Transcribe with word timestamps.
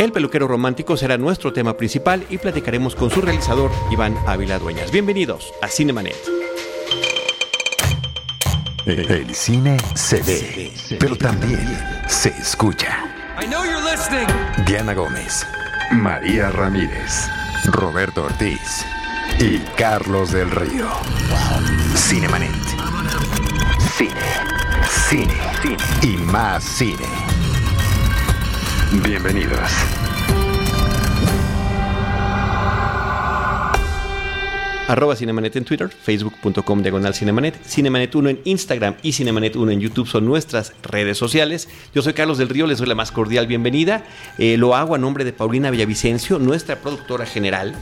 El 0.00 0.12
peluquero 0.12 0.48
romántico 0.48 0.96
será 0.96 1.18
nuestro 1.18 1.52
tema 1.52 1.76
principal 1.76 2.24
y 2.30 2.38
platicaremos 2.38 2.96
con 2.96 3.10
su 3.10 3.20
realizador, 3.20 3.70
Iván 3.90 4.16
Ávila 4.26 4.58
Dueñas. 4.58 4.90
Bienvenidos 4.90 5.52
a 5.60 5.68
Cinemanet. 5.68 6.16
El 8.86 9.34
cine 9.34 9.76
se 9.94 10.22
ve, 10.22 10.72
pero 10.98 11.16
también 11.16 11.60
se 12.08 12.30
escucha. 12.30 13.04
Diana 14.64 14.94
Gómez, 14.94 15.46
María 15.92 16.50
Ramírez, 16.50 17.28
Roberto 17.66 18.24
Ortiz 18.24 18.86
y 19.38 19.58
Carlos 19.76 20.32
del 20.32 20.50
Río. 20.50 20.88
Cinemanet. 21.94 22.50
Cine, 23.98 24.14
cine, 24.88 25.34
cine 25.60 25.76
y 26.00 26.16
más 26.16 26.64
cine. 26.64 27.29
Bienvenidos. 28.92 29.70
Arroba 34.88 35.14
Cinemanet 35.14 35.54
en 35.54 35.64
Twitter, 35.64 35.88
facebook.com 35.88 36.82
diagonal 36.82 37.14
Cinemanet, 37.14 37.54
Cinemanet 37.64 38.12
1 38.12 38.28
en 38.30 38.40
Instagram 38.42 38.96
y 39.04 39.12
Cinemanet 39.12 39.54
1 39.54 39.70
en 39.70 39.80
YouTube 39.80 40.08
son 40.08 40.26
nuestras 40.26 40.72
redes 40.82 41.16
sociales. 41.16 41.68
Yo 41.94 42.02
soy 42.02 42.14
Carlos 42.14 42.38
del 42.38 42.48
Río, 42.48 42.66
les 42.66 42.78
doy 42.78 42.88
la 42.88 42.96
más 42.96 43.12
cordial 43.12 43.46
bienvenida. 43.46 44.02
Eh, 44.38 44.56
lo 44.56 44.74
hago 44.74 44.96
a 44.96 44.98
nombre 44.98 45.24
de 45.24 45.32
Paulina 45.32 45.70
Villavicencio, 45.70 46.40
nuestra 46.40 46.80
productora 46.80 47.26
general 47.26 47.76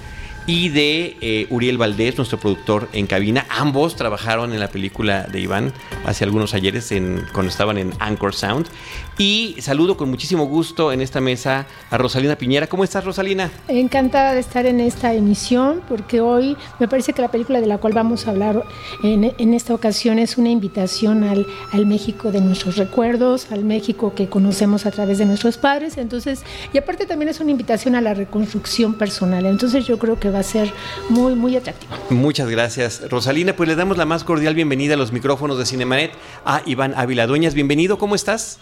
y 0.48 0.70
de 0.70 1.16
eh, 1.20 1.46
Uriel 1.50 1.76
Valdés, 1.76 2.16
nuestro 2.16 2.40
productor 2.40 2.88
en 2.94 3.06
cabina. 3.06 3.46
Ambos 3.50 3.96
trabajaron 3.96 4.54
en 4.54 4.60
la 4.60 4.68
película 4.68 5.24
de 5.24 5.40
Iván 5.40 5.74
hace 6.06 6.24
algunos 6.24 6.54
ayeres 6.54 6.90
en, 6.90 7.22
cuando 7.34 7.50
estaban 7.50 7.76
en 7.76 7.92
Anchor 7.98 8.34
Sound. 8.34 8.66
Y 9.20 9.56
saludo 9.58 9.96
con 9.96 10.08
muchísimo 10.10 10.46
gusto 10.46 10.92
en 10.92 11.00
esta 11.00 11.20
mesa 11.20 11.66
a 11.90 11.98
Rosalina 11.98 12.36
Piñera. 12.36 12.68
¿Cómo 12.68 12.84
estás, 12.84 13.04
Rosalina? 13.04 13.50
Encantada 13.66 14.32
de 14.32 14.38
estar 14.38 14.64
en 14.64 14.78
esta 14.78 15.12
emisión 15.12 15.82
porque 15.88 16.20
hoy 16.20 16.56
me 16.78 16.86
parece 16.86 17.12
que 17.12 17.20
la 17.20 17.28
película 17.28 17.60
de 17.60 17.66
la 17.66 17.78
cual 17.78 17.94
vamos 17.94 18.28
a 18.28 18.30
hablar 18.30 18.62
en, 19.02 19.34
en 19.36 19.54
esta 19.54 19.74
ocasión 19.74 20.20
es 20.20 20.38
una 20.38 20.50
invitación 20.50 21.24
al, 21.24 21.48
al, 21.72 21.84
México 21.84 22.30
de 22.30 22.40
nuestros 22.40 22.76
recuerdos, 22.76 23.50
al 23.50 23.64
México 23.64 24.14
que 24.14 24.28
conocemos 24.28 24.86
a 24.86 24.92
través 24.92 25.18
de 25.18 25.26
nuestros 25.26 25.58
padres. 25.58 25.98
Entonces, 25.98 26.44
y 26.72 26.78
aparte 26.78 27.04
también 27.04 27.28
es 27.28 27.40
una 27.40 27.50
invitación 27.50 27.96
a 27.96 28.00
la 28.00 28.14
reconstrucción 28.14 28.94
personal. 28.94 29.46
Entonces 29.46 29.84
yo 29.84 29.98
creo 29.98 30.20
que 30.20 30.30
va 30.30 30.38
a 30.38 30.44
ser 30.44 30.72
muy, 31.08 31.34
muy 31.34 31.56
atractivo. 31.56 31.92
Muchas 32.10 32.48
gracias, 32.48 33.02
Rosalina. 33.10 33.56
Pues 33.56 33.68
le 33.68 33.74
damos 33.74 33.96
la 33.98 34.04
más 34.04 34.22
cordial 34.22 34.54
bienvenida 34.54 34.94
a 34.94 34.96
los 34.96 35.10
micrófonos 35.10 35.58
de 35.58 35.66
Cinemanet 35.66 36.12
a 36.44 36.62
Iván 36.66 36.94
Ávila 36.96 37.26
Dueñas. 37.26 37.54
Bienvenido, 37.54 37.98
¿cómo 37.98 38.14
estás? 38.14 38.60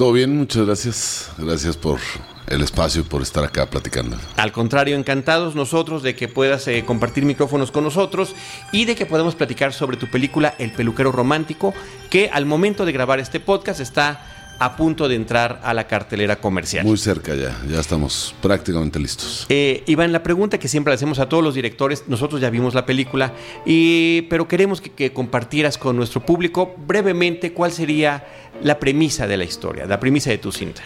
Todo 0.00 0.12
bien, 0.12 0.34
muchas 0.34 0.64
gracias. 0.64 1.30
Gracias 1.36 1.76
por 1.76 2.00
el 2.46 2.62
espacio 2.62 3.02
y 3.02 3.04
por 3.04 3.20
estar 3.20 3.44
acá 3.44 3.68
platicando. 3.68 4.16
Al 4.38 4.50
contrario, 4.50 4.96
encantados 4.96 5.54
nosotros 5.54 6.02
de 6.02 6.16
que 6.16 6.26
puedas 6.26 6.66
eh, 6.68 6.86
compartir 6.86 7.26
micrófonos 7.26 7.70
con 7.70 7.84
nosotros 7.84 8.34
y 8.72 8.86
de 8.86 8.96
que 8.96 9.04
podamos 9.04 9.34
platicar 9.34 9.74
sobre 9.74 9.98
tu 9.98 10.06
película 10.06 10.54
El 10.58 10.72
peluquero 10.72 11.12
romántico, 11.12 11.74
que 12.08 12.30
al 12.32 12.46
momento 12.46 12.86
de 12.86 12.92
grabar 12.92 13.20
este 13.20 13.40
podcast 13.40 13.78
está 13.78 14.39
a 14.60 14.76
punto 14.76 15.08
de 15.08 15.16
entrar 15.16 15.58
a 15.64 15.72
la 15.72 15.86
cartelera 15.86 16.36
comercial. 16.36 16.84
Muy 16.84 16.98
cerca 16.98 17.34
ya, 17.34 17.58
ya 17.66 17.80
estamos 17.80 18.34
prácticamente 18.42 19.00
listos. 19.00 19.46
Eh, 19.48 19.82
Iván, 19.86 20.12
la 20.12 20.22
pregunta 20.22 20.58
que 20.58 20.68
siempre 20.68 20.92
le 20.92 20.96
hacemos 20.96 21.18
a 21.18 21.30
todos 21.30 21.42
los 21.42 21.54
directores, 21.54 22.04
nosotros 22.08 22.42
ya 22.42 22.50
vimos 22.50 22.74
la 22.74 22.84
película, 22.84 23.32
y, 23.64 24.22
pero 24.28 24.46
queremos 24.46 24.82
que, 24.82 24.90
que 24.90 25.14
compartieras 25.14 25.78
con 25.78 25.96
nuestro 25.96 26.20
público 26.20 26.74
brevemente 26.86 27.54
cuál 27.54 27.72
sería 27.72 28.26
la 28.62 28.78
premisa 28.78 29.26
de 29.26 29.38
la 29.38 29.44
historia, 29.44 29.86
la 29.86 29.98
premisa 29.98 30.28
de 30.28 30.36
tu 30.36 30.52
cinta. 30.52 30.82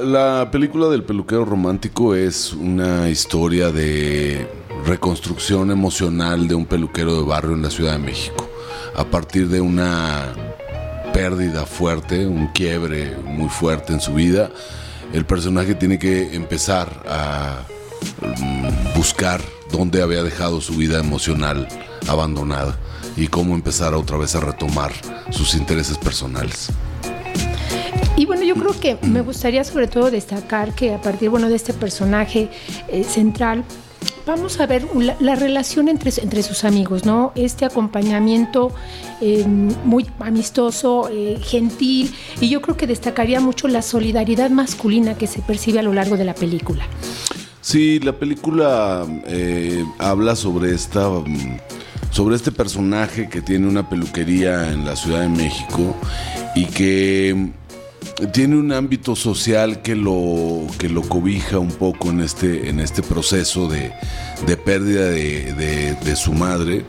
La 0.00 0.48
película 0.50 0.88
del 0.88 1.02
peluquero 1.02 1.46
romántico 1.46 2.14
es 2.14 2.52
una 2.52 3.08
historia 3.08 3.70
de 3.70 4.46
reconstrucción 4.84 5.70
emocional 5.70 6.46
de 6.46 6.54
un 6.54 6.66
peluquero 6.66 7.16
de 7.16 7.26
barrio 7.26 7.54
en 7.54 7.62
la 7.62 7.70
Ciudad 7.70 7.92
de 7.92 7.98
México, 7.98 8.48
a 8.94 9.04
partir 9.04 9.48
de 9.48 9.60
una 9.62 10.34
pérdida 11.18 11.66
fuerte, 11.66 12.28
un 12.28 12.46
quiebre 12.52 13.16
muy 13.24 13.48
fuerte 13.48 13.92
en 13.92 14.00
su 14.00 14.14
vida, 14.14 14.52
el 15.12 15.26
personaje 15.26 15.74
tiene 15.74 15.98
que 15.98 16.32
empezar 16.36 17.02
a 17.08 17.64
buscar 18.94 19.40
dónde 19.72 20.00
había 20.00 20.22
dejado 20.22 20.60
su 20.60 20.74
vida 20.74 21.00
emocional 21.00 21.66
abandonada 22.06 22.78
y 23.16 23.26
cómo 23.26 23.56
empezar 23.56 23.94
otra 23.94 24.16
vez 24.16 24.36
a 24.36 24.40
retomar 24.40 24.92
sus 25.30 25.56
intereses 25.56 25.98
personales. 25.98 26.68
Y 28.16 28.24
bueno, 28.24 28.44
yo 28.44 28.54
creo 28.54 28.78
que 28.78 28.96
me 29.02 29.20
gustaría 29.22 29.64
sobre 29.64 29.88
todo 29.88 30.12
destacar 30.12 30.72
que 30.72 30.94
a 30.94 31.00
partir 31.00 31.30
bueno, 31.30 31.48
de 31.48 31.56
este 31.56 31.72
personaje 31.72 32.48
eh, 32.86 33.02
central, 33.02 33.64
vamos 34.24 34.60
a 34.60 34.66
ver 34.66 34.86
la, 34.94 35.16
la, 35.18 35.34
relación 35.34 35.88
entre, 35.88 36.12
entre 36.22 36.44
sus 36.44 36.62
amigos, 36.62 37.04
¿no? 37.04 37.32
Este 37.34 37.64
acompañamiento 37.64 38.70
eh, 39.20 39.44
muy 39.48 40.04
amistoso, 40.20 41.08
eh, 41.10 41.38
gentil, 41.42 42.14
y 42.40 42.48
yo 42.48 42.60
creo 42.62 42.76
que 42.76 42.86
destacaría 42.86 43.40
mucho 43.40 43.68
la 43.68 43.82
solidaridad 43.82 44.50
masculina 44.50 45.16
que 45.16 45.26
se 45.26 45.40
percibe 45.40 45.78
a 45.80 45.82
lo 45.82 45.92
largo 45.92 46.16
de 46.16 46.24
la 46.24 46.34
película. 46.34 46.84
Sí, 47.60 47.98
la 48.00 48.12
película 48.12 49.06
eh, 49.26 49.84
habla 49.98 50.36
sobre 50.36 50.74
esta 50.74 51.08
sobre 52.10 52.36
este 52.36 52.50
personaje 52.50 53.28
que 53.28 53.42
tiene 53.42 53.68
una 53.68 53.88
peluquería 53.88 54.72
en 54.72 54.84
la 54.84 54.96
Ciudad 54.96 55.20
de 55.20 55.28
México 55.28 55.94
y 56.54 56.64
que 56.64 57.50
tiene 58.32 58.56
un 58.56 58.72
ámbito 58.72 59.14
social 59.14 59.82
que 59.82 59.94
lo, 59.94 60.66
que 60.78 60.88
lo 60.88 61.02
cobija 61.02 61.58
un 61.58 61.70
poco 61.70 62.10
en 62.10 62.20
este, 62.20 62.68
en 62.68 62.80
este 62.80 63.02
proceso 63.02 63.68
de, 63.68 63.92
de 64.46 64.56
pérdida 64.56 65.04
de, 65.04 65.52
de, 65.54 65.94
de, 65.94 66.16
su 66.16 66.32
madre. 66.32 66.84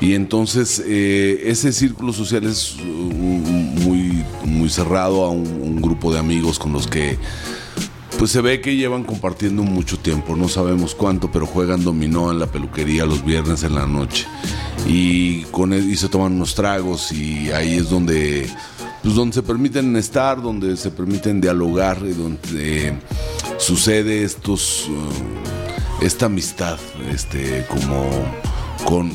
Y 0.00 0.14
entonces 0.14 0.82
eh, 0.86 1.42
ese 1.44 1.72
círculo 1.72 2.12
social 2.12 2.44
es 2.44 2.76
muy, 2.82 4.24
muy 4.44 4.70
cerrado 4.70 5.24
a 5.24 5.30
un, 5.30 5.60
grupo 5.80 6.12
de 6.12 6.18
amigos 6.18 6.58
con 6.58 6.74
los 6.74 6.86
que 6.86 7.18
pues 8.18 8.30
se 8.30 8.42
ve 8.42 8.60
que 8.60 8.76
llevan 8.76 9.02
compartiendo 9.02 9.62
mucho 9.62 9.98
tiempo, 9.98 10.36
no 10.36 10.46
sabemos 10.46 10.94
cuánto, 10.94 11.32
pero 11.32 11.46
juegan 11.46 11.82
dominó 11.82 12.30
en 12.30 12.38
la 12.38 12.46
peluquería 12.46 13.06
los 13.06 13.24
viernes 13.24 13.62
en 13.62 13.74
la 13.74 13.86
noche. 13.86 14.26
Y, 14.86 15.44
con 15.44 15.72
él, 15.72 15.90
y 15.90 15.96
se 15.96 16.10
toman 16.10 16.34
unos 16.34 16.54
tragos 16.54 17.12
y 17.12 17.50
ahí 17.50 17.76
es 17.76 17.88
donde 17.88 18.46
pues 19.02 19.14
donde 19.14 19.34
se 19.34 19.42
permiten 19.42 19.96
estar, 19.96 20.42
donde 20.42 20.76
se 20.76 20.90
permiten 20.90 21.40
dialogar 21.40 21.98
y 22.04 22.12
donde 22.12 22.98
sucede 23.56 24.22
estos 24.22 24.88
uh, 24.88 26.04
esta 26.04 26.26
amistad 26.26 26.78
este 27.10 27.64
como 27.68 28.10
con, 28.84 29.12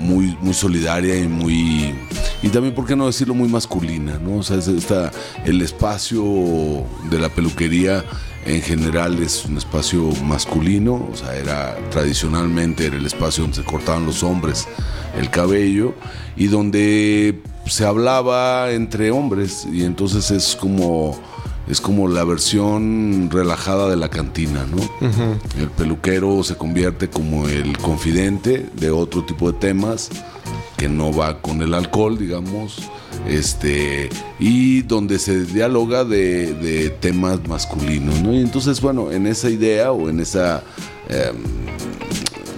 muy 0.00 0.36
muy 0.40 0.54
solidaria 0.54 1.16
y 1.16 1.28
muy 1.28 1.94
y 2.42 2.48
también 2.48 2.74
por 2.74 2.86
qué 2.86 2.94
no 2.94 3.06
decirlo 3.06 3.34
muy 3.34 3.48
masculina, 3.48 4.18
¿no? 4.18 4.38
O 4.38 4.42
sea, 4.42 4.58
es 4.58 4.68
esta, 4.68 5.10
el 5.44 5.62
espacio 5.62 6.22
de 7.10 7.18
la 7.18 7.28
peluquería 7.28 8.04
en 8.44 8.60
general 8.60 9.22
es 9.22 9.46
un 9.46 9.56
espacio 9.56 10.10
masculino, 10.24 11.08
o 11.10 11.16
sea, 11.16 11.34
era 11.34 11.76
tradicionalmente 11.90 12.86
era 12.86 12.96
el 12.96 13.06
espacio 13.06 13.44
donde 13.44 13.56
se 13.56 13.64
cortaban 13.64 14.04
los 14.04 14.22
hombres 14.22 14.68
el 15.18 15.30
cabello 15.30 15.94
y 16.36 16.48
donde 16.48 17.40
se 17.66 17.86
hablaba 17.86 18.72
entre 18.72 19.10
hombres 19.10 19.66
y 19.72 19.84
entonces 19.84 20.30
es 20.30 20.56
como 20.56 21.18
es 21.68 21.80
como 21.80 22.08
la 22.08 22.24
versión 22.24 23.28
relajada 23.30 23.88
de 23.88 23.96
la 23.96 24.08
cantina, 24.08 24.66
¿no? 24.66 24.76
Uh 24.76 25.10
-huh. 25.10 25.60
El 25.60 25.68
peluquero 25.70 26.42
se 26.42 26.56
convierte 26.56 27.08
como 27.08 27.48
el 27.48 27.76
confidente 27.78 28.66
de 28.74 28.90
otro 28.90 29.24
tipo 29.24 29.50
de 29.50 29.58
temas 29.58 30.10
que 30.76 30.88
no 30.88 31.12
va 31.12 31.40
con 31.40 31.62
el 31.62 31.72
alcohol, 31.74 32.18
digamos, 32.18 32.78
este 33.28 34.10
y 34.38 34.82
donde 34.82 35.18
se 35.18 35.44
dialoga 35.44 36.04
de, 36.04 36.52
de 36.54 36.90
temas 36.90 37.46
masculinos, 37.48 38.20
¿no? 38.22 38.34
Y 38.34 38.40
entonces, 38.40 38.80
bueno, 38.80 39.10
en 39.12 39.26
esa 39.26 39.48
idea 39.48 39.92
o 39.92 40.08
en 40.08 40.20
esa 40.20 40.62
eh, 41.08 41.32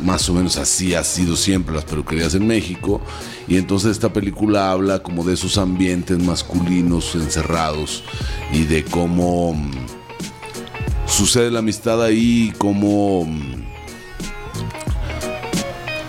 más 0.03 0.29
o 0.29 0.35
menos 0.35 0.57
así 0.57 0.95
ha 0.95 1.05
sido 1.05 1.37
siempre 1.37 1.75
las 1.75 1.85
peluquerías 1.85 2.35
en 2.35 2.47
México. 2.47 3.01
Y 3.49 3.57
entonces 3.57 3.93
esta 3.93 4.13
película 4.13 4.71
habla 4.71 5.03
como 5.03 5.25
de 5.25 5.35
esos 5.35 5.59
ambientes 5.59 6.19
masculinos 6.19 7.15
encerrados 7.15 8.05
y 8.53 8.65
de 8.65 8.85
cómo 8.85 9.51
um, 9.51 9.71
sucede 11.07 11.51
la 11.51 11.61
amistad 11.61 12.03
ahí, 12.03 12.53
cómo 12.59 13.21
um, 13.21 13.65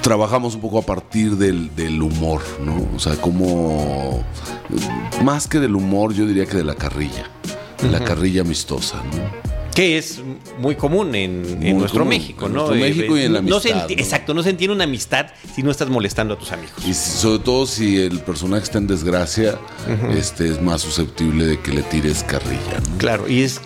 trabajamos 0.02 0.56
un 0.56 0.62
poco 0.62 0.80
a 0.80 0.84
partir 0.84 1.36
del, 1.36 1.76
del, 1.76 2.02
humor, 2.02 2.42
¿no? 2.64 2.88
O 2.96 3.00
sea, 3.00 3.16
como 3.16 4.24
más 5.24 5.48
que 5.48 5.60
del 5.60 5.76
humor, 5.76 6.14
yo 6.14 6.26
diría 6.26 6.46
que 6.46 6.58
de 6.58 6.64
la 6.64 6.76
carrilla, 6.76 7.30
de 7.82 7.88
uh 7.88 7.90
-huh. 7.90 7.92
la 7.92 8.04
carrilla 8.04 8.42
amistosa, 8.42 8.98
¿no? 9.04 9.47
Que 9.78 9.96
es 9.96 10.24
muy 10.58 10.74
común 10.74 11.14
en, 11.14 11.78
nuestro 11.78 12.04
México, 12.04 12.50
¿no? 12.50 12.74
En 12.74 12.80
México 12.80 13.16
y 13.16 13.22
en 13.22 13.34
la 13.34 13.40
amistad. 13.40 13.92
Exacto, 13.92 14.34
no 14.34 14.42
se 14.42 14.50
entiende 14.50 14.74
una 14.74 14.86
amistad 14.86 15.28
si 15.54 15.62
no 15.62 15.70
estás 15.70 15.88
molestando 15.88 16.34
a 16.34 16.40
tus 16.40 16.52
amigos. 16.52 16.74
Y 16.84 16.96
sobre 16.96 17.44
todo 17.44 17.68
si 17.68 18.02
el 18.02 18.22
personaje 18.22 18.64
está 18.64 18.80
en 18.80 18.88
desgracia, 18.88 19.60
este 20.18 20.50
es 20.50 20.60
más 20.64 20.82
susceptible 20.82 21.46
de 21.46 21.60
que 21.60 21.74
le 21.74 21.84
tires 21.84 22.24
carrilla. 22.24 22.82
Claro, 22.98 23.30
y 23.30 23.44
es 23.44 23.62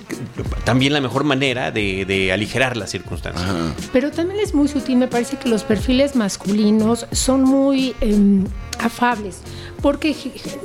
también 0.66 0.92
la 0.92 1.00
mejor 1.00 1.24
manera 1.24 1.72
de, 1.72 2.30
aligerar 2.34 2.76
las 2.76 2.92
circunstancias. 2.92 3.48
Pero 3.94 4.12
también 4.12 4.42
es 4.42 4.54
muy 4.54 4.68
sutil, 4.68 4.98
me 4.98 5.08
parece 5.08 5.38
que 5.38 5.48
los 5.48 5.64
perfiles 5.64 6.18
masculinos 6.18 7.08
son 7.14 7.44
muy 7.44 7.96
em, 8.02 8.44
afables 8.80 9.38
porque 9.82 10.16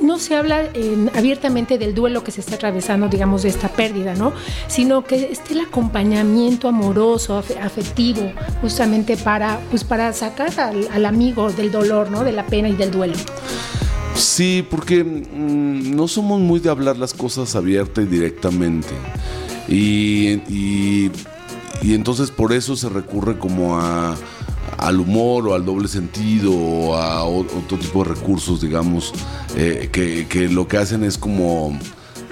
no 0.01 0.19
se 0.19 0.35
habla 0.35 0.69
abiertamente 1.15 1.77
del 1.77 1.95
duelo 1.95 2.23
que 2.23 2.31
se 2.31 2.41
está 2.41 2.55
atravesando, 2.55 3.07
digamos, 3.07 3.43
de 3.43 3.49
esta 3.49 3.69
pérdida, 3.69 4.13
¿no? 4.13 4.33
Sino 4.67 5.03
que 5.03 5.31
esté 5.39 5.53
el 5.53 5.61
acompañamiento 5.61 6.67
amoroso, 6.67 7.37
afectivo, 7.37 8.31
justamente 8.61 9.17
para, 9.17 9.59
pues, 9.69 9.83
para 9.83 10.13
sacar 10.13 10.51
al, 10.59 11.05
amigo 11.05 11.51
del 11.51 11.71
dolor, 11.71 12.11
¿no? 12.11 12.23
De 12.23 12.31
la 12.31 12.45
pena 12.45 12.69
y 12.69 12.75
del 12.75 12.91
duelo. 12.91 13.15
Sí, 14.15 14.65
porque 14.69 15.03
mm, 15.03 15.95
no 15.95 16.07
somos 16.07 16.39
muy 16.39 16.59
de 16.59 16.69
hablar 16.69 16.97
las 16.97 17.13
cosas 17.13 17.55
abierta 17.55 18.01
y 18.01 18.05
directamente. 18.05 18.93
y, 19.67 21.11
y 21.81 21.93
entonces 21.93 22.31
por 22.31 22.53
eso 22.53 22.75
se 22.75 22.89
recurre 22.89 23.37
como 23.37 23.77
a 23.77 24.15
al 24.77 24.99
humor 24.99 25.47
o 25.47 25.55
al 25.55 25.65
doble 25.65 25.87
sentido 25.87 26.53
o 26.53 26.95
a 26.95 27.23
otro 27.23 27.77
tipo 27.77 28.03
de 28.03 28.11
recursos, 28.11 28.61
digamos, 28.61 29.13
eh, 29.55 29.89
que, 29.91 30.49
lo 30.49 30.67
que 30.67 30.77
hacen 30.77 31.03
es 31.03 31.17
como 31.17 31.77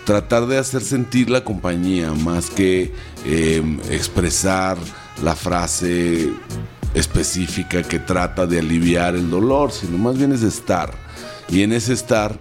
tratar 0.06 0.46
de 0.46 0.58
hacer 0.58 0.82
sentir 0.82 1.30
la 1.30 1.44
compañía 1.44 2.14
más 2.14 2.50
que 2.50 2.94
em, 3.26 3.80
expresar 3.90 4.78
la 5.24 5.36
frase 5.36 6.32
específica 6.94 7.84
que 7.84 8.00
trata 8.00 8.46
de 8.46 8.60
aliviar 8.60 9.16
el 9.16 9.30
dolor, 9.30 9.72
sino 9.72 9.98
más 9.98 10.18
bien 10.18 10.32
es 10.32 10.44
estar. 10.44 10.94
Y 11.50 11.64
en 11.64 11.74
ese 11.74 11.94
estar, 11.94 12.40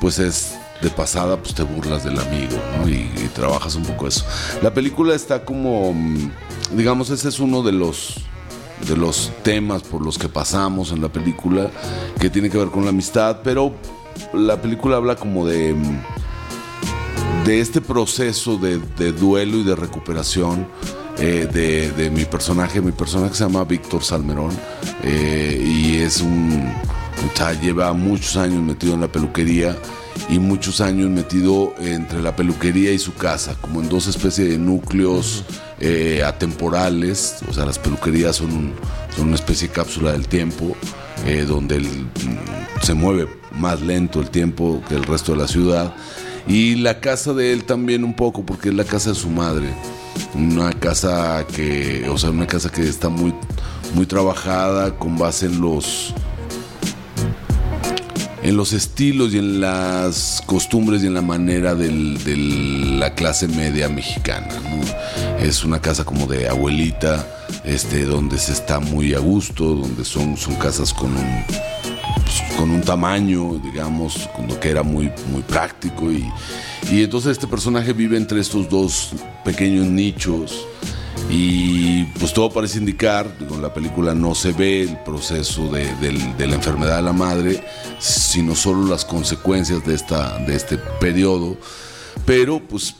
pues 0.00 0.18
es 0.18 0.54
de 0.80 0.90
pasada, 0.90 1.36
pues 1.36 1.54
te 1.54 1.62
burlas 1.62 2.02
del 2.02 2.18
amigo, 2.18 2.56
Y, 2.86 2.90
y, 2.90 3.30
trabajas 3.32 3.76
un 3.76 3.84
poco 3.84 4.08
eso. 4.08 4.24
La 4.62 4.74
película 4.74 5.14
está 5.14 5.44
como, 5.44 5.92
mm, 5.92 6.30
digamos, 6.76 7.10
ese 7.10 7.28
es 7.28 7.38
uno 7.38 7.62
de 7.62 7.72
los 7.72 8.16
de 8.88 8.96
los 8.96 9.30
temas 9.44 9.82
por 9.82 10.04
los 10.04 10.18
que 10.18 10.28
pasamos 10.28 10.90
en 10.90 11.00
la 11.00 11.08
película, 11.08 11.70
que 12.18 12.30
tiene 12.30 12.50
que 12.50 12.58
ver 12.58 12.68
con 12.68 12.82
la 12.82 12.90
amistad, 12.90 13.38
pero 13.44 13.72
la 14.32 14.60
película 14.60 14.96
habla 14.96 15.14
como 15.14 15.46
de, 15.46 15.72
de 17.44 17.60
este 17.60 17.80
proceso 17.80 18.56
de, 18.56 19.12
duelo 19.12 19.58
y 19.58 19.64
de 19.64 19.74
recuperación 19.74 20.66
eh, 21.18 21.48
de, 21.96 22.10
mi 22.10 22.24
personaje. 22.24 22.80
Mi 22.80 22.92
personaje 22.92 23.34
se 23.34 23.44
llama 23.44 23.64
Víctor 23.64 24.04
Salmerón 24.04 24.52
eh, 25.02 25.60
y 25.64 25.98
es 25.98 26.20
un... 26.20 26.72
lleva 27.60 27.92
muchos 27.92 28.36
años 28.36 28.62
metido 28.62 28.94
en 28.94 29.00
la 29.00 29.08
peluquería 29.08 29.76
y 30.28 30.38
muchos 30.38 30.80
años 30.80 31.10
metido 31.10 31.74
entre 31.80 32.22
la 32.22 32.36
peluquería 32.36 32.92
y 32.92 32.98
su 32.98 33.14
casa, 33.14 33.56
como 33.60 33.80
en 33.80 33.88
dos 33.88 34.06
especies 34.06 34.50
de 34.50 34.58
núcleos 34.58 35.44
eh, 35.80 36.22
atemporales, 36.24 37.38
o 37.48 37.52
sea, 37.52 37.66
las 37.66 37.78
peluquerías 37.78 38.36
son, 38.36 38.74
una 39.18 39.34
especie 39.34 39.68
de 39.68 39.74
cápsula 39.74 40.12
del 40.12 40.28
tiempo, 40.28 40.76
donde 41.46 41.80
mm, 41.80 42.82
se 42.82 42.94
mueve 42.94 43.28
más 43.52 43.80
lento 43.80 44.20
el 44.20 44.30
tiempo 44.30 44.82
que 44.88 44.94
el 44.94 45.04
resto 45.04 45.32
de 45.32 45.38
la 45.38 45.48
ciudad. 45.48 45.94
Y 46.46 46.76
la 46.76 47.00
casa 47.00 47.32
de 47.32 47.52
él 47.52 47.64
también 47.64 48.04
un 48.04 48.14
poco, 48.14 48.44
porque 48.44 48.70
es 48.70 48.74
la 48.74 48.84
casa 48.84 49.10
de 49.10 49.16
su 49.16 49.30
madre. 49.30 49.68
Una 50.34 50.72
casa 50.72 51.46
que, 51.54 52.08
o 52.08 52.18
sea, 52.18 52.30
una 52.30 52.46
casa 52.46 52.70
que 52.70 52.82
está 52.82 53.08
muy, 53.08 53.34
muy 53.94 54.06
trabajada 54.06 54.98
con 54.98 55.16
base 55.18 55.46
en 55.46 55.60
los 55.60 56.14
en 58.42 58.56
los 58.56 58.72
estilos 58.72 59.34
y 59.34 59.38
en 59.38 59.60
las 59.60 60.42
costumbres 60.46 61.04
y 61.04 61.06
en 61.06 61.14
la 61.14 61.22
manera 61.22 61.74
de 61.76 62.36
la 62.98 63.14
clase 63.14 63.46
media 63.46 63.88
mexicana. 63.88 64.48
Es 65.40 65.64
una 65.64 65.80
casa 65.80 66.04
como 66.04 66.26
de 66.26 66.48
abuelita, 66.48 67.24
este, 67.64 68.04
donde 68.04 68.38
se 68.38 68.52
está 68.52 68.80
muy 68.80 69.14
a 69.14 69.20
gusto, 69.20 69.64
donde 69.76 70.04
son, 70.04 70.36
son 70.36 70.56
casas 70.56 70.92
con 70.92 71.16
un, 71.16 71.44
pues, 72.24 72.56
con 72.56 72.70
un 72.70 72.80
tamaño, 72.82 73.60
digamos, 73.62 74.28
que 74.60 74.70
era 74.70 74.82
muy, 74.82 75.10
muy 75.30 75.42
práctico. 75.42 76.10
Y, 76.10 76.30
y 76.90 77.02
entonces 77.02 77.32
este 77.32 77.46
personaje 77.46 77.92
vive 77.92 78.16
entre 78.16 78.40
estos 78.40 78.68
dos 78.68 79.10
pequeños 79.44 79.86
nichos 79.86 80.66
y 81.30 82.04
pues 82.18 82.32
todo 82.34 82.50
parece 82.50 82.78
indicar, 82.78 83.26
en 83.40 83.62
la 83.62 83.72
película 83.72 84.14
no 84.14 84.34
se 84.34 84.52
ve 84.52 84.82
el 84.82 84.98
proceso 84.98 85.70
de, 85.70 85.86
la 86.38 86.54
enfermedad 86.54 86.96
de 86.96 87.02
la 87.02 87.12
madre, 87.12 87.64
sino 87.98 88.54
solo 88.54 88.86
las 88.86 89.04
consecuencias 89.04 89.84
de, 89.86 89.94
esta, 89.94 90.38
de 90.38 90.54
este 90.56 90.76
periodo. 90.76 91.56
Pero 92.26 92.60
pues 92.60 92.96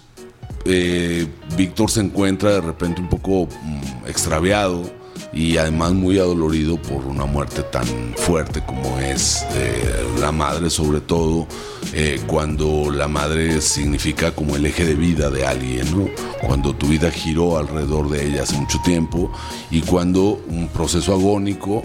eh, 0.65 1.27
Víctor 1.57 1.91
se 1.91 2.01
encuentra 2.01 2.53
de 2.53 2.61
repente 2.61 3.01
un 3.01 3.09
poco 3.09 3.49
mm, 3.63 4.07
extraviado 4.09 5.02
y 5.33 5.57
además 5.57 5.93
muy 5.93 6.19
adolorido 6.19 6.77
por 6.77 7.07
una 7.07 7.25
muerte 7.25 7.63
tan 7.63 7.87
fuerte 8.17 8.63
como 8.65 8.99
es 8.99 9.45
eh, 9.55 10.05
la 10.21 10.31
madre, 10.31 10.69
sobre 10.69 11.01
todo 11.01 11.47
eh, 11.93 12.21
cuando 12.27 12.91
la 12.91 13.09
madre 13.09 13.61
significa 13.61 14.33
como 14.33 14.57
el 14.57 14.67
eje 14.67 14.85
de 14.85 14.95
vida 14.95 15.31
de 15.31 15.47
alguien, 15.47 15.91
¿no? 15.97 16.09
cuando 16.41 16.75
tu 16.75 16.89
vida 16.89 17.11
giró 17.11 17.57
alrededor 17.57 18.11
de 18.11 18.27
ella 18.27 18.43
hace 18.43 18.57
mucho 18.57 18.79
tiempo 18.85 19.33
y 19.71 19.81
cuando 19.81 20.41
un 20.49 20.69
proceso 20.69 21.13
agónico 21.13 21.83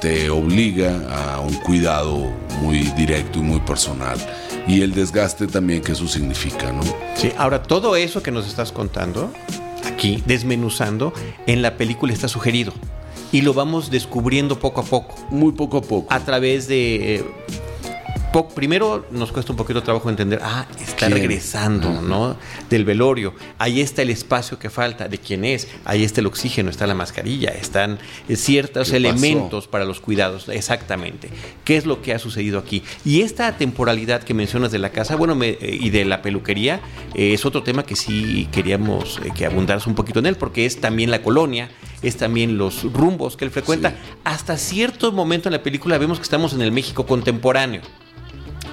te 0.00 0.30
obliga 0.30 1.34
a 1.34 1.40
un 1.40 1.54
cuidado 1.54 2.16
muy 2.62 2.78
directo 2.96 3.38
y 3.38 3.42
muy 3.42 3.60
personal 3.60 4.18
y 4.66 4.82
el 4.82 4.92
desgaste 4.92 5.46
también 5.46 5.82
que 5.82 5.92
eso 5.92 6.06
significa, 6.06 6.72
¿no? 6.72 6.82
Sí, 7.16 7.32
ahora 7.36 7.62
todo 7.62 7.96
eso 7.96 8.22
que 8.22 8.30
nos 8.30 8.46
estás 8.46 8.70
contando 8.70 9.32
aquí, 9.98 10.22
desmenuzando, 10.26 11.12
en 11.48 11.60
la 11.60 11.76
película 11.76 12.12
está 12.12 12.28
sugerido. 12.28 12.72
Y 13.32 13.42
lo 13.42 13.52
vamos 13.52 13.90
descubriendo 13.90 14.60
poco 14.60 14.80
a 14.80 14.84
poco. 14.84 15.16
Muy 15.30 15.52
poco 15.52 15.78
a 15.78 15.82
poco. 15.82 16.06
A 16.08 16.20
través 16.20 16.68
de... 16.68 17.16
Eh, 17.16 17.24
primero 18.54 19.06
nos 19.10 19.32
cuesta 19.32 19.52
un 19.52 19.56
poquito 19.56 19.80
de 19.80 19.84
trabajo 19.84 20.10
entender, 20.10 20.40
ah, 20.42 20.66
está 20.80 21.08
regresando, 21.08 22.02
¿no? 22.02 22.36
Del 22.68 22.84
velorio. 22.84 23.34
Ahí 23.58 23.80
está 23.80 24.02
el 24.02 24.10
espacio 24.10 24.58
que 24.58 24.70
falta, 24.70 25.08
de 25.08 25.18
quién 25.18 25.44
es. 25.44 25.68
Ahí 25.84 26.04
está 26.04 26.20
el 26.20 26.26
oxígeno, 26.26 26.70
está 26.70 26.86
la 26.86 26.94
mascarilla, 26.94 27.50
están 27.50 27.98
eh, 28.28 28.36
ciertos 28.36 28.92
elementos 28.92 29.66
para 29.66 29.84
los 29.84 30.00
cuidados, 30.00 30.48
exactamente. 30.48 31.30
¿Qué 31.64 31.76
es 31.76 31.86
lo 31.86 32.02
que 32.02 32.12
ha 32.12 32.18
sucedido 32.18 32.58
aquí? 32.58 32.82
Y 33.04 33.22
esta 33.22 33.56
temporalidad 33.56 34.22
que 34.22 34.34
mencionas 34.34 34.70
de 34.72 34.78
la 34.78 34.90
casa, 34.90 35.16
bueno, 35.16 35.36
eh, 35.42 35.78
y 35.80 35.90
de 35.90 36.04
la 36.04 36.22
peluquería, 36.22 36.80
eh, 37.14 37.32
es 37.32 37.44
otro 37.44 37.62
tema 37.62 37.84
que 37.84 37.96
sí 37.96 38.48
queríamos 38.52 39.20
que 39.34 39.46
abundaras 39.46 39.86
un 39.86 39.94
poquito 39.94 40.18
en 40.18 40.26
él, 40.26 40.36
porque 40.36 40.66
es 40.66 40.80
también 40.80 41.10
la 41.10 41.22
colonia, 41.22 41.70
es 42.02 42.16
también 42.16 42.58
los 42.58 42.84
rumbos 42.92 43.36
que 43.36 43.44
él 43.44 43.50
frecuenta. 43.50 43.94
Hasta 44.24 44.56
cierto 44.56 45.12
momento 45.12 45.48
en 45.48 45.54
la 45.54 45.62
película 45.62 45.98
vemos 45.98 46.18
que 46.18 46.24
estamos 46.24 46.52
en 46.52 46.62
el 46.62 46.72
México 46.72 47.06
contemporáneo 47.06 47.82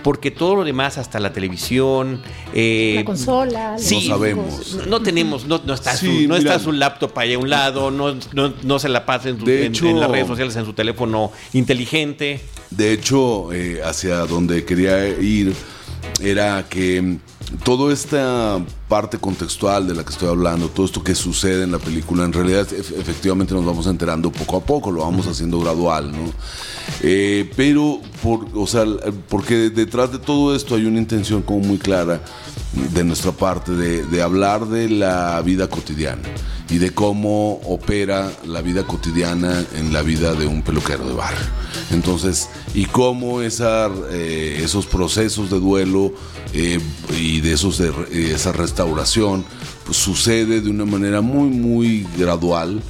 porque 0.05 0.29
todo 0.29 0.57
lo 0.57 0.63
demás, 0.63 0.99
hasta 0.99 1.19
la 1.19 1.33
televisión, 1.33 2.21
eh, 2.53 2.93
la 2.97 3.05
consola, 3.05 3.75
sí, 3.79 4.07
no 4.07 4.15
sabemos. 4.15 4.77
No 4.87 5.01
tenemos, 5.01 5.47
no, 5.47 5.55
está, 5.73 5.97
su, 5.97 6.27
no 6.27 6.35
está 6.35 6.59
su 6.59 6.71
laptop 6.71 7.17
ahí 7.17 7.33
a 7.33 7.39
un 7.39 7.49
lado, 7.49 7.89
no, 7.89 8.13
no, 8.61 8.77
se 8.79 8.87
la 8.87 9.03
pasa 9.03 9.29
en, 9.29 9.49
en, 9.49 9.99
las 9.99 10.11
redes 10.11 10.27
sociales, 10.27 10.55
en 10.57 10.65
su 10.65 10.73
teléfono 10.73 11.31
inteligente. 11.53 12.39
De 12.69 12.93
hecho, 12.93 13.51
eh, 13.51 13.81
hacia 13.83 14.17
donde 14.27 14.63
quería 14.63 15.07
ir 15.07 15.55
era 16.21 16.63
que 16.69 17.17
toda 17.63 17.91
esta 17.91 18.63
parte 18.87 19.17
contextual 19.17 19.87
de 19.87 19.95
la 19.95 20.03
que 20.03 20.11
estoy 20.11 20.29
hablando, 20.29 20.69
todo 20.69 20.85
esto 20.85 21.03
que 21.03 21.15
sucede 21.15 21.63
en 21.63 21.71
la 21.71 21.79
película, 21.79 22.25
en 22.25 22.33
realidad 22.33 22.67
efectivamente 22.71 23.53
nos 23.53 23.65
vamos 23.65 23.87
enterando 23.87 24.31
poco 24.31 24.57
a 24.57 24.63
poco, 24.63 24.91
lo 24.91 25.01
vamos 25.01 25.27
haciendo 25.27 25.59
gradual, 25.59 26.11
¿no? 26.11 26.31
Eh, 27.01 27.49
pero, 27.55 27.99
o 28.25 28.67
sea, 28.67 28.85
porque 29.29 29.69
detrás 29.69 30.11
de 30.11 30.19
todo 30.19 30.55
esto 30.55 30.75
hay 30.75 30.85
una 30.85 30.99
intención 30.99 31.41
como 31.41 31.59
muy 31.59 31.77
clara 31.77 32.21
de 32.93 33.03
nuestra 33.03 33.31
parte 33.31 33.71
de, 33.71 34.21
hablar 34.21 34.67
de 34.67 34.89
la 34.89 35.41
vida 35.41 35.69
cotidiana 35.69 36.23
y 36.69 36.77
de 36.77 36.91
cómo 36.91 37.61
opera 37.65 38.31
la 38.45 38.61
vida 38.61 38.85
cotidiana 38.85 39.63
en 39.75 39.93
la 39.93 40.01
vida 40.01 40.33
de 40.33 40.47
un 40.47 40.63
peluquero 40.63 41.07
de 41.07 41.13
bar. 41.13 41.35
Entonces, 41.91 42.49
y 42.73 42.85
cómo 42.85 43.41
eh, 43.41 44.59
esos 44.61 44.85
procesos 44.87 45.49
de 45.51 45.59
duelo 45.59 46.13
eh, 46.53 46.79
y 47.17 47.41
de 47.41 47.53
esa 47.53 48.51
restauración 48.51 49.45
pues, 49.85 49.97
sucede 49.97 50.61
de 50.61 50.69
una 50.69 50.85
manera 50.85 51.21
muy, 51.21 51.49
muy 51.49 52.07
gradual 52.17 52.81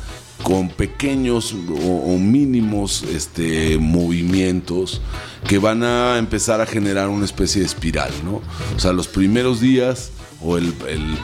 con 0.46 0.70
pequeños 0.70 1.56
o, 1.82 2.18
mínimos 2.20 3.02
este, 3.02 3.80
movimientos 3.80 5.02
que 5.48 5.58
van 5.58 5.82
a 5.82 6.20
empezar 6.20 6.62
a 6.62 6.68
generar 6.68 7.10
una 7.10 7.26
especie 7.26 7.62
de 7.62 7.66
espiral, 7.66 8.12
¿no? 8.24 8.44
O 8.76 8.80
sea, 8.80 8.94
los 8.94 9.08
primeros 9.08 9.60
días 9.60 10.12
o 10.44 10.60
el, 10.60 10.72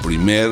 primer 0.01 0.49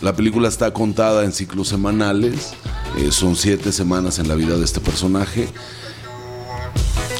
La 0.00 0.16
película 0.16 0.48
está 0.48 0.72
contada 0.72 1.26
en 1.26 1.32
ciclos 1.32 1.68
semanales, 1.68 2.54
eh, 2.96 3.12
son 3.12 3.36
siete 3.36 3.72
semanas 3.72 4.18
en 4.18 4.26
la 4.26 4.34
vida 4.34 4.56
de 4.56 4.64
este 4.64 4.80
personaje 4.80 5.48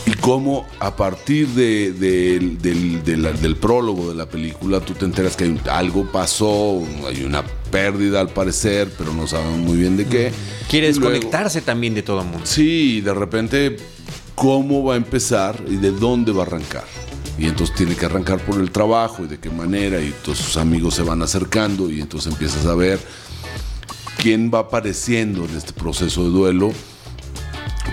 y 0.07 0.15
cómo 0.15 0.67
a 0.81 0.97
partir 0.97 1.49
de, 1.49 1.93
del, 1.93 3.57
prólogo 3.57 4.09
de 4.09 4.15
la 4.15 4.25
película 4.25 4.81
tú 4.81 4.95
te 4.95 5.05
enteras 5.05 5.37
que 5.37 5.55
algo 5.71 6.11
pasó, 6.11 6.83
hay 7.07 7.25
una 7.25 7.45
pérdida 7.73 8.21
al 8.21 8.29
parecer, 8.29 8.93
pero 8.97 9.13
no 9.13 9.27
sabemos 9.27 9.59
muy 9.59 9.79
bien 9.79 9.97
de 9.97 10.07
qué. 10.07 10.31
Quiere 10.71 10.87
desconectarse 10.87 11.61
también 11.63 11.95
de 11.95 12.05
todo 12.05 12.21
el 12.21 12.29
mundo. 12.29 12.47
Sí, 12.47 13.01
de 13.01 13.15
repente 13.15 13.77
cómo 14.37 14.85
va 14.85 14.95
a 14.95 14.97
empezar 14.97 15.61
y 15.69 15.77
de 15.77 15.91
dónde 15.91 16.31
va 16.31 16.45
a 16.45 16.47
arrancar. 16.47 16.85
Y 17.39 17.47
entonces 17.47 17.75
tiene 17.75 17.97
que 17.97 18.07
arrancar 18.07 18.39
por 18.41 18.61
el 18.61 18.71
trabajo 18.71 19.25
y 19.25 19.27
de 19.27 19.39
qué 19.39 19.51
manera, 19.51 20.01
y 20.01 20.15
todos 20.23 20.39
sus 20.39 20.57
amigos 20.57 20.95
se 20.95 21.03
van 21.03 21.23
acercando 21.23 21.91
y 21.91 22.01
entonces 22.01 22.31
empiezas 22.33 22.67
a 22.67 22.75
ver 22.75 23.01
quién 24.19 24.51
va 24.55 24.61
apareciendo 24.61 25.45
en 25.47 25.57
este 25.57 25.73
proceso 25.73 26.25
de 26.25 26.31
duelo 26.31 26.73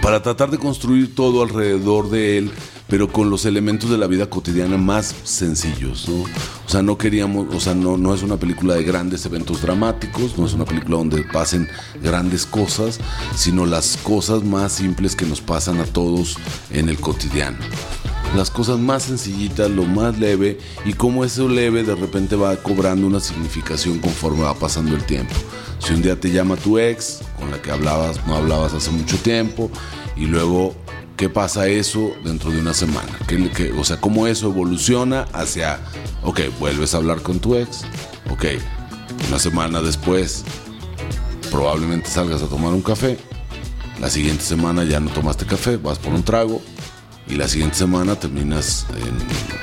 para 0.01 0.21
tratar 0.21 0.51
de 0.51 0.57
construir 0.57 1.15
todo 1.15 1.41
alrededor 1.41 2.09
de 2.09 2.38
él, 2.38 2.51
pero 2.89 3.12
con 3.12 3.29
los 3.29 3.46
elementos 3.46 3.89
de 3.89 3.98
la 3.98 4.08
vida 4.08 4.29
cotidiana 4.29 4.77
más 4.77 5.15
sencillos, 5.24 6.10
¿no? 6.10 6.24
O 6.24 6.69
sea, 6.69 6.81
no 6.81 6.98
queríamos, 6.98 7.53
o 7.53 7.60
sea, 7.60 7.75
no, 7.75 7.98
no 7.98 8.13
es 8.13 8.24
una 8.24 8.38
película 8.38 8.75
de 8.75 8.84
grandes 8.84 9.25
eventos 9.25 9.62
dramáticos, 9.62 10.38
no 10.38 10.46
es 10.46 10.53
una 10.53 10.65
película 10.65 10.98
donde 10.98 11.24
pasen 11.24 11.67
grandes 12.01 12.46
cosas, 12.46 13.00
sino 13.36 13.65
las 13.65 13.98
cosas 13.98 14.43
más 14.43 14.74
simples 14.74 15.15
que 15.15 15.25
nos 15.25 15.41
pasan 15.41 15.79
a 15.79 15.86
todos 15.86 16.38
en 16.72 16.89
el 16.89 17.00
cotidiano 17.00 17.58
las 18.36 18.50
cosas 18.50 18.77
más 18.77 19.03
sencillitas, 19.03 19.69
lo 19.72 19.86
más 19.86 20.19
leve 20.19 20.60
y 20.86 20.93
cómo 20.93 21.25
eso 21.25 21.48
leve 21.48 21.84
de 21.84 21.96
repente 21.96 22.36
va 22.36 22.55
cobrando 22.58 23.08
una 23.08 23.19
significación 23.19 24.00
conforme 24.00 24.43
va 24.43 24.53
pasando 24.53 24.96
el 24.96 25.03
tiempo. 25.03 25.34
Si 25.79 25.93
un 25.93 26.01
día 26.01 26.19
te 26.19 26.29
llama 26.29 26.55
tu 26.58 26.77
ex, 26.77 27.22
con 27.38 27.50
la 27.51 27.62
que 27.62 27.72
hablabas, 27.72 28.25
no 28.27 28.36
hablabas 28.36 28.74
hace 28.74 28.91
mucho 28.91 29.17
tiempo, 29.17 29.72
y 30.19 30.25
luego, 30.25 30.75
¿qué 31.15 31.29
pasa 31.29 31.67
eso 31.67 32.11
dentro 32.23 32.51
de 32.51 32.59
una 32.59 32.73
semana? 32.73 33.17
¿Qué, 33.25 33.73
o 33.77 33.83
sea, 33.85 34.01
cómo 34.01 34.27
eso 34.27 34.47
evoluciona 34.47 35.21
hacia, 35.33 35.79
ok, 36.23 36.41
vuelves 36.59 36.93
a 36.93 36.97
hablar 36.97 37.21
con 37.21 37.39
tu 37.39 37.55
ex, 37.55 37.85
ok, 38.29 38.45
una 39.29 39.39
semana 39.39 39.81
después 39.81 40.43
probablemente 41.49 42.09
salgas 42.09 42.43
a 42.43 42.47
tomar 42.47 42.73
un 42.73 42.81
café, 42.81 43.17
la 44.01 44.09
siguiente 44.09 44.43
semana 44.43 44.83
ya 44.83 44.99
no 44.99 45.09
tomaste 45.09 45.45
café, 45.45 45.77
vas 45.77 45.97
por 45.97 46.13
un 46.13 46.23
trago, 46.23 46.61
y 47.29 47.35
la 47.35 47.47
siguiente 47.47 47.77
semana 47.77 48.15
terminas 48.15 48.85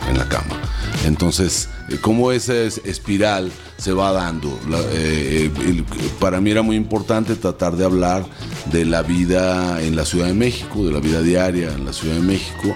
en, 0.09 0.17
la 0.17 0.29
cama. 0.29 0.57
Entonces, 1.05 1.69
cómo 2.01 2.33
esa 2.33 2.55
espiral 2.55 3.53
se 3.77 3.93
va 3.93 4.13
dando. 4.13 4.49
Eh, 4.93 5.51
eh, 5.55 5.85
para 6.19 6.41
mí 6.41 6.51
era 6.51 6.63
muy 6.63 6.77
importante 6.77 7.37
tratar 7.37 7.77
de 7.77 7.85
hablar 7.85 8.25
de 8.73 8.85
la 8.85 9.03
vida 9.03 9.83
en 9.83 9.97
la 9.97 10.05
Ciudad 10.05 10.27
de 10.27 10.35
México, 10.35 10.85
de 10.85 10.93
la 10.93 11.01
vida 11.01 11.23
diaria 11.23 11.73
en 11.73 11.85
la 11.85 11.93
Ciudad 11.93 12.15
de 12.17 12.23
México 12.23 12.75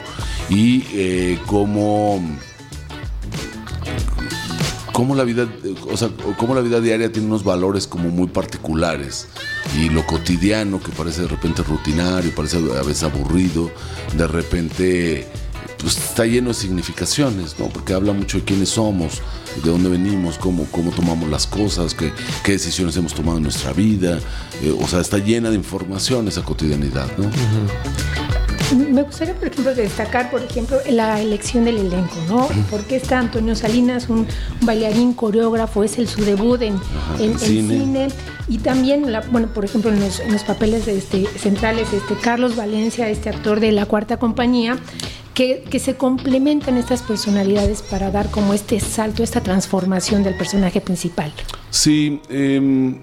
y 0.49 1.37
cómo 1.47 2.21
cómo 4.93 5.15
la 5.15 5.25
vida, 5.25 5.49
o 5.91 5.97
sea, 5.97 6.11
cómo 6.37 6.55
la 6.55 6.61
vida 6.61 6.79
diaria 6.79 7.11
tiene 7.11 7.27
unos 7.29 7.43
valores 7.43 7.87
como 7.87 8.11
muy 8.11 8.27
particulares 8.27 9.29
y 9.79 9.89
lo 9.89 10.07
cotidiano 10.07 10.79
que 10.79 10.93
parece 10.93 11.23
de 11.23 11.29
repente 11.29 11.63
rutinario, 11.63 12.35
parece 12.35 12.59
a 12.59 12.83
veces 12.83 13.05
aburrido, 13.05 13.71
de 14.15 14.27
repente 14.27 15.27
pues 15.81 15.97
está 15.97 16.25
lleno 16.27 16.49
de 16.49 16.55
significaciones, 16.55 17.59
¿no? 17.59 17.69
Porque 17.69 17.95
habla 17.95 18.13
mucho 18.13 18.39
de 18.39 18.45
quiénes 18.45 18.71
somos, 18.71 19.23
de 19.63 19.71
dónde 19.71 19.89
venimos, 19.89 20.39
cómo, 20.39 20.67
cómo 20.71 20.91
tomamos 20.91 21.29
las 21.29 21.47
cosas, 21.47 21.95
qué, 21.95 22.13
qué 22.45 22.53
decisiones 22.53 22.97
hemos 22.97 23.15
tomado 23.15 23.39
en 23.39 23.45
nuestra 23.45 23.73
vida. 23.73 24.19
Eh, 24.63 24.75
o 24.79 24.87
sea, 24.87 25.01
está 25.01 25.19
llena 25.19 25.51
de 25.51 25.57
información 25.57 26.29
esa 26.29 26.43
cotidianidad, 26.43 27.09
¿no? 27.17 27.31
Me 28.77 29.03
gustaría, 29.03 29.35
por 29.35 29.49
ejemplo, 29.49 29.75
destacar, 29.75 30.31
por 30.31 30.43
ejemplo, 30.43 30.77
la 30.89 31.21
elección 31.21 31.65
del 31.65 31.79
elenco, 31.79 32.15
¿no? 32.29 32.49
Porque 32.71 32.97
está 32.97 33.19
Antonio 33.19 33.57
Salinas, 33.57 34.09
un, 34.09 34.29
bailarín, 34.63 35.13
coreógrafo, 35.13 35.83
es 35.83 35.99
el 35.99 36.07
su 36.07 36.25
debut 36.25 36.63
en, 36.63 36.79
cine. 37.39 38.09
Y 38.49 38.59
también, 38.59 39.07
bueno, 39.33 39.49
por 39.49 39.65
ejemplo, 39.65 39.91
en 39.93 40.01
los, 40.01 40.45
papeles 40.45 40.87
este, 40.87 41.27
centrales, 41.37 41.93
este 41.93 42.15
Carlos 42.15 42.55
Valencia, 42.55 43.09
este 43.09 43.29
actor 43.29 43.59
de 43.59 43.73
La 43.73 43.87
Cuarta 43.87 44.19
Compañía, 44.19 44.79
que, 45.71 45.79
se 45.79 45.95
complementan 45.95 46.77
estas 46.77 47.01
personalidades 47.01 47.81
para 47.81 48.11
dar 48.11 48.31
como 48.31 48.53
este 48.53 48.79
salto, 48.79 49.23
esta 49.23 49.41
transformación 49.41 50.23
del 50.23 50.37
personaje 50.37 50.83
principal. 50.83 51.33
Sí, 51.71 52.21
em, 52.29 52.99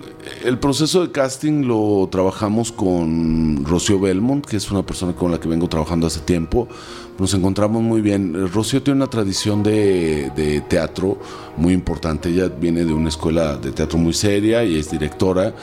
el 0.46 0.60
proceso 0.60 1.01
de 1.01 1.12
casting 1.12 1.65
lo 1.65 2.08
trabajamos 2.12 2.72
con 2.72 3.65
Rocío 3.65 4.00
Belmont, 4.00 4.46
que 4.46 4.58
es 4.58 4.70
una 4.70 4.86
persona 4.86 5.13
con 5.13 5.32
la 5.32 5.39
que 5.39 5.48
vengo 5.48 5.67
trabajando 5.67 6.06
hace 6.06 6.20
tiempo. 6.20 6.67
Nos 7.17 7.34
encontramos 7.34 7.82
muy 7.82 8.01
bien. 8.01 8.51
Rocío 8.53 8.84
tiene 8.84 8.98
una 8.98 9.10
tradición 9.10 9.63
de, 9.63 10.32
de 10.36 10.62
teatro 10.62 11.17
muy 11.56 11.74
importante. 11.74 12.29
Ella 12.29 12.50
viene 12.50 12.86
de 12.86 12.94
una 12.94 13.10
escuela 13.10 13.58
de 13.58 13.72
teatro 13.72 13.98
muy 13.98 14.13
seria 14.13 14.63
y 14.63 14.77
es 14.77 14.91
directora 14.91 15.56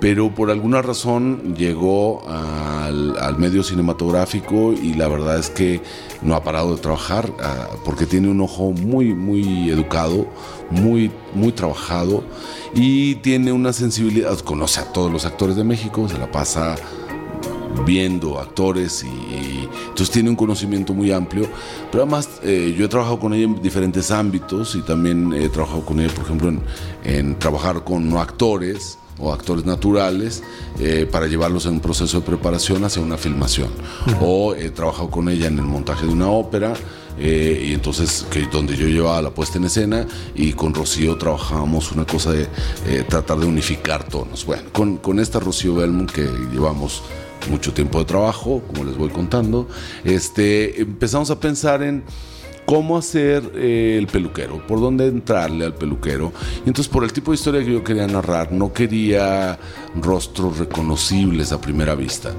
pero 0.00 0.34
por 0.34 0.50
alguna 0.50 0.82
razón 0.82 1.54
llegó 1.56 2.22
al, 2.28 3.36
medio 3.38 3.62
cinematográfico 3.62 4.72
y 4.72 4.94
la 4.94 5.08
verdad 5.08 5.38
es 5.38 5.50
que 5.50 5.80
no 6.22 6.34
ha 6.34 6.42
parado 6.42 6.74
de 6.74 6.80
trabajar 6.80 7.32
ah, 7.40 7.68
porque 7.84 8.06
tiene 8.06 8.28
un 8.28 8.40
ojo 8.40 8.72
muy, 8.72 9.14
muy 9.14 9.70
educado, 9.70 10.26
muy, 10.70 11.10
muy 11.34 11.52
trabajado 11.52 12.24
y 12.74 13.16
tiene 13.16 13.52
una 13.52 13.72
sensibilidad, 13.72 14.38
conoce 14.40 14.80
a 14.80 14.92
todos 14.92 15.10
los 15.10 15.24
actores 15.24 15.56
de 15.56 15.64
México, 15.64 16.08
se 16.08 16.18
la 16.18 16.30
pasa 16.30 16.76
viendo 17.84 18.38
actores 18.38 19.04
y, 19.04 19.68
entonces 19.88 20.10
tiene 20.10 20.30
un 20.30 20.36
conocimiento 20.36 20.94
muy 20.94 21.12
amplio. 21.12 21.48
Pero 21.90 22.04
además 22.04 22.28
eh, 22.42 22.74
yo 22.76 22.84
he 22.84 22.88
trabajado 22.88 23.18
con 23.18 23.34
ella 23.34 23.44
en 23.44 23.62
diferentes 23.62 24.10
ámbitos 24.10 24.74
y 24.74 24.82
también 24.82 25.32
he 25.32 25.48
trabajado 25.48 25.84
con 25.84 26.00
ella, 26.00 26.12
por 26.14 26.24
ejemplo, 26.24 26.48
en, 26.48 26.60
en 27.04 27.38
trabajar 27.38 27.84
con 27.84 28.08
no 28.08 28.20
actores 28.20 28.98
o 29.18 29.32
actores 29.32 29.64
naturales 29.64 30.42
eh, 30.78 31.08
para 31.10 31.26
llevarlos 31.26 31.66
en 31.66 31.74
un 31.74 31.80
proceso 31.80 32.20
de 32.20 32.26
preparación 32.26 32.84
hacia 32.84 33.02
una 33.02 33.16
filmación. 33.16 33.70
O 34.20 34.54
he 34.54 34.70
trabajado 34.70 35.10
con 35.10 35.28
ella 35.28 35.46
en 35.46 35.58
el 35.58 35.64
montaje 35.64 36.06
de 36.06 36.12
una 36.12 36.28
ópera. 36.28 36.74
Eh, 37.18 37.68
y 37.70 37.72
entonces 37.72 38.26
que 38.30 38.46
donde 38.46 38.76
yo 38.76 38.86
llevaba 38.88 39.22
la 39.22 39.30
puesta 39.30 39.56
en 39.56 39.64
escena 39.64 40.06
y 40.34 40.52
con 40.52 40.74
Rocío 40.74 41.16
trabajábamos 41.16 41.90
una 41.92 42.04
cosa 42.04 42.32
de 42.32 42.42
eh, 42.86 43.04
tratar 43.08 43.38
de 43.38 43.46
unificar 43.46 44.04
tonos. 44.06 44.44
Bueno, 44.44 44.64
con, 44.70 44.98
con 44.98 45.18
esta 45.18 45.40
Rocío 45.40 45.76
Belmont 45.76 46.10
que 46.10 46.28
llevamos 46.52 47.02
mucho 47.50 47.72
tiempo 47.72 48.00
de 48.00 48.04
trabajo, 48.04 48.62
como 48.66 48.84
les 48.84 48.98
voy 48.98 49.08
contando, 49.08 49.66
este, 50.04 50.80
empezamos 50.82 51.30
a 51.30 51.40
pensar 51.40 51.82
en 51.82 52.04
cómo 52.66 52.98
hacer 52.98 53.52
eh, 53.54 53.96
el 53.98 54.08
peluquero, 54.08 54.58
por 54.66 54.80
dónde 54.80 55.06
entrarle 55.06 55.64
al 55.64 55.74
peluquero. 55.74 56.32
Y 56.64 56.68
entonces 56.68 56.88
por 56.88 57.04
el 57.04 57.12
tipo 57.12 57.30
de 57.30 57.36
historia 57.36 57.64
que 57.64 57.72
yo 57.72 57.82
quería 57.82 58.06
narrar, 58.06 58.52
no 58.52 58.72
quería 58.72 59.58
rostros 59.94 60.58
reconocibles 60.58 61.52
a 61.52 61.60
primera 61.60 61.94
vista. 61.94 62.32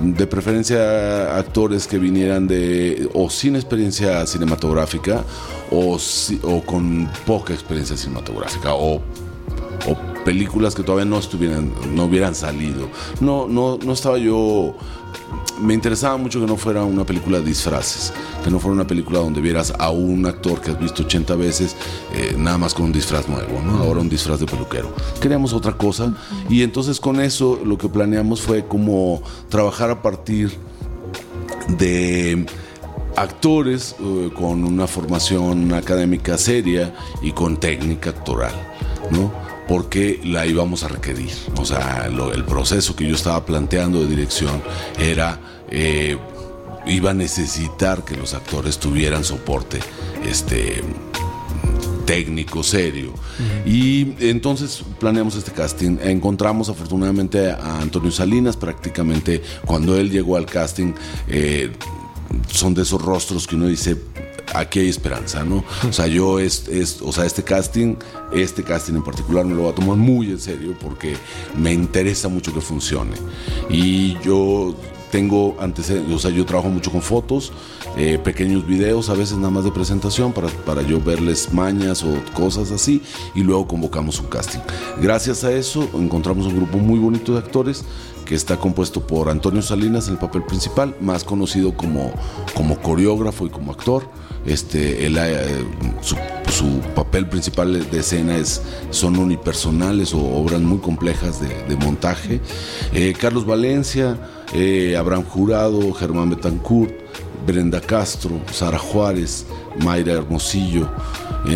De 0.00 0.26
preferencia 0.26 1.36
actores 1.36 1.86
que 1.86 1.98
vinieran 1.98 2.46
de 2.46 3.08
o 3.14 3.30
sin 3.30 3.56
experiencia 3.56 4.26
cinematográfica 4.26 5.24
o, 5.70 5.98
o 6.42 6.62
con 6.62 7.10
poca 7.26 7.54
experiencia 7.54 7.96
cinematográfica 7.96 8.74
o, 8.74 8.96
o 8.96 9.96
películas 10.24 10.74
que 10.74 10.82
todavía 10.82 11.04
no 11.04 11.18
estuvieran 11.18 11.72
no 11.94 12.04
hubieran 12.04 12.34
salido. 12.34 12.88
No 13.20 13.48
no 13.48 13.78
no 13.84 13.92
estaba 13.92 14.18
yo 14.18 14.76
me 15.60 15.74
interesaba 15.74 16.16
mucho 16.16 16.40
que 16.40 16.46
no 16.46 16.56
fuera 16.56 16.84
una 16.84 17.04
película 17.04 17.38
de 17.38 17.46
disfraces, 17.46 18.12
que 18.42 18.50
no 18.50 18.58
fuera 18.58 18.74
una 18.74 18.86
película 18.86 19.20
donde 19.20 19.40
vieras 19.40 19.72
a 19.78 19.90
un 19.90 20.26
actor 20.26 20.60
que 20.60 20.72
has 20.72 20.78
visto 20.78 21.02
80 21.04 21.34
veces 21.36 21.76
eh, 22.14 22.34
nada 22.36 22.58
más 22.58 22.74
con 22.74 22.86
un 22.86 22.92
disfraz 22.92 23.28
nuevo, 23.28 23.60
¿no? 23.64 23.78
ahora 23.78 24.00
un 24.00 24.08
disfraz 24.08 24.40
de 24.40 24.46
peluquero. 24.46 24.92
Queríamos 25.20 25.52
otra 25.52 25.72
cosa 25.72 26.14
y 26.48 26.62
entonces 26.62 27.00
con 27.00 27.20
eso 27.20 27.60
lo 27.64 27.78
que 27.78 27.88
planeamos 27.88 28.42
fue 28.42 28.66
como 28.66 29.22
trabajar 29.48 29.90
a 29.90 30.02
partir 30.02 30.52
de 31.68 32.44
actores 33.16 33.94
eh, 34.00 34.30
con 34.34 34.64
una 34.64 34.86
formación 34.86 35.72
académica 35.74 36.38
seria 36.38 36.94
y 37.22 37.32
con 37.32 37.58
técnica 37.58 38.10
actoral, 38.10 38.54
¿no? 39.10 39.51
Porque 39.72 40.20
la 40.22 40.44
íbamos 40.44 40.82
a 40.82 40.88
requerir. 40.88 41.32
O 41.56 41.64
sea, 41.64 42.06
el 42.06 42.44
proceso 42.44 42.94
que 42.94 43.08
yo 43.08 43.14
estaba 43.14 43.46
planteando 43.46 44.02
de 44.02 44.06
dirección 44.06 44.62
era, 44.98 45.40
eh, 45.70 46.18
iba 46.84 47.12
a 47.12 47.14
necesitar 47.14 48.04
que 48.04 48.14
los 48.14 48.34
actores 48.34 48.76
tuvieran 48.76 49.24
soporte 49.24 49.78
este, 50.28 50.82
técnico, 52.04 52.62
serio. 52.62 53.14
Y 53.64 54.12
entonces 54.20 54.84
planeamos 55.00 55.36
este 55.36 55.52
casting. 55.52 55.96
Encontramos 56.02 56.68
afortunadamente 56.68 57.50
a 57.50 57.80
Antonio 57.80 58.10
Salinas, 58.10 58.58
prácticamente 58.58 59.42
cuando 59.64 59.96
él 59.96 60.10
llegó 60.10 60.36
al 60.36 60.44
casting, 60.44 60.92
eh, 61.28 61.72
son 62.52 62.74
de 62.74 62.82
esos 62.82 63.00
rostros 63.00 63.46
que 63.46 63.56
uno 63.56 63.68
dice, 63.68 63.96
aquí 64.54 64.80
hay 64.80 64.88
esperanza, 64.88 65.44
¿no? 65.44 65.64
O 65.88 65.92
sea, 65.92 66.06
yo, 66.06 66.38
es, 66.38 66.68
es, 66.68 67.00
o 67.02 67.12
sea, 67.12 67.26
este 67.26 67.42
casting, 67.42 67.96
este 68.32 68.62
casting 68.62 68.94
en 68.94 69.04
particular 69.04 69.44
me 69.44 69.54
lo 69.54 69.62
voy 69.62 69.72
a 69.72 69.74
tomar 69.74 69.96
muy 69.96 70.30
en 70.30 70.38
serio 70.38 70.74
porque 70.80 71.16
me 71.56 71.72
interesa 71.72 72.28
mucho 72.28 72.52
que 72.52 72.60
funcione. 72.60 73.14
Y 73.68 74.18
yo 74.20 74.74
tengo 75.10 75.56
antecedentes, 75.60 76.14
o 76.14 76.18
sea, 76.18 76.30
yo 76.30 76.46
trabajo 76.46 76.70
mucho 76.70 76.90
con 76.90 77.02
fotos, 77.02 77.52
eh, 77.98 78.18
pequeños 78.18 78.66
videos, 78.66 79.10
a 79.10 79.14
veces 79.14 79.36
nada 79.36 79.50
más 79.50 79.64
de 79.64 79.70
presentación 79.70 80.32
para, 80.32 80.48
para 80.48 80.80
yo 80.80 81.02
verles 81.02 81.52
mañas 81.52 82.02
o 82.02 82.14
cosas 82.32 82.70
así, 82.70 83.02
y 83.34 83.42
luego 83.42 83.68
convocamos 83.68 84.18
un 84.20 84.26
casting. 84.26 84.60
Gracias 85.02 85.44
a 85.44 85.52
eso 85.52 85.86
encontramos 85.94 86.46
un 86.46 86.56
grupo 86.56 86.78
muy 86.78 86.98
bonito 86.98 87.32
de 87.32 87.40
actores 87.40 87.84
que 88.24 88.34
está 88.34 88.56
compuesto 88.56 89.06
por 89.06 89.28
Antonio 89.28 89.60
Salinas 89.60 90.06
en 90.08 90.14
el 90.14 90.18
papel 90.18 90.44
principal, 90.44 90.96
más 91.00 91.24
conocido 91.24 91.76
como, 91.76 92.12
como 92.54 92.78
coreógrafo 92.78 93.44
y 93.44 93.50
como 93.50 93.72
actor. 93.72 94.08
Este, 94.46 95.06
eh, 95.06 95.64
su, 96.00 96.16
papel 96.94 97.28
principal 97.28 97.88
de 97.90 97.98
escena 97.98 98.36
es, 98.36 98.62
son 98.90 99.16
unipersonales 99.18 100.12
o 100.14 100.18
obras 100.18 100.60
muy 100.60 100.78
complejas 100.78 101.40
de, 101.40 101.48
de 101.64 101.76
montaje. 101.76 102.40
Eh, 102.92 103.14
Carlos 103.18 103.46
Valencia, 103.46 104.18
eh, 104.52 104.96
Abraham 104.96 105.24
Jurado, 105.24 105.92
Germán 105.94 106.30
Betancourt, 106.30 106.92
Brenda 107.46 107.80
Castro, 107.80 108.40
Sara 108.52 108.78
Juárez, 108.78 109.46
Mayra 109.84 110.12
Hermosillo. 110.12 110.88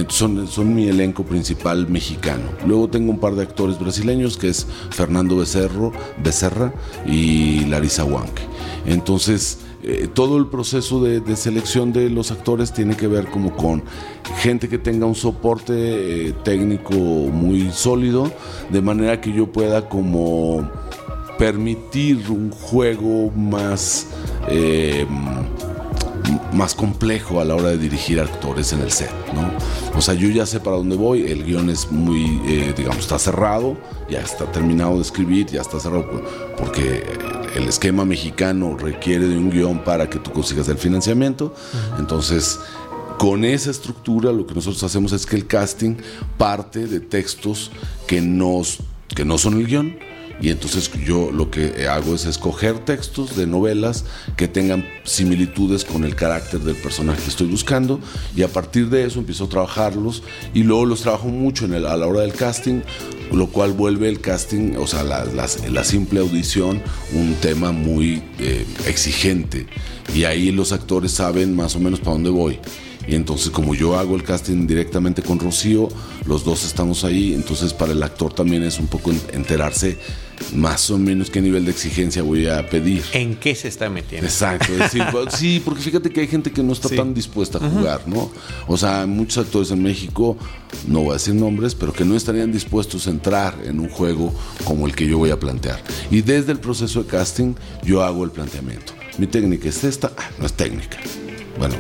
Son, 0.09 0.49
son, 0.49 0.75
mi 0.75 0.88
elenco 0.88 1.23
principal 1.23 1.87
mexicano. 1.88 2.43
Luego 2.66 2.88
tengo 2.88 3.12
un 3.12 3.21
par 3.21 3.37
de 3.37 3.43
actores 3.43 3.78
brasileños 3.78 4.37
que 4.37 4.49
es 4.49 4.66
Fernando 4.90 5.37
Becerro, 5.37 5.93
Becerra 6.25 6.73
y 7.07 7.64
Larisa 7.66 8.02
Huanque. 8.02 8.43
Entonces, 8.85 9.59
eh, 9.88 10.09
todo 10.12 10.37
el 10.37 10.49
proceso 10.49 11.00
de, 11.00 11.37
selección 11.37 11.93
de 11.93 12.11
los 12.11 12.33
actores 12.33 12.73
tiene 12.73 12.97
que 12.97 13.07
ver 13.07 13.26
como 13.26 13.55
con 13.55 13.85
gente 14.38 14.69
que 14.69 14.78
tenga 14.78 15.07
un 15.07 15.14
soporte 15.14 16.26
eh, 16.26 16.33
técnico 16.43 16.93
muy 16.93 17.71
sólido, 17.71 18.33
de 18.69 18.83
manera 18.83 19.21
que 19.21 19.33
yo 19.33 19.47
pueda 19.47 19.88
como 19.88 20.69
permitir 21.38 22.28
un 22.33 22.50
juego 22.50 23.31
más, 23.31 24.09
eh, 24.49 25.07
más 26.52 26.75
complejo 26.75 27.40
a 27.40 27.45
la 27.45 27.55
hora 27.55 27.69
de 27.69 27.78
dirigir 27.78 28.19
actores 28.19 28.73
en 28.73 28.81
el 28.81 28.90
set, 28.90 29.12
¿no? 29.35 29.52
O 29.97 30.00
sea, 30.00 30.14
yo 30.14 30.28
ya 30.31 30.47
sé 30.47 30.59
para 30.59 30.78
dónde 30.78 30.97
voy, 30.97 31.31
el 31.31 31.45
guion 31.45 31.71
es 31.71 31.93
muy, 31.93 32.40
digamos, 32.76 33.02
está 33.02 33.21
cerrado, 33.21 33.76
ya 34.11 34.19
está 34.19 34.50
terminado 34.50 34.97
de 34.97 35.02
escribir, 35.02 35.47
ya 35.47 35.61
está 35.61 35.78
cerrado, 35.78 36.11
porque 36.59 37.05
el 37.56 37.68
esquema 37.68 38.04
mexicano 38.04 38.76
requiere 38.76 39.26
de 39.26 39.36
un 39.36 39.50
guion 39.50 39.82
para 39.82 40.08
que 40.08 40.18
tú 40.18 40.30
consigas 40.32 40.68
el 40.68 40.78
financiamiento, 40.78 41.46
uh 41.46 41.96
-huh. 41.96 42.00
entonces 42.00 42.58
con 43.18 43.44
esa 43.44 43.70
estructura 43.70 44.30
lo 44.30 44.46
que 44.46 44.54
nosotros 44.54 44.82
hacemos 44.82 45.12
es 45.12 45.25
que 45.25 45.36
el 45.36 45.46
casting 45.46 45.96
parte 46.36 46.86
de 46.86 47.00
textos 47.00 47.70
que, 48.06 48.20
nos, 48.20 48.78
que 49.08 49.25
no 49.25 49.38
son 49.38 49.54
el 49.54 49.66
guion, 49.66 49.96
y 50.40 50.50
entonces 50.50 50.90
yo 51.04 51.30
lo 51.32 51.50
que 51.50 51.88
hago 51.88 52.14
es 52.14 52.26
escoger 52.26 52.78
textos 52.80 53.36
de 53.36 53.46
novelas 53.46 54.04
que 54.36 54.48
tengan 54.48 54.84
similitudes 55.04 55.84
con 55.84 56.04
el 56.04 56.14
carácter 56.14 56.60
del 56.60 56.76
personaje 56.76 57.22
que 57.22 57.30
estoy 57.30 57.46
buscando. 57.46 58.00
Y 58.36 58.42
a 58.42 58.48
partir 58.48 58.90
de 58.90 59.06
eso 59.06 59.18
empiezo 59.18 59.44
a 59.44 59.48
trabajarlos. 59.48 60.22
Y 60.52 60.62
luego 60.62 60.84
los 60.84 61.00
trabajo 61.00 61.28
mucho 61.28 61.64
en 61.64 61.75
el, 61.75 61.86
a 61.86 61.96
la 61.96 62.06
hora 62.06 62.20
del 62.20 62.34
casting, 62.34 62.82
lo 63.33 63.49
cual 63.49 63.73
vuelve 63.73 64.09
el 64.09 64.21
casting, 64.21 64.76
o 64.76 64.87
sea, 64.87 65.02
la, 65.02 65.85
simple 65.85 66.21
audición, 66.21 66.83
un 67.12 67.35
tema 67.35 67.73
muy 67.73 68.23
eh, 68.38 68.66
exigente 68.87 69.66
y 70.14 70.25
ahí 70.25 70.50
los 70.52 70.73
actores 70.73 71.12
saben 71.12 71.54
más 71.54 71.76
o 71.76 71.80
menos 71.80 72.00
para 72.00 72.12
dónde 72.12 72.30
voy. 72.30 72.59
Y 73.09 73.14
entonces 73.14 73.50
como 73.50 73.75
yo 73.75 73.97
hago 73.97 74.16
el 74.16 74.25
casting 74.25 74.66
directamente 74.66 75.23
con 75.23 75.38
Rocío, 75.38 75.88
los 76.26 76.45
dos 76.45 76.64
estamos 76.64 77.04
ahí, 77.04 77.35
entonces 77.35 77.73
para 77.73 77.92
el 77.92 78.02
actor 78.02 78.33
también 78.33 78.64
es 78.64 78.80
un 78.80 78.88
poco 78.88 79.12
enterarse 79.33 79.97
más 80.55 80.90
o 80.90 80.99
menos 80.99 81.31
qué 81.31 81.40
nivel 81.40 81.64
de 81.64 81.71
exigencia 81.71 82.23
voy 82.23 82.47
a 82.47 82.69
pedir. 82.69 83.02
¿En 83.12 83.37
qué 83.37 83.55
se 83.55 83.69
está 83.69 83.88
metiendo? 83.88 84.26
Exacto. 84.26 84.73
Es 84.73 84.78
decir, 84.78 85.02
sí, 85.31 85.62
porque 85.64 85.83
fíjate 85.83 86.11
que 86.11 86.21
hay 86.21 86.28
gente 86.28 86.52
que 86.52 86.62
no 86.62 86.73
está 86.73 86.88
sí. 86.88 86.97
tan 86.97 87.14
dispuesta 87.14 87.59
a 87.59 87.69
jugar, 87.69 88.02
uh 88.07 88.11
-huh. 88.11 88.14
¿no? 88.14 88.31
O 88.66 88.76
sea, 88.76 89.07
muchos 89.07 89.45
actores 89.45 89.71
en 89.71 89.83
México, 89.83 90.37
no 90.87 91.00
voy 91.00 91.11
a 91.11 91.12
decir 91.14 91.35
nombres, 91.35 91.75
pero 91.75 91.92
que 91.92 92.05
no 92.05 92.16
estarían 92.16 92.53
dispuestos 92.53 93.07
a 93.07 93.11
entrar 93.11 93.57
en 93.64 93.81
un 93.81 93.88
juego 93.88 94.33
como 94.64 94.87
el 94.87 94.94
que 94.94 95.07
yo 95.07 95.18
voy 95.18 95.31
a 95.31 95.38
plantear. 95.38 95.83
Y 96.11 96.22
desde 96.22 96.53
el 96.53 96.59
proceso 96.59 97.03
de 97.03 97.09
casting, 97.09 97.55
yo 97.83 98.03
hago 98.03 98.25
el 98.25 98.31
planteamiento. 98.31 98.92
Mi 99.18 99.27
técnica 99.27 99.68
es 99.68 99.83
esta, 99.85 100.12
ah, 100.16 100.31
no 100.38 100.46
es 100.46 100.53
técnica. 100.53 100.99
Bueno, 101.59 101.75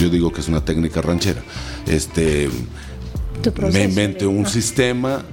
yo 0.00 0.08
digo 0.08 0.32
que 0.32 0.40
es 0.40 0.48
una 0.48 0.64
técnica 0.64 1.00
ranchera. 1.00 1.42
Este, 1.86 2.48
me 3.72 3.84
inventé 3.84 4.26
un 4.26 4.46
sistema 4.46 5.24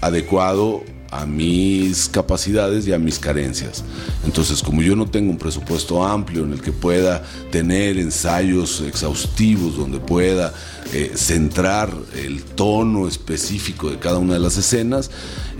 adecuado 0.00 0.82
a 1.10 1.26
mis 1.26 2.08
capacidades 2.08 2.86
y 2.86 2.92
a 2.92 2.98
mis 2.98 3.18
carencias. 3.18 3.84
Entonces, 4.24 4.62
como 4.62 4.82
yo 4.82 4.94
no 4.96 5.06
tengo 5.06 5.30
un 5.30 5.38
presupuesto 5.38 6.04
amplio 6.04 6.44
en 6.44 6.52
el 6.52 6.62
que 6.62 6.72
pueda 6.72 7.22
tener 7.50 7.98
ensayos 7.98 8.80
exhaustivos, 8.80 9.76
donde 9.76 9.98
pueda 9.98 10.54
eh, 10.92 11.12
centrar 11.14 11.92
el 12.16 12.42
tono 12.42 13.08
específico 13.08 13.90
de 13.90 13.98
cada 13.98 14.18
una 14.18 14.34
de 14.34 14.40
las 14.40 14.56
escenas, 14.56 15.10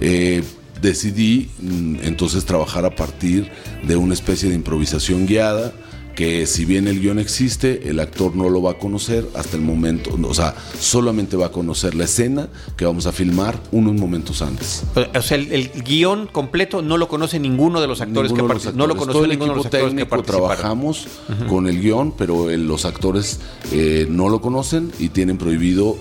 eh, 0.01 0.45
decidí 0.81 1.51
mm, 1.61 1.97
entonces 2.03 2.45
trabajar 2.45 2.85
a 2.85 2.95
partir 2.95 3.51
de 3.87 3.97
una 3.97 4.15
especie 4.15 4.49
de 4.49 4.55
improvisación 4.55 5.27
guiada 5.27 5.73
que 6.15 6.47
si 6.47 6.65
bien 6.65 6.87
el 6.89 7.01
guion 7.01 7.19
existe, 7.19 7.89
el 7.89 8.01
actor 8.01 8.35
no 8.37 8.49
lo 8.49 8.63
va 8.63 8.73
a 8.73 8.79
conocer 8.79 9.27
hasta 9.35 9.57
el 9.57 9.63
momento, 9.63 10.17
o 10.23 10.35
sea, 10.35 10.55
solamente 10.79 11.37
va 11.37 11.47
a 11.47 11.53
conocer 11.53 11.95
la 11.95 12.05
escena 12.05 12.49
que 12.77 12.85
vamos 12.85 13.07
a 13.07 13.13
filmar 13.13 13.59
unos 13.73 13.95
momentos 13.95 14.43
antes. 14.43 14.83
O 15.15 15.23
sea, 15.23 15.37
el, 15.37 15.53
el 15.53 15.71
guion 15.83 16.27
completo 16.27 16.83
no 16.83 16.97
lo 16.99 17.09
conoce 17.09 17.39
ninguno 17.39 17.81
de 17.81 17.87
los 17.87 18.01
actores 18.01 18.31
ninguno 18.33 18.45
que 18.49 18.49
participan. 18.55 18.77
No 18.79 18.87
lo 18.87 18.97
conoce 18.97 19.13
Todo 19.13 19.25
el 19.25 19.31
ninguno 19.31 19.53
equipo 19.53 19.55
de 19.55 19.57
los 19.57 19.67
actores 19.67 19.87
técnico 19.87 20.07
que 20.07 20.11
participaron. 20.11 20.49
trabajamos 20.57 21.07
uh 21.29 21.33
-huh. 21.33 21.47
con 21.49 21.67
el 21.67 21.81
guion, 21.81 22.13
pero 22.17 22.51
eh, 22.51 22.57
los 22.59 22.85
actores 22.85 23.41
eh, 23.73 24.07
no 24.09 24.29
lo 24.29 24.41
conocen 24.41 24.93
y 24.99 25.09
tienen 25.11 25.39
prohibido 25.39 25.97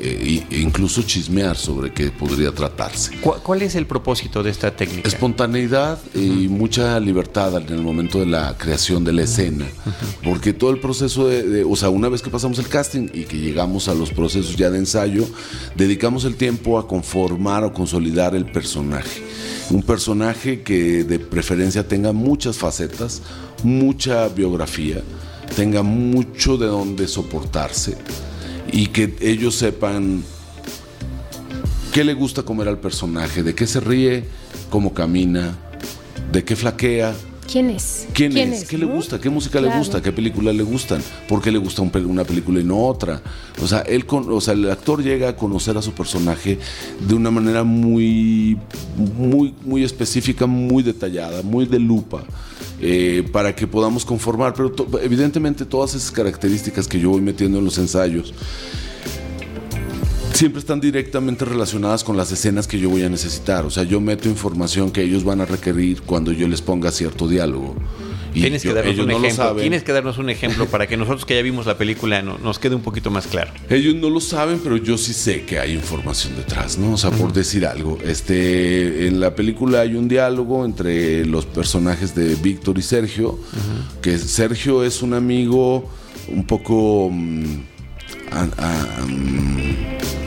e 0.00 0.60
incluso 0.60 1.02
chismear 1.02 1.56
sobre 1.56 1.92
qué 1.92 2.10
podría 2.10 2.52
tratarse. 2.52 3.16
¿Cuál, 3.20 3.40
¿Cuál, 3.42 3.62
es 3.62 3.74
el 3.74 3.86
propósito 3.86 4.42
de 4.42 4.50
esta 4.50 4.74
técnica? 4.74 5.08
Espontaneidad 5.08 5.98
uh 6.14 6.18
-huh. 6.18 6.44
y 6.44 6.48
mucha 6.48 6.98
libertad 7.00 7.56
en 7.56 7.74
el 7.74 7.82
momento 7.82 8.20
de 8.20 8.26
la 8.26 8.56
creación 8.56 9.04
de 9.04 9.12
la 9.12 9.22
escena, 9.22 9.64
uh 9.64 9.88
-huh. 9.88 10.30
porque 10.30 10.52
todo 10.52 10.70
el 10.70 10.80
proceso 10.80 11.26
de, 11.26 11.42
de, 11.42 11.64
o 11.64 11.74
sea, 11.76 11.88
una 11.90 12.08
vez 12.08 12.22
que 12.22 12.30
pasamos 12.30 12.58
el 12.58 12.68
casting 12.68 13.08
y 13.12 13.24
que 13.24 13.38
llegamos 13.38 13.88
a 13.88 13.94
los 13.94 14.10
procesos 14.10 14.56
ya 14.56 14.70
de 14.70 14.78
ensayo, 14.78 15.26
dedicamos 15.74 16.24
el 16.24 16.36
tiempo 16.36 16.78
a 16.78 16.86
conformar 16.86 17.64
o 17.64 17.72
consolidar 17.72 18.34
el 18.34 18.46
personaje. 18.46 19.22
Un 19.70 19.82
personaje 19.82 20.62
que 20.62 21.04
de 21.04 21.18
preferencia 21.18 21.86
tenga 21.86 22.12
muchas 22.12 22.56
facetas, 22.56 23.22
mucha 23.62 24.28
biografía, 24.28 25.02
tenga 25.56 25.82
mucho 25.82 26.56
de 26.56 26.66
donde 26.66 27.06
soportarse 27.08 27.96
y 28.72 28.88
que 28.88 29.16
ellos 29.20 29.54
sepan 29.54 30.22
qué 31.92 32.04
le 32.04 32.14
gusta 32.14 32.42
comer 32.42 32.68
al 32.68 32.78
personaje, 32.78 33.42
de 33.42 33.54
qué 33.54 33.66
se 33.66 33.80
ríe, 33.80 34.24
cómo 34.70 34.94
camina, 34.94 35.56
de 36.32 36.44
qué 36.44 36.56
flaquea. 36.56 37.14
¿Quién 37.50 37.70
es? 37.70 38.06
¿Quién, 38.12 38.32
¿Quién 38.32 38.52
es? 38.52 38.68
¿Qué 38.68 38.76
¿no? 38.76 38.86
le 38.86 38.92
gusta? 38.92 39.18
¿Qué 39.18 39.30
música 39.30 39.58
claro. 39.58 39.72
le 39.72 39.78
gusta? 39.78 40.02
¿Qué 40.02 40.12
películas 40.12 40.54
le 40.54 40.62
gustan? 40.62 41.02
¿Por 41.26 41.40
qué 41.40 41.50
le 41.50 41.58
gusta 41.58 41.80
un, 41.80 41.90
una 42.06 42.24
película 42.24 42.60
y 42.60 42.64
no 42.64 42.86
otra? 42.86 43.22
O 43.62 43.66
sea, 43.66 43.80
él 43.80 44.04
con, 44.04 44.30
o 44.30 44.40
sea, 44.40 44.52
el 44.52 44.70
actor 44.70 45.02
llega 45.02 45.30
a 45.30 45.36
conocer 45.36 45.76
a 45.78 45.82
su 45.82 45.92
personaje 45.92 46.58
de 47.00 47.14
una 47.14 47.30
manera 47.30 47.64
muy, 47.64 48.58
muy, 49.16 49.54
muy 49.64 49.82
específica, 49.82 50.46
muy 50.46 50.82
detallada, 50.82 51.42
muy 51.42 51.64
de 51.64 51.78
lupa. 51.78 52.22
Eh, 52.80 53.28
para 53.32 53.56
que 53.56 53.66
podamos 53.66 54.04
conformar, 54.04 54.54
pero 54.54 54.70
to 54.70 54.86
evidentemente 55.02 55.64
todas 55.64 55.96
esas 55.96 56.12
características 56.12 56.86
que 56.86 57.00
yo 57.00 57.10
voy 57.10 57.20
metiendo 57.20 57.58
en 57.58 57.64
los 57.64 57.76
ensayos 57.78 58.32
siempre 60.38 60.60
están 60.60 60.78
directamente 60.78 61.44
relacionadas 61.44 62.04
con 62.04 62.16
las 62.16 62.30
escenas 62.30 62.68
que 62.68 62.78
yo 62.78 62.88
voy 62.88 63.02
a 63.02 63.08
necesitar. 63.08 63.64
O 63.66 63.70
sea, 63.70 63.82
yo 63.82 64.00
meto 64.00 64.28
información 64.28 64.92
que 64.92 65.02
ellos 65.02 65.24
van 65.24 65.40
a 65.40 65.44
requerir 65.44 66.02
cuando 66.02 66.30
yo 66.30 66.46
les 66.46 66.62
ponga 66.62 66.92
cierto 66.92 67.26
diálogo. 67.26 67.74
Y 68.32 68.42
Tienes, 68.42 68.62
yo, 68.62 68.70
que 68.70 68.76
darnos 68.76 68.98
un 69.00 69.08
no 69.08 69.18
ejemplo. 69.18 69.56
Tienes 69.56 69.82
que 69.82 69.92
darnos 69.92 70.16
un 70.18 70.30
ejemplo 70.30 70.66
para 70.70 70.86
que 70.86 70.96
nosotros 70.96 71.24
que 71.24 71.34
ya 71.34 71.42
vimos 71.42 71.66
la 71.66 71.76
película 71.76 72.22
no, 72.22 72.38
nos 72.38 72.60
quede 72.60 72.76
un 72.76 72.82
poquito 72.82 73.10
más 73.10 73.26
claro. 73.26 73.50
Ellos 73.68 73.96
no 73.96 74.10
lo 74.10 74.20
saben, 74.20 74.60
pero 74.62 74.76
yo 74.76 74.96
sí 74.96 75.12
sé 75.12 75.42
que 75.42 75.58
hay 75.58 75.72
información 75.72 76.36
detrás, 76.36 76.78
¿no? 76.78 76.92
O 76.92 76.96
sea, 76.96 77.10
uh 77.10 77.14
-huh. 77.14 77.18
por 77.18 77.32
decir 77.32 77.66
algo, 77.66 77.98
este, 78.06 79.08
en 79.08 79.18
la 79.18 79.34
película 79.34 79.80
hay 79.80 79.96
un 79.96 80.06
diálogo 80.06 80.64
entre 80.64 81.26
los 81.26 81.46
personajes 81.46 82.14
de 82.14 82.36
Víctor 82.36 82.78
y 82.78 82.82
Sergio, 82.82 83.30
uh 83.30 83.36
-huh. 83.36 84.00
que 84.02 84.16
Sergio 84.18 84.84
es 84.84 85.02
un 85.02 85.14
amigo 85.14 85.90
un 86.28 86.46
poco 86.46 87.06
um, 87.06 87.64
um, 88.32 89.74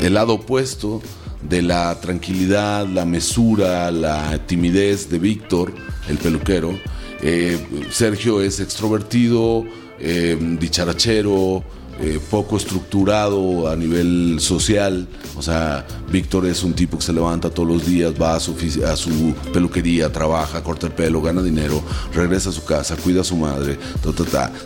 el 0.01 0.13
lado 0.13 0.33
opuesto 0.35 1.01
de 1.41 1.61
la 1.61 1.99
tranquilidad, 1.99 2.87
la 2.87 3.05
mesura, 3.05 3.91
la 3.91 4.45
timidez 4.45 5.09
de 5.09 5.19
Víctor, 5.19 5.73
el 6.07 6.17
peluquero. 6.17 6.77
Eh, 7.21 7.59
Sergio 7.91 8.41
es 8.41 8.59
extrovertido, 8.59 9.65
eh, 9.99 10.37
dicharachero, 10.59 11.63
eh, 12.01 12.19
poco 12.31 12.57
estructurado 12.57 13.69
a 13.69 13.75
nivel 13.75 14.37
social. 14.39 15.07
O 15.37 15.41
sea, 15.41 15.85
Víctor 16.11 16.47
es 16.47 16.63
un 16.63 16.73
tipo 16.73 16.97
que 16.97 17.03
se 17.03 17.13
levanta 17.13 17.51
todos 17.51 17.69
los 17.69 17.85
días, 17.85 18.13
va 18.19 18.35
a 18.35 18.39
su, 18.39 18.55
a 18.85 18.95
su 18.95 19.35
peluquería, 19.53 20.11
trabaja, 20.11 20.63
corta 20.63 20.87
el 20.87 20.93
pelo, 20.93 21.21
gana 21.21 21.43
dinero, 21.43 21.81
regresa 22.13 22.49
a 22.49 22.53
su 22.53 22.65
casa, 22.65 22.95
cuida 22.95 23.21
a 23.21 23.23
su 23.23 23.35
madre. 23.37 23.77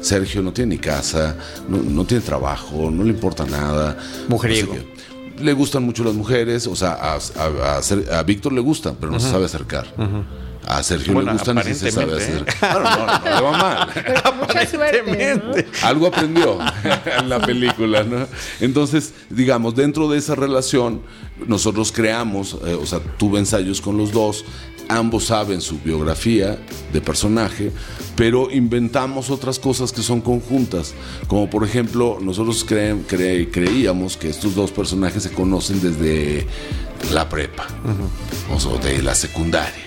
Sergio 0.02 0.41
no 0.41 0.54
tiene 0.54 0.76
ni 0.76 0.82
casa, 0.82 1.36
no, 1.67 2.06
tiene 2.06 2.24
trabajo, 2.24 2.89
no 2.89 3.04
le 3.04 3.10
importa 3.10 3.45
nada. 3.45 3.98
Mujeriego. 4.30 4.74
le 5.39 5.54
gustan 5.54 5.84
mucho 5.84 6.04
las 6.06 6.13
mujeres, 6.13 6.67
o 6.67 6.76
sea, 6.76 6.98
a, 6.98 8.24
Víctor 8.24 8.54
le 8.54 8.62
gustan, 8.62 8.95
pero 9.00 9.12
no 9.12 9.19
se 9.19 9.30
sabe 9.30 9.45
acercar. 9.45 9.88
A 10.67 10.82
Sergio 10.82 11.21
le 11.21 11.32
gustan 11.32 11.60
y 11.60 11.73
se 11.73 11.91
sabe 11.91 12.17
hacer. 12.17 12.45
Claro, 12.45 12.84
no, 12.84 13.06
no, 13.06 13.23
le 13.23 13.41
va 13.41 13.51
mal. 13.51 13.89
Aparentemente. 14.23 15.67
Algo 15.84 16.08
aprendió 16.08 16.58
en 17.19 17.30
la 17.30 17.39
película, 17.39 18.04
¿no? 18.04 18.28
Entonces, 18.60 19.13
digamos, 19.30 19.75
dentro 19.75 20.10
de 20.10 20.17
esa 20.17 20.36
relación, 20.36 21.01
nosotros 21.47 21.91
creamos, 21.91 22.58
eh, 22.65 22.73
o 22.73 22.86
sea, 22.86 22.99
tuve 23.17 23.39
ensayos 23.39 23.80
con 23.80 23.97
los 23.97 24.12
dos, 24.12 24.45
ambos 24.88 25.25
saben 25.25 25.62
su 25.62 25.80
biografía 25.80 26.60
de 26.93 27.01
personaje, 27.01 27.71
pero 28.15 28.49
inventamos 28.51 29.30
otras 29.30 29.60
cosas 29.60 29.91
que 29.91 30.01
son 30.01 30.21
conjuntas, 30.21 30.93
como 31.28 31.49
por 31.49 31.63
ejemplo, 31.63 32.17
nosotros 32.21 32.65
creíamos 32.65 34.17
que 34.17 34.30
estos 34.30 34.56
dos 34.56 34.71
personajes 34.71 35.23
se 35.23 35.32
conocen 35.32 35.82
desde 35.82 36.47
la 37.12 37.28
prepa, 37.30 37.67
o 38.51 38.60
sea, 38.60 38.78
de 38.78 39.01
la 39.01 39.15
secundaria. 39.15 39.85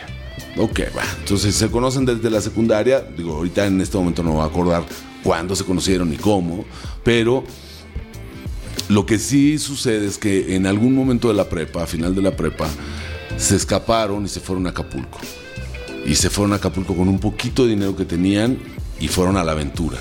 Ok, 0.58 0.80
va. 0.96 1.04
Entonces 1.20 1.54
se 1.54 1.70
conocen 1.70 2.04
desde 2.04 2.30
la 2.30 2.40
secundaria. 2.40 3.00
Digo, 3.16 3.36
ahorita 3.36 3.66
en 3.66 3.80
este 3.80 3.96
momento 3.96 4.22
no 4.22 4.32
voy 4.32 4.42
a 4.42 4.46
acordar 4.46 4.84
cuándo 5.22 5.54
se 5.54 5.64
conocieron 5.64 6.12
y 6.12 6.16
cómo, 6.16 6.64
pero 7.04 7.44
lo 8.88 9.06
que 9.06 9.18
sí 9.18 9.58
sucede 9.58 10.06
es 10.06 10.18
que 10.18 10.56
en 10.56 10.66
algún 10.66 10.94
momento 10.94 11.28
de 11.28 11.34
la 11.34 11.48
prepa, 11.48 11.84
a 11.84 11.86
final 11.86 12.14
de 12.14 12.22
la 12.22 12.36
prepa, 12.36 12.68
se 13.36 13.56
escaparon 13.56 14.24
y 14.24 14.28
se 14.28 14.40
fueron 14.40 14.66
a 14.66 14.70
Acapulco. 14.70 15.18
Y 16.04 16.14
se 16.14 16.30
fueron 16.30 16.52
a 16.54 16.56
Acapulco 16.56 16.96
con 16.96 17.08
un 17.08 17.18
poquito 17.18 17.64
de 17.64 17.70
dinero 17.70 17.94
que 17.94 18.04
tenían 18.04 18.58
y 18.98 19.08
fueron 19.08 19.36
a 19.36 19.44
la 19.44 19.52
aventura. 19.52 19.98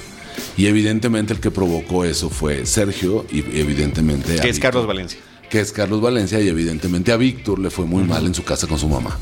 Y 0.55 0.65
evidentemente 0.65 1.33
el 1.33 1.39
que 1.39 1.51
provocó 1.51 2.05
eso 2.05 2.29
fue 2.29 2.65
Sergio 2.65 3.25
y 3.31 3.39
evidentemente... 3.59 4.37
Que 4.37 4.49
es 4.49 4.59
Carlos 4.59 4.87
Valencia 4.87 5.19
que 5.49 5.61
es 5.61 5.71
Carlos 5.71 6.01
Valencia, 6.01 6.41
y 6.41 6.47
evidentemente 6.47 7.11
a 7.11 7.17
Víctor 7.17 7.59
le 7.59 7.69
fue 7.69 7.85
muy 7.85 8.03
mal 8.03 8.25
en 8.25 8.33
su 8.33 8.43
casa 8.43 8.67
con 8.67 8.77
su 8.77 8.89
mamá. 8.89 9.17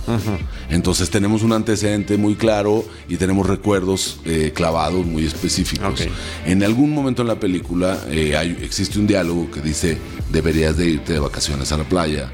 Entonces 0.70 1.10
tenemos 1.10 1.44
un 1.44 1.54
antecedente 1.54 2.18
muy 2.18 2.36
claro 2.36 2.86
y 3.08 3.18
tenemos 3.18 3.48
recuerdos 3.48 4.20
eh, 4.26 4.52
clavados 4.54 5.06
muy 5.06 5.26
específicos. 5.26 6.08
En 6.46 6.64
algún 6.64 6.92
momento 6.92 7.22
en 7.22 7.28
la 7.28 7.40
película 7.40 8.00
eh, 8.10 8.36
hay, 8.36 8.58
existe 8.62 9.00
un 9.00 9.08
diálogo 9.08 9.52
que 9.52 9.62
dice, 9.62 9.98
deberías 10.32 10.78
de 10.78 10.90
irte 10.90 11.14
de 11.14 11.20
vacaciones 11.20 11.72
a 11.72 11.78
la 11.78 11.84
playa, 11.84 12.32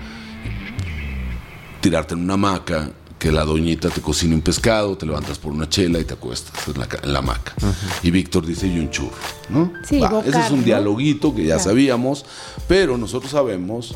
tirarte 1.82 2.14
en 2.14 2.22
una 2.22 2.36
hamaca 2.36 2.92
que 3.22 3.32
la 3.32 3.46
doñita 3.46 3.90
te 3.90 4.02
cocina 4.02 4.34
un 4.34 4.42
pescado, 4.42 4.98
te 4.98 5.06
levantas 5.06 5.38
por 5.38 5.52
una 5.52 5.70
chela 5.70 6.00
y 6.00 6.06
te 6.06 6.16
acuestas 6.16 6.54
en 6.68 7.14
la, 7.14 7.20
hamaca. 7.20 7.54
Y 8.02 8.10
Víctor 8.10 8.44
dice, 8.44 8.66
y 8.66 8.80
un 8.80 8.90
churro, 8.90 9.14
¿no? 9.48 9.72
Sí, 9.88 10.02
ese 10.26 10.40
es 10.40 10.50
un 10.50 10.64
dialoguito 10.64 11.36
que 11.36 11.46
ya 11.46 11.60
sabíamos, 11.60 12.26
pero 12.68 12.98
nosotros 12.98 13.32
sabemos 13.32 13.96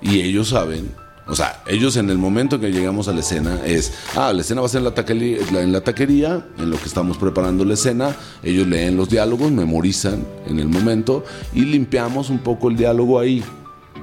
y 0.00 0.22
ellos 0.22 0.48
saben 0.48 0.90
o 1.28 1.36
sea, 1.36 1.62
ellos 1.68 1.96
en 1.96 2.10
el 2.10 2.18
momento 2.18 2.58
que 2.58 2.72
llegamos 2.72 3.08
a 3.08 3.12
la 3.12 3.20
escena 3.20 3.60
es, 3.64 3.92
ah, 4.16 4.32
la 4.32 4.40
escena 4.40 4.60
va 4.60 4.66
a 4.66 4.70
ser 4.70 4.78
en 4.78 4.84
la, 4.84 4.94
taquería, 4.94 5.38
en 5.38 5.72
la 5.72 5.80
taquería, 5.82 6.46
en 6.58 6.70
lo 6.70 6.78
que 6.78 6.86
estamos 6.86 7.16
preparando 7.16 7.64
la 7.64 7.74
escena, 7.74 8.16
ellos 8.42 8.66
leen 8.66 8.96
los 8.96 9.08
diálogos, 9.08 9.52
memorizan 9.52 10.26
en 10.46 10.58
el 10.58 10.68
momento 10.68 11.24
y 11.54 11.60
limpiamos 11.60 12.28
un 12.28 12.38
poco 12.38 12.70
el 12.70 12.76
diálogo 12.76 13.20
ahí, 13.20 13.44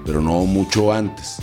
pero 0.05 0.21
no 0.21 0.45
mucho 0.45 0.93
antes. 0.93 1.39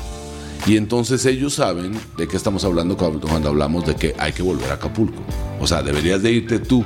Y 0.66 0.76
entonces 0.76 1.24
ellos 1.26 1.55
saben 1.55 1.92
de 2.16 2.26
qué 2.26 2.37
estamos 2.37 2.64
hablando 2.64 2.96
cuando 2.96 3.48
hablamos 3.48 3.87
de 3.87 3.94
que 3.94 4.14
hay 4.18 4.33
que 4.33 4.42
volver 4.42 4.68
a 4.72 4.74
Acapulco. 4.74 5.22
O 5.61 5.66
sea, 5.66 5.83
deberías 5.83 6.22
de 6.22 6.33
irte 6.33 6.59
tú. 6.59 6.85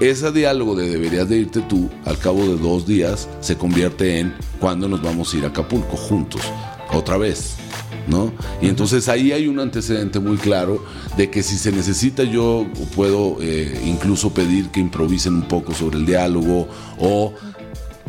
Ese 0.00 0.30
diálogo 0.30 0.76
de 0.76 0.88
deberías 0.88 1.28
de 1.28 1.38
irte 1.38 1.60
tú, 1.62 1.90
al 2.06 2.18
cabo 2.18 2.46
de 2.46 2.56
dos 2.56 2.86
días, 2.86 3.28
se 3.40 3.56
convierte 3.58 4.20
en 4.20 4.32
cuándo 4.60 4.88
nos 4.88 5.02
vamos 5.02 5.34
a 5.34 5.38
ir 5.38 5.44
a 5.44 5.48
Acapulco 5.48 5.96
juntos, 5.96 6.40
otra 6.92 7.18
vez. 7.18 7.56
¿No? 8.06 8.32
Y 8.62 8.68
entonces 8.68 9.08
ahí 9.08 9.30
hay 9.30 9.46
un 9.46 9.60
antecedente 9.60 10.18
muy 10.20 10.36
claro 10.36 10.82
de 11.16 11.30
que 11.30 11.42
si 11.42 11.56
se 11.56 11.70
necesita 11.70 12.24
yo 12.24 12.66
puedo 12.96 13.36
eh, 13.40 13.80
incluso 13.84 14.32
pedir 14.32 14.70
que 14.70 14.80
improvisen 14.80 15.34
un 15.34 15.42
poco 15.42 15.74
sobre 15.74 15.98
el 15.98 16.06
diálogo 16.06 16.66
o 16.98 17.34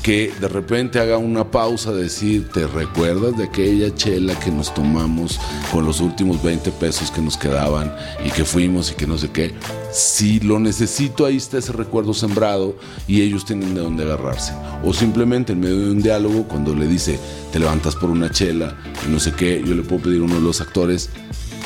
que 0.02 0.34
de 0.40 0.48
repente 0.48 1.00
haga 1.00 1.18
una 1.18 1.52
pausa, 1.52 1.92
decir, 1.92 2.50
¿te 2.50 2.66
recuerdas 2.66 3.38
de 3.38 3.44
aquella 3.46 3.94
chela 3.94 4.38
que 4.40 4.50
nos 4.50 4.74
tomamos 4.74 5.40
con 5.72 5.86
los 5.86 6.00
últimos 6.00 6.42
20 6.42 6.72
pesos 6.72 7.12
que 7.12 7.22
nos 7.22 7.38
quedaban 7.38 7.94
y 8.26 8.32
que 8.32 8.44
fuimos 8.44 8.92
y 8.92 8.96
que 8.96 9.06
no 9.06 9.18
sé 9.18 9.30
qué? 9.30 9.54
Si 9.92 10.40
lo 10.40 10.60
necesito, 10.60 11.26
ahí 11.26 11.38
está 11.38 11.60
ese 11.60 11.72
recuerdo 11.72 12.14
sembrado 12.14 12.76
y 13.08 13.22
ellos 13.22 13.46
tienen 13.46 13.76
de 13.76 13.82
dónde 13.82 14.04
agarrarse. 14.04 14.54
O 14.84 14.94
simplemente 14.94 15.54
en 15.54 15.60
medio 15.60 15.78
de 15.78 15.92
un 15.92 16.02
diálogo, 16.02 16.48
cuando 16.48 16.74
le 16.74 16.88
dice, 16.88 17.20
te 17.52 17.60
levantas 17.60 17.96
por 17.96 18.10
una 18.10 18.32
chela 18.32 18.76
y 19.08 19.12
no 19.12 19.20
sé 19.20 19.34
qué, 19.34 19.62
yo 19.64 19.76
le 19.76 19.84
puedo 19.84 20.04
pedir 20.04 20.22
a 20.22 20.26
uno 20.26 20.36
de 20.36 20.42
los 20.42 20.62
actores, 20.62 21.10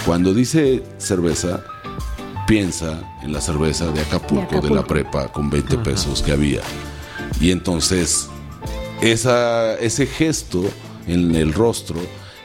cuando 0.05 0.33
dice 0.33 0.83
cerveza, 0.97 1.63
piensa 2.47 3.01
en 3.23 3.31
la 3.31 3.39
cerveza 3.39 3.91
de 3.91 4.01
Acapulco, 4.01 4.59
de, 4.59 4.69
la 4.69 4.83
prepa 4.83 5.31
con 5.31 5.49
20 5.49 5.77
pesos 5.79 6.21
que 6.21 6.33
había 6.33 6.61
y 7.39 7.51
entonces 7.51 8.27
esa, 9.01 9.75
ese 9.75 10.07
gesto 10.07 10.63
en 11.07 11.35
el 11.35 11.53
rostro 11.53 11.99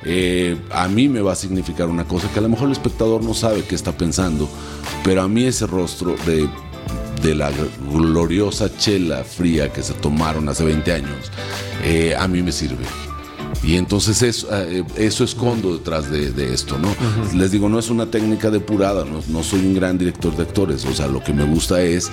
eh, 0.04 0.56
a 0.70 0.88
mí 0.88 1.08
me 1.08 1.20
va 1.20 1.32
a 1.32 1.36
significar 1.36 1.88
una 1.88 2.04
cosa 2.04 2.30
que 2.32 2.38
a 2.38 2.42
lo 2.42 2.48
mejor 2.48 2.66
el 2.66 2.72
espectador 2.72 3.22
no 3.22 3.34
sabe 3.34 3.64
qué 3.64 3.74
está 3.74 3.92
pensando, 3.92 4.48
pero 5.04 5.22
a 5.22 5.28
mí 5.28 5.44
ese 5.44 5.66
rostro 5.66 6.16
de, 6.26 6.48
de 7.22 7.34
la 7.34 7.50
gloriosa 7.92 8.74
chela 8.78 9.24
fría 9.24 9.70
que 9.72 9.82
se 9.82 9.92
tomaron 9.94 10.48
hace 10.48 10.64
20 10.64 10.92
años, 10.92 11.30
eh, 11.84 12.14
a 12.18 12.26
mí 12.28 12.42
me 12.42 12.52
sirve. 12.52 12.84
Y 13.62 13.76
entonces 13.76 14.22
eso, 14.22 14.48
eh, 14.52 14.84
eso 14.96 15.22
escondo 15.22 15.74
detrás 15.76 16.10
de, 16.10 16.54
esto, 16.54 16.78
¿no? 16.78 16.88
Les 17.38 17.50
digo, 17.50 17.68
no 17.68 17.78
es 17.78 17.90
una 17.90 18.06
técnica 18.06 18.50
depurada, 18.50 19.04
no, 19.04 19.20
no 19.28 19.42
soy 19.42 19.60
un 19.60 19.74
gran 19.74 19.98
director 19.98 20.34
de 20.34 20.44
actores, 20.44 20.86
o 20.86 20.94
sea, 20.94 21.08
lo 21.08 21.22
que 21.22 21.34
me 21.34 21.44
gusta 21.44 21.82
es 21.82 22.10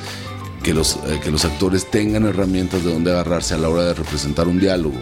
que 0.63 0.73
los, 0.73 0.97
eh, 1.07 1.19
que 1.23 1.31
los 1.31 1.45
actores 1.45 1.89
tengan 1.89 2.25
herramientas 2.25 2.83
de 2.83 2.91
donde 2.91 3.11
agarrarse 3.11 3.53
a 3.53 3.57
la 3.57 3.69
hora 3.69 3.83
de 3.83 3.93
representar 3.93 4.47
un 4.47 4.59
diálogo 4.59 4.97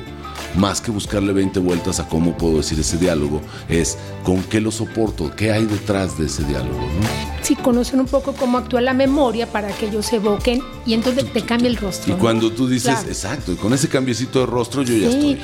más 0.56 0.82
que 0.82 0.92
buscarle 0.92 1.34
20 1.34 1.60
vueltas 1.60 2.00
a 2.00 2.08
cómo 2.08 2.38
puedo 2.38 2.58
decir 2.58 2.80
ese 2.80 2.98
diálogo, 2.98 3.42
es 3.70 3.98
con 4.24 4.42
qué 4.44 4.62
lo 4.62 4.72
soporto, 4.72 5.36
qué 5.36 5.52
hay 5.52 5.66
detrás 5.66 6.18
de 6.18 6.26
ese 6.28 6.44
diálogo. 6.44 6.80
¿no? 6.80 7.36
Sí, 7.46 7.56
conocen 7.56 8.00
un 8.00 8.08
poco 8.08 8.34
cómo 8.34 8.58
actúa 8.58 8.82
la 8.82 8.94
memoria 8.94 9.46
para 9.46 9.68
que 9.68 9.86
ellos 9.86 10.08
se 10.08 10.16
evoquen 10.16 10.64
y 10.84 10.96
entonces 10.96 11.32
te 11.32 11.44
cambia 11.44 11.70
el 11.70 11.78
rostro. 11.78 12.16
Y 12.16 12.18
cuando 12.18 12.52
tú 12.52 12.68
dices, 12.68 13.06
exacto, 13.08 13.52
y 13.52 13.56
con 13.56 13.72
ese 13.72 13.88
cambiecito 13.88 14.40
de 14.40 14.48
rostro 14.48 14.82
yo 14.82 14.96
ya 14.96 15.10
estoy. 15.10 15.40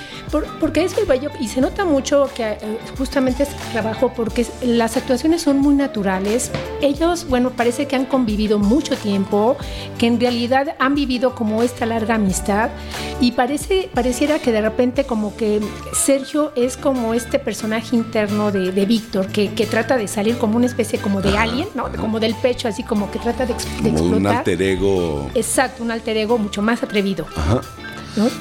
porque 0.59 0.83
es 0.83 0.97
el 0.97 1.05
bello, 1.05 1.29
y 1.39 1.47
se 1.47 1.61
nota 1.61 1.85
mucho 1.85 2.27
que 2.35 2.43
eh, 2.43 2.57
justamente 2.97 3.43
este 3.43 3.55
trabajo, 3.71 4.11
porque 4.15 4.47
las 4.63 4.97
actuaciones 4.97 5.43
son 5.43 5.59
muy 5.59 5.75
naturales. 5.75 6.49
Ellos, 6.81 7.27
bueno, 7.29 7.51
parece 7.51 7.85
que 7.85 7.95
han 7.95 8.05
convivido 8.05 8.57
mucho 8.57 8.95
tiempo, 8.95 9.55
que 9.99 10.07
en 10.07 10.19
realidad 10.19 10.75
han 10.79 10.95
vivido 10.95 11.35
como 11.35 11.61
esta 11.61 11.85
larga 11.85 12.15
amistad 12.15 12.71
y 13.19 13.33
parece, 13.33 13.91
pareciera 13.93 14.39
que 14.39 14.51
de 14.51 14.61
repente 14.61 14.90
como 15.05 15.35
que 15.35 15.61
Sergio 15.93 16.51
es 16.55 16.77
como 16.77 17.13
este 17.13 17.39
personaje 17.39 17.95
interno 17.95 18.51
de, 18.51 18.85
Víctor, 18.85 19.27
que, 19.27 19.49
trata 19.69 19.97
de 19.97 20.07
salir 20.07 20.37
como 20.37 20.57
una 20.57 20.65
especie 20.65 20.99
como 20.99 21.21
de 21.21 21.37
alien, 21.37 21.67
¿no? 21.75 21.91
Como 21.93 22.19
del 22.19 22.35
pecho, 22.35 22.67
así 22.67 22.83
como 22.83 23.09
que 23.11 23.19
trata 23.19 23.45
de, 23.45 23.53
explotar. 23.53 24.01
un 24.01 24.27
alter 24.27 24.61
ego. 24.61 25.29
Exacto, 25.35 25.83
un 25.83 25.91
alter 25.91 26.17
ego 26.17 26.37
mucho 26.37 26.61
más 26.61 26.83
atrevido. 26.83 27.25
Ajá. 27.35 27.61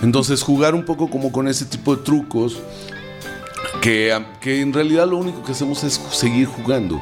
Entonces 0.02 0.42
jugar 0.42 0.74
un 0.74 0.84
poco 0.84 1.08
como 1.08 1.30
con 1.30 1.48
ese 1.48 1.64
tipo 1.64 1.94
de 1.94 2.02
trucos, 2.02 2.58
que, 3.80 4.16
que 4.40 4.60
en 4.60 4.72
realidad 4.72 5.08
lo 5.08 5.18
único 5.18 5.42
que 5.42 5.52
hacemos 5.52 5.84
es 5.84 6.00
seguir 6.10 6.46
jugando. 6.46 7.00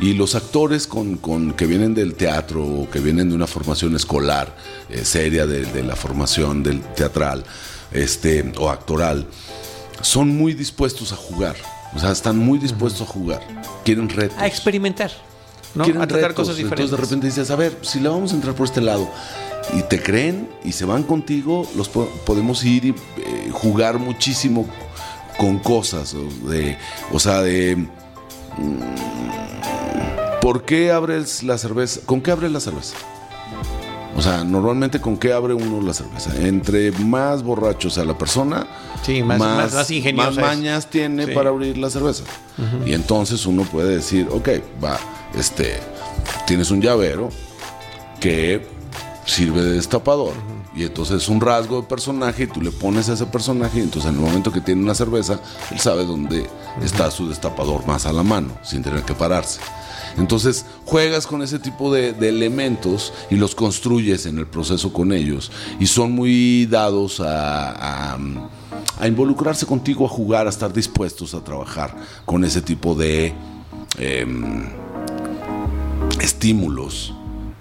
Y 0.00 0.14
los 0.14 0.34
actores 0.34 0.86
con, 0.86 1.52
que 1.52 1.66
vienen 1.66 1.94
del 1.94 2.14
teatro 2.14 2.64
o 2.64 2.90
que 2.90 2.98
vienen 2.98 3.28
de 3.28 3.34
una 3.34 3.46
formación 3.46 3.94
escolar 3.94 4.54
eh, 4.88 5.04
seria 5.04 5.46
de, 5.46 5.64
de, 5.64 5.82
la 5.82 5.94
formación 5.94 6.62
del 6.62 6.80
teatral, 6.80 7.44
este, 7.94 8.52
o 8.58 8.70
actoral, 8.70 9.26
son 10.00 10.36
muy 10.36 10.54
dispuestos 10.54 11.12
a 11.12 11.16
jugar. 11.16 11.56
O 11.94 11.98
sea, 11.98 12.10
están 12.10 12.38
muy 12.38 12.58
dispuestos 12.58 13.08
a 13.08 13.12
jugar. 13.12 13.40
Quieren 13.84 14.08
retos. 14.08 14.38
A 14.38 14.46
experimentar. 14.46 15.10
¿no? 15.74 15.84
a 15.84 16.06
tratar 16.06 16.34
cosas 16.34 16.56
diferentes. 16.56 16.84
Entonces 16.84 16.90
de 16.90 16.96
repente 16.96 17.26
dices, 17.26 17.50
a 17.50 17.56
ver, 17.56 17.78
si 17.82 18.00
le 18.00 18.08
vamos 18.08 18.32
a 18.32 18.34
entrar 18.34 18.54
por 18.54 18.66
este 18.66 18.80
lado 18.80 19.08
y 19.76 19.82
te 19.82 20.02
creen 20.02 20.48
y 20.64 20.72
se 20.72 20.84
van 20.84 21.02
contigo, 21.02 21.68
los 21.76 21.88
podemos 21.88 22.64
ir 22.64 22.84
y 22.84 22.90
eh, 22.90 23.50
jugar 23.52 23.98
muchísimo 23.98 24.66
con 25.38 25.58
cosas. 25.58 26.14
De, 26.48 26.76
o 27.12 27.18
sea, 27.18 27.42
de... 27.42 27.76
Mm, 27.76 29.20
¿Por 30.40 30.64
qué 30.64 30.90
abres 30.90 31.44
la 31.44 31.56
cerveza? 31.56 32.00
¿Con 32.04 32.20
qué 32.20 32.32
abres 32.32 32.50
la 32.50 32.58
cerveza? 32.58 32.96
O 34.16 34.22
sea, 34.22 34.44
normalmente 34.44 35.00
con 35.00 35.16
qué 35.16 35.32
abre 35.32 35.54
uno 35.54 35.80
la 35.80 35.94
cerveza. 35.94 36.30
Entre 36.36 36.92
más 36.92 37.42
borracho 37.42 37.88
sea 37.88 38.04
la 38.04 38.16
persona, 38.16 38.66
más, 39.24 39.38
más, 39.38 39.90
más, 40.14 40.36
mañas 40.36 40.88
tiene 40.88 41.28
para 41.28 41.50
abrir 41.50 41.78
la 41.78 41.90
cerveza. 41.90 42.24
Y 42.84 42.92
entonces 42.92 43.46
uno 43.46 43.62
puede 43.62 43.96
decir, 43.96 44.28
ok, 44.30 44.48
va, 44.82 44.98
este, 45.34 45.80
tienes 46.46 46.70
un 46.70 46.82
llavero 46.82 47.30
que 48.20 48.66
sirve 49.24 49.62
de 49.62 49.72
destapador. 49.72 50.34
Y 50.74 50.84
entonces 50.84 51.22
es 51.22 51.28
un 51.28 51.40
rasgo 51.40 51.82
de 51.82 51.86
personaje 51.86 52.44
y 52.44 52.46
tú 52.46 52.62
le 52.62 52.70
pones 52.70 53.08
a 53.08 53.12
ese 53.12 53.26
personaje 53.26 53.78
y 53.78 53.82
entonces 53.82 54.10
en 54.10 54.16
el 54.16 54.22
momento 54.22 54.50
que 54.50 54.60
tiene 54.60 54.82
una 54.82 54.94
cerveza, 54.94 55.38
él 55.70 55.78
sabe 55.78 56.04
dónde 56.06 56.48
está 56.82 57.10
su 57.10 57.28
destapador 57.28 57.86
más 57.86 58.06
a 58.06 58.12
la 58.12 58.22
mano, 58.22 58.56
sin 58.62 58.82
tener 58.82 59.02
que 59.02 59.14
pararse. 59.14 59.60
Entonces 60.16 60.64
juegas 60.84 61.26
con 61.26 61.42
ese 61.42 61.58
tipo 61.58 61.92
de, 61.92 62.10
elementos 62.28 63.12
y 63.30 63.36
los 63.36 63.54
construyes 63.54 64.26
en 64.26 64.38
el 64.38 64.46
proceso 64.46 64.92
con 64.92 65.12
ellos 65.12 65.50
y 65.80 65.86
son 65.86 66.12
muy 66.12 66.66
dados 66.66 67.20
a, 67.24 68.18
involucrarse 69.04 69.66
contigo, 69.66 70.06
a 70.06 70.08
jugar, 70.08 70.46
a 70.46 70.50
estar 70.50 70.72
dispuestos 70.72 71.34
a 71.34 71.42
trabajar 71.42 71.96
con 72.24 72.44
ese 72.44 72.62
tipo 72.62 72.94
de 72.94 73.34
em, 73.98 74.64
estímulos. 76.20 77.14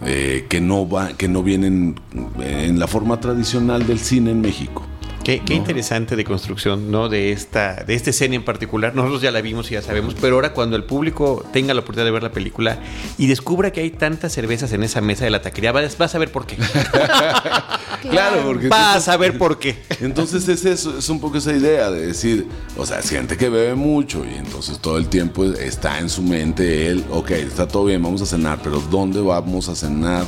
Eh, 0.04 0.48
que, 0.50 0.60
no 0.60 0.90
va, 0.90 1.10
que 1.10 1.28
no 1.28 1.44
vienen 1.44 2.00
en 2.40 2.80
la 2.80 2.88
forma 2.88 3.20
tradicional 3.20 3.86
del 3.86 4.00
cine 4.00 4.32
en 4.32 4.42
México. 4.42 4.84
Qué, 5.24 5.42
interesante 5.50 6.16
de 6.16 6.24
construcción, 6.24 6.92
¿no? 6.92 7.08
De 7.08 7.32
esta, 7.32 7.84
de 7.84 7.94
este 7.94 8.10
escena 8.10 8.36
en 8.36 8.44
particular. 8.44 8.96
Nosotros 8.96 9.22
ya 9.22 9.32
la 9.32 9.42
vimos 9.42 9.70
y 9.70 9.76
ya 9.76 9.82
sabemos, 9.82 10.16
pero 10.20 10.36
ahora 10.36 10.54
cuando 10.54 10.76
el 10.76 10.84
público 10.84 11.46
tenga 11.54 11.74
la 11.74 11.82
oportunidad 11.82 12.06
de 12.06 12.12
ver 12.12 12.24
la 12.24 12.32
película 12.32 12.80
y 13.18 13.28
descubra 13.28 13.72
que 13.72 13.82
hay 13.82 13.92
tantas 13.92 14.34
cervezas 14.34 14.72
en 14.74 14.84
esa 14.84 15.02
mesa 15.02 15.24
de 15.24 15.30
la 15.30 15.42
taquería, 15.42 15.72
vas, 15.72 16.16
a 16.16 16.18
ver 16.18 16.32
por 16.32 16.46
qué. 16.46 16.58
claro, 18.10 18.42
porque 18.46 18.68
vas 18.68 19.08
a 19.08 19.18
ver 19.18 19.38
por 19.38 19.60
qué. 19.60 19.78
Entonces 20.00 20.48
es 20.48 20.66
eso, 20.66 20.98
es 20.98 21.08
un 21.10 21.20
poco 21.20 21.38
esa 21.38 21.54
idea 21.54 21.92
de 21.92 22.08
decir, 22.08 22.48
o 22.76 22.86
sea, 22.86 23.00
es 23.00 23.10
gente 23.10 23.38
que 23.38 23.50
bebe 23.50 23.76
mucho 23.76 24.26
y 24.26 24.36
entonces 24.38 24.80
todo 24.80 24.98
el 24.98 25.08
tiempo 25.08 25.46
está 25.46 26.00
en 26.00 26.10
su 26.10 26.24
mente 26.24 26.88
él, 26.88 27.06
ok, 27.12 27.32
está 27.32 27.68
todo 27.68 27.86
bien, 27.86 28.02
vamos 28.02 28.22
a 28.22 28.26
cenar, 28.26 28.60
pero 28.64 28.80
¿dónde 28.90 29.22
vamos 29.22 29.70
a 29.70 29.76
cenar? 29.76 30.26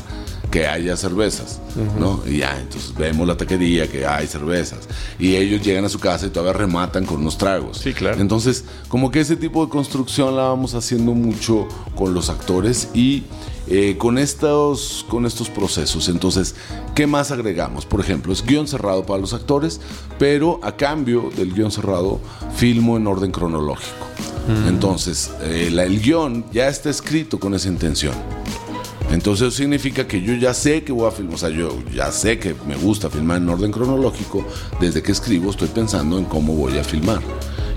Que 0.54 0.68
haya 0.68 0.96
cervezas, 0.96 1.60
¿no? 1.98 2.22
Y 2.28 2.38
ya, 2.38 2.60
entonces 2.60 2.94
vemos 2.96 3.28
la 3.28 3.36
taquería 3.36 3.88
que 3.88 4.06
hay 4.06 4.28
cervezas. 4.28 4.88
Y 5.18 5.36
ellos 5.36 5.64
llegan 5.64 5.84
a 5.84 5.90
su 5.90 5.98
casa 5.98 6.28
y 6.28 6.30
todavía 6.30 6.54
rematan 6.54 7.08
con 7.08 7.22
unos 7.22 7.40
tragos. 7.40 7.80
Sí, 7.80 7.92
claro. 7.92 8.22
Entonces, 8.22 8.64
como 8.88 9.10
que 9.10 9.22
ese 9.22 9.36
tipo 9.36 9.66
de 9.66 9.72
construcción 9.72 10.36
la 10.36 10.44
vamos 10.44 10.76
haciendo 10.76 11.14
mucho 11.14 11.68
con 11.96 12.14
los 12.14 12.30
actores 12.30 12.90
y 12.94 13.24
eh, 13.66 13.98
con, 13.98 14.20
estos, 14.20 15.08
con 15.10 15.26
estos 15.26 15.50
procesos. 15.50 16.08
Entonces, 16.08 16.54
¿qué 16.94 17.08
más 17.08 17.32
agregamos? 17.32 17.88
Por 17.88 18.00
ejemplo, 18.00 18.32
es 18.32 18.46
guion 18.46 18.68
cerrado 18.68 19.08
para 19.08 19.20
los 19.20 19.34
actores, 19.34 19.82
pero 20.20 20.60
a 20.62 20.78
cambio 20.78 21.32
del 21.36 21.52
guion 21.52 21.72
cerrado, 21.72 22.20
filmo 22.56 22.96
en 22.98 23.08
orden 23.08 23.32
cronológico. 23.32 24.06
Mm. 24.48 24.68
Entonces, 24.68 25.32
eh, 25.42 25.74
el 25.76 26.00
guion 26.00 26.46
ya 26.54 26.68
está 26.68 26.92
escrito 26.92 27.40
con 27.40 27.56
esa 27.56 27.70
intención. 27.70 28.14
Entonces 29.14 29.54
significa 29.54 30.08
que 30.08 30.24
yo 30.24 30.34
ya 30.34 30.56
sé 30.56 30.84
que 30.84 30.92
voy 30.92 31.08
a 31.08 31.12
filmar, 31.12 31.36
o 31.36 31.38
sea, 31.38 31.50
yo 31.50 31.78
ya 31.94 32.12
sé 32.12 32.40
que 32.40 32.56
me 32.68 32.76
gusta 32.76 33.12
filmar 33.12 33.38
en 33.38 33.48
orden 33.48 33.72
cronológico. 33.72 34.44
Desde 34.82 35.04
que 35.04 35.12
escribo 35.12 35.52
estoy 35.52 35.68
pensando 35.68 36.18
en 36.18 36.26
cómo 36.26 36.56
voy 36.56 36.80
a 36.80 36.84
filmar. 36.84 37.22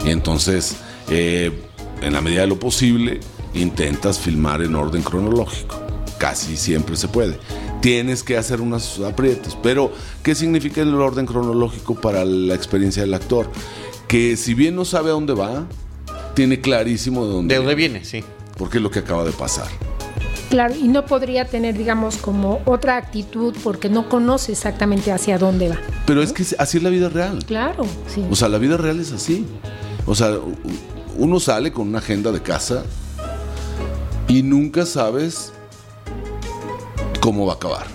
Y 0.02 0.10
entonces, 0.10 0.76
eh, 1.10 1.52
en 2.00 2.14
la 2.14 2.22
medida 2.22 2.40
de 2.40 2.46
lo 2.46 2.58
posible, 2.58 3.20
intentas 3.52 4.18
filmar 4.18 4.62
en 4.62 4.74
orden 4.74 5.02
cronológico. 5.02 5.78
Casi 6.16 6.56
siempre 6.56 6.96
se 6.96 7.06
puede. 7.06 7.38
Tienes 7.82 8.22
que 8.22 8.38
hacer 8.38 8.62
unos 8.62 8.98
aprietos. 9.00 9.58
Pero, 9.62 9.92
¿qué 10.22 10.34
significa 10.34 10.80
el 10.80 10.94
orden 10.94 11.26
cronológico 11.26 12.00
para 12.00 12.24
la 12.24 12.54
experiencia 12.54 13.02
del 13.02 13.12
actor? 13.12 13.50
Que 14.08 14.38
si 14.38 14.54
bien 14.54 14.74
no 14.74 14.86
sabe 14.86 15.10
a 15.10 15.12
dónde 15.12 15.34
va, 15.34 15.66
tiene 16.32 16.62
clarísimo 16.62 17.26
de 17.26 17.32
dónde, 17.34 17.54
de 17.54 17.58
dónde 17.58 17.74
viene, 17.74 18.06
sí. 18.06 18.24
Porque 18.56 18.78
es 18.78 18.82
lo 18.82 18.90
que 18.90 19.00
acaba 19.00 19.22
de 19.22 19.32
pasar. 19.32 19.68
Claro, 20.50 20.74
y 20.74 20.88
no 20.88 21.06
podría 21.06 21.46
tener, 21.46 21.76
digamos, 21.76 22.16
como 22.16 22.60
otra 22.64 22.96
actitud 22.96 23.54
porque 23.64 23.88
no 23.88 24.08
conoce 24.08 24.52
exactamente 24.52 25.12
hacia 25.12 25.38
dónde 25.38 25.70
va. 25.70 25.76
Pero 26.06 26.22
es 26.22 26.32
que 26.32 26.44
así 26.58 26.76
es 26.76 26.82
la 26.82 26.90
vida 26.90 27.08
real. 27.08 27.44
Claro, 27.44 27.84
sí. 28.06 28.24
O 28.30 28.36
sea, 28.36 28.48
la 28.48 28.58
vida 28.58 28.76
real 28.76 29.00
es 29.00 29.12
así. 29.12 29.46
O 30.06 30.14
sea, 30.14 30.32
uno 31.16 31.40
sale 31.40 31.72
con 31.72 31.88
una 31.88 31.98
agenda 31.98 32.30
de 32.30 32.40
casa 32.42 32.84
y 34.28 34.42
nunca 34.42 34.86
sabes 34.86 35.52
cómo 37.20 37.46
va 37.46 37.54
a 37.54 37.56
acabar 37.56 37.86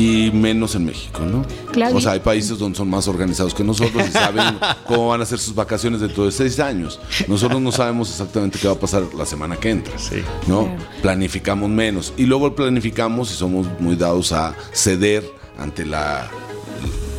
y 0.00 0.30
menos 0.30 0.74
en 0.74 0.86
México, 0.86 1.20
¿no? 1.26 1.44
Claro. 1.72 1.96
O 1.96 2.00
sea, 2.00 2.12
hay 2.12 2.20
países 2.20 2.58
donde 2.58 2.78
son 2.78 2.88
más 2.88 3.06
organizados 3.06 3.52
que 3.52 3.62
nosotros 3.62 4.08
y 4.08 4.10
saben 4.10 4.58
cómo 4.86 5.08
van 5.08 5.20
a 5.20 5.26
ser 5.26 5.38
sus 5.38 5.54
vacaciones 5.54 6.00
dentro 6.00 6.24
de 6.24 6.32
seis 6.32 6.58
años. 6.58 6.98
Nosotros 7.28 7.60
no 7.60 7.70
sabemos 7.70 8.08
exactamente 8.08 8.58
qué 8.58 8.66
va 8.66 8.74
a 8.74 8.80
pasar 8.80 9.02
la 9.14 9.26
semana 9.26 9.56
que 9.56 9.68
entra, 9.68 9.98
sí. 9.98 10.22
¿no? 10.46 10.74
Planificamos 11.02 11.68
menos 11.68 12.14
y 12.16 12.24
luego 12.24 12.54
planificamos 12.54 13.30
y 13.30 13.34
somos 13.34 13.66
muy 13.78 13.94
dados 13.94 14.32
a 14.32 14.54
ceder 14.72 15.22
ante 15.58 15.84
la 15.84 16.30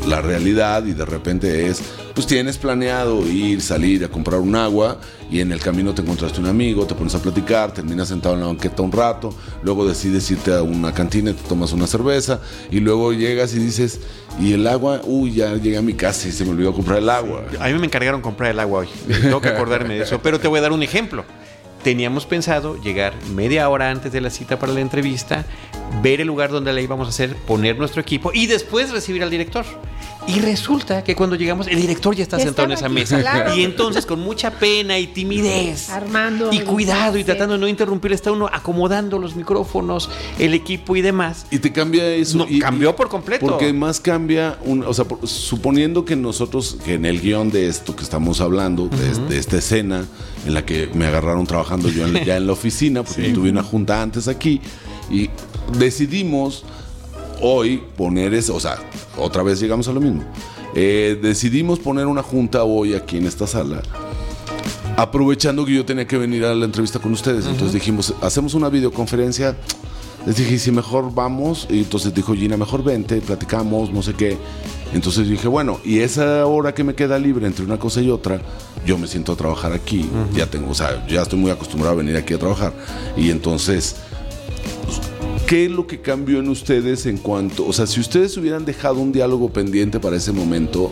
la 0.07 0.21
realidad 0.21 0.85
y 0.85 0.93
de 0.93 1.05
repente 1.05 1.67
es, 1.67 1.83
pues 2.13 2.27
tienes 2.27 2.57
planeado 2.57 3.25
ir, 3.27 3.61
salir 3.61 4.03
a 4.03 4.07
comprar 4.07 4.39
un 4.39 4.55
agua 4.55 4.99
y 5.29 5.39
en 5.39 5.51
el 5.51 5.59
camino 5.59 5.93
te 5.93 6.01
encontraste 6.01 6.39
un 6.39 6.47
amigo, 6.47 6.85
te 6.85 6.95
pones 6.95 7.15
a 7.15 7.21
platicar, 7.21 7.73
terminas 7.73 8.09
sentado 8.09 8.35
en 8.35 8.41
la 8.41 8.47
banqueta 8.47 8.81
un 8.81 8.91
rato, 8.91 9.33
luego 9.63 9.87
decides 9.87 10.29
irte 10.31 10.53
a 10.53 10.61
una 10.61 10.93
cantina 10.93 11.31
y 11.31 11.33
te 11.33 11.47
tomas 11.47 11.71
una 11.71 11.87
cerveza 11.87 12.41
y 12.69 12.79
luego 12.79 13.13
llegas 13.13 13.53
y 13.53 13.59
dices, 13.59 14.01
y 14.39 14.53
el 14.53 14.67
agua, 14.67 15.01
uy, 15.05 15.33
ya 15.33 15.53
llegué 15.55 15.77
a 15.77 15.81
mi 15.81 15.93
casa 15.93 16.27
y 16.27 16.31
se 16.31 16.43
me 16.43 16.51
olvidó 16.51 16.73
comprar 16.73 16.99
el 16.99 17.09
agua. 17.09 17.43
A 17.59 17.67
mí 17.67 17.73
me 17.79 17.85
encargaron 17.85 18.21
comprar 18.21 18.51
el 18.51 18.59
agua 18.59 18.81
hoy, 18.81 18.89
tengo 19.21 19.41
que 19.41 19.49
acordarme 19.49 19.95
de 19.95 20.03
eso, 20.03 20.21
pero 20.21 20.39
te 20.39 20.47
voy 20.47 20.59
a 20.59 20.61
dar 20.61 20.71
un 20.71 20.83
ejemplo. 20.83 21.23
Teníamos 21.83 22.27
pensado 22.27 22.79
llegar 22.79 23.13
media 23.33 23.67
hora 23.67 23.89
antes 23.89 24.11
de 24.11 24.21
la 24.21 24.29
cita 24.29 24.59
para 24.59 24.71
la 24.71 24.81
entrevista, 24.81 25.45
ver 26.01 26.21
el 26.21 26.27
lugar 26.27 26.51
donde 26.51 26.73
la 26.73 26.81
íbamos 26.81 27.07
a 27.07 27.09
hacer, 27.09 27.35
poner 27.35 27.77
nuestro 27.77 28.01
equipo 28.01 28.31
y 28.33 28.47
después 28.47 28.91
recibir 28.91 29.23
al 29.23 29.29
director. 29.29 29.65
Y 30.27 30.39
resulta 30.39 31.03
que 31.03 31.15
cuando 31.15 31.35
llegamos, 31.35 31.67
el 31.67 31.81
director 31.81 32.15
ya 32.15 32.23
está 32.23 32.39
sentado 32.39 32.67
en 32.67 32.73
esa 32.73 32.89
mesa. 32.89 33.55
Y 33.55 33.63
entonces, 33.63 34.05
con 34.05 34.19
mucha 34.19 34.51
pena 34.51 34.97
y 34.99 35.07
timidez, 35.07 35.89
armando 35.89 36.53
y 36.53 36.59
cuidado 36.59 37.17
y 37.17 37.23
tratando 37.23 37.55
de 37.55 37.59
no 37.59 37.67
interrumpir, 37.67 38.13
está 38.13 38.31
uno 38.31 38.47
acomodando 38.51 39.17
los 39.17 39.35
micrófonos, 39.35 40.09
el 40.37 40.53
equipo 40.53 40.95
y 40.95 41.01
demás. 41.01 41.47
Y 41.49 41.57
te 41.57 41.71
cambia 41.71 42.07
eso. 42.07 42.45
y, 42.47 42.59
cambió 42.59 42.95
por 42.95 43.09
completo. 43.09 43.47
Porque 43.47 43.73
más 43.73 43.99
cambia, 43.99 44.59
un, 44.63 44.83
o 44.83 44.93
sea, 44.93 45.05
suponiendo 45.23 46.05
que 46.05 46.15
nosotros, 46.15 46.77
que 46.85 46.95
en 46.95 47.05
el 47.05 47.19
guion 47.19 47.49
de 47.49 47.67
esto 47.67 47.95
que 47.95 48.03
estamos 48.03 48.41
hablando, 48.41 48.89
de, 48.89 49.37
esta 49.37 49.57
escena 49.57 50.05
en 50.45 50.53
la 50.53 50.65
que 50.65 50.87
me 50.93 51.07
agarraron 51.07 51.47
trabajando 51.47 51.89
yo 51.89 52.07
ya 52.07 52.37
en 52.37 52.45
la 52.45 52.53
oficina, 52.53 53.03
porque 53.03 53.29
tuve 53.29 53.49
una 53.49 53.63
junta 53.63 54.01
antes 54.01 54.27
aquí, 54.27 54.61
y 55.09 55.29
decidimos 55.77 56.63
hoy 57.41 57.83
poner 57.97 58.33
eso, 58.33 58.55
o 58.55 58.59
sea, 58.59 58.77
otra 59.17 59.43
vez 59.43 59.59
llegamos 59.59 59.87
a 59.87 59.93
lo 59.93 59.99
mismo. 59.99 60.23
Eh, 60.73 61.19
decidimos 61.21 61.79
poner 61.79 62.05
una 62.05 62.23
junta 62.23 62.63
hoy 62.63 62.93
aquí 62.93 63.17
en 63.17 63.25
esta 63.25 63.45
sala, 63.47 63.81
aprovechando 64.95 65.65
que 65.65 65.73
yo 65.73 65.85
tenía 65.85 66.07
que 66.07 66.17
venir 66.17 66.45
a 66.45 66.55
la 66.55 66.65
entrevista 66.65 66.99
con 66.99 67.11
ustedes. 67.11 67.45
Entonces 67.45 67.73
dijimos, 67.73 68.13
hacemos 68.21 68.53
una 68.53 68.69
videoconferencia. 68.69 69.57
Les 70.25 70.35
dije, 70.35 70.59
si 70.59 70.71
mejor 70.71 71.13
vamos. 71.13 71.67
Y 71.69 71.79
entonces 71.79 72.13
dijo 72.13 72.35
Gina, 72.35 72.55
mejor 72.55 72.83
vente, 72.83 73.19
platicamos, 73.21 73.91
no 73.91 74.03
sé 74.03 74.13
qué. 74.13 74.37
Entonces 74.93 75.27
dije, 75.27 75.47
bueno, 75.47 75.79
y 75.83 75.99
esa 75.99 76.45
hora 76.45 76.73
que 76.73 76.83
me 76.83 76.93
queda 76.93 77.17
libre 77.17 77.47
entre 77.47 77.65
una 77.65 77.79
cosa 77.79 78.01
y 78.01 78.09
otra, 78.11 78.41
yo 78.85 78.97
me 78.97 79.07
siento 79.07 79.31
a 79.31 79.35
trabajar 79.35 79.73
aquí. 79.73 80.07
Ya 80.35 80.45
tengo, 80.45 80.71
o 80.71 80.75
sea, 80.75 81.05
ya 81.07 81.23
estoy 81.23 81.39
muy 81.39 81.49
acostumbrado 81.49 81.93
a 81.95 81.97
venir 81.97 82.15
aquí 82.17 82.33
a 82.33 82.39
trabajar. 82.39 82.73
Y 83.17 83.31
entonces 83.31 83.95
¿Qué 85.51 85.65
es 85.65 85.71
lo 85.71 85.85
que 85.85 85.99
cambió 85.99 86.39
en 86.39 86.47
ustedes 86.47 87.05
en 87.07 87.17
cuanto, 87.17 87.67
o 87.67 87.73
sea, 87.73 87.85
si 87.85 87.99
ustedes 87.99 88.37
hubieran 88.37 88.63
dejado 88.63 89.01
un 89.01 89.11
diálogo 89.11 89.51
pendiente 89.51 89.99
para 89.99 90.15
ese 90.15 90.31
momento, 90.31 90.89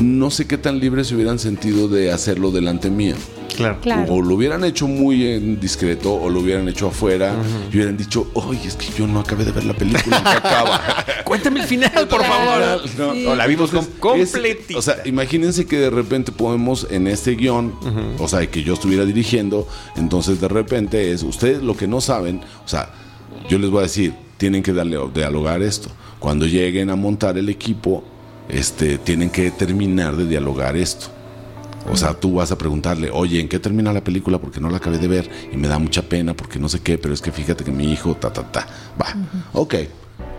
no 0.00 0.28
sé 0.28 0.48
qué 0.48 0.58
tan 0.58 0.80
libres 0.80 1.06
se 1.06 1.14
hubieran 1.14 1.38
sentido 1.38 1.86
de 1.86 2.10
hacerlo 2.10 2.50
delante 2.50 2.90
mía? 2.90 3.14
Claro. 3.54 3.78
O, 4.08 4.20
lo 4.20 4.34
hubieran 4.34 4.64
hecho 4.64 4.88
muy 4.88 5.28
en 5.28 5.60
discreto 5.60 6.14
o 6.14 6.28
lo 6.30 6.40
hubieran 6.40 6.68
hecho 6.68 6.88
afuera 6.88 7.32
y 7.70 7.76
hubieran 7.76 7.96
dicho, 7.96 8.28
oye, 8.34 8.66
es 8.66 8.74
que 8.74 8.86
yo 8.98 9.06
no 9.06 9.20
acabé 9.20 9.44
de 9.44 9.52
ver 9.52 9.66
la 9.66 9.74
película, 9.74 10.16
acaba. 10.18 10.82
Cuéntame 11.24 11.60
el 11.60 11.66
final, 11.66 12.08
por 12.08 12.24
favor. 12.24 12.82
No, 12.98 13.36
la 13.36 13.46
vimos 13.46 13.70
completita. 14.00 14.80
O 14.80 14.82
sea, 14.82 14.96
imagínense 15.04 15.64
que 15.66 15.78
de 15.78 15.90
repente 15.90 16.32
podemos 16.32 16.88
en 16.90 17.06
este 17.06 17.36
guion, 17.36 17.72
o 18.18 18.26
sea, 18.26 18.44
que 18.50 18.64
yo 18.64 18.74
estuviera 18.74 19.04
dirigiendo, 19.04 19.68
entonces 19.94 20.40
de 20.40 20.48
repente 20.48 21.12
es, 21.12 21.22
ustedes 21.22 21.62
lo 21.62 21.76
que 21.76 21.86
no 21.86 22.00
saben, 22.00 22.40
o 22.64 22.68
sea, 22.68 22.90
yo 23.48 23.58
les 23.58 23.70
voy 23.70 23.80
a 23.80 23.82
decir, 23.82 24.14
tienen 24.36 24.62
que 24.62 24.72
darle, 24.72 24.98
dialogar 25.14 25.62
esto. 25.62 25.88
Cuando 26.18 26.46
lleguen 26.46 26.90
a 26.90 26.96
montar 26.96 27.38
el 27.38 27.48
equipo, 27.48 28.04
este, 28.48 28.98
tienen 28.98 29.30
que 29.30 29.50
terminar 29.50 30.16
de 30.16 30.26
dialogar 30.26 30.76
esto. 30.76 31.06
O 31.90 31.96
sea, 31.96 32.14
tú 32.14 32.34
vas 32.34 32.52
a 32.52 32.58
preguntarle, 32.58 33.10
oye, 33.12 33.40
¿en 33.40 33.48
qué 33.48 33.58
termina 33.58 33.92
la 33.92 34.04
película? 34.04 34.38
Porque 34.38 34.60
no 34.60 34.70
la 34.70 34.76
acabé 34.76 34.98
de 34.98 35.08
ver 35.08 35.28
y 35.52 35.56
me 35.56 35.66
da 35.66 35.78
mucha 35.78 36.02
pena 36.02 36.34
porque 36.34 36.58
no 36.58 36.68
sé 36.68 36.80
qué, 36.80 36.96
pero 36.96 37.12
es 37.12 37.20
que 37.20 37.32
fíjate 37.32 37.64
que 37.64 37.72
mi 37.72 37.92
hijo, 37.92 38.14
ta, 38.14 38.32
ta, 38.32 38.42
ta. 38.50 38.66
Va, 39.00 39.16
ok. 39.52 39.74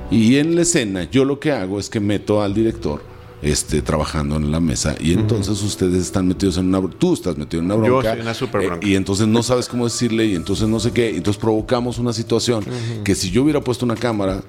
Y 0.10 0.38
en 0.38 0.56
la 0.56 0.62
escena 0.62 1.10
yo 1.10 1.26
lo 1.26 1.40
que 1.40 1.52
hago 1.52 1.80
es 1.80 1.90
que 1.90 2.00
meto 2.00 2.42
al 2.42 2.54
director 2.54 3.13
este, 3.44 3.82
trabajando 3.82 4.38
en 4.38 4.52
la 4.52 4.60
mesa 4.60 4.96
y 5.00 5.14
entonces 5.14 5.62
ustedes 5.62 6.02
están 6.02 6.28
metidos 6.28 6.58
en 6.58 6.74
una 6.74 6.82
tú 6.98 7.14
estás 7.14 7.38
metido 7.38 7.62
en 7.62 7.66
una 7.66 7.76
bronca, 7.76 8.10
Yo 8.10 8.12
soy 8.14 8.22
una 8.22 8.34
super 8.34 8.62
eh, 8.62 8.68
bronca. 8.68 8.88
y 8.88 8.96
entonces 8.96 9.28
no 9.28 9.44
sabes 9.44 9.68
cómo 9.68 9.84
decirle 9.84 10.26
y 10.26 10.36
entonces 10.36 10.68
no 10.68 10.80
sé 10.80 10.92
qué 10.92 11.10
entonces 11.10 11.40
provocamos 11.40 11.98
una 12.00 12.14
situación 12.14 12.66
que 13.04 13.16
si 13.16 13.32
yo 13.32 13.44
hubiera 13.44 13.62
puesto 13.62 13.86
una 13.86 13.96
cámara 13.96 14.44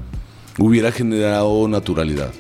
hubiera 0.58 0.92
generado 0.92 1.66
naturalidad 1.68 2.32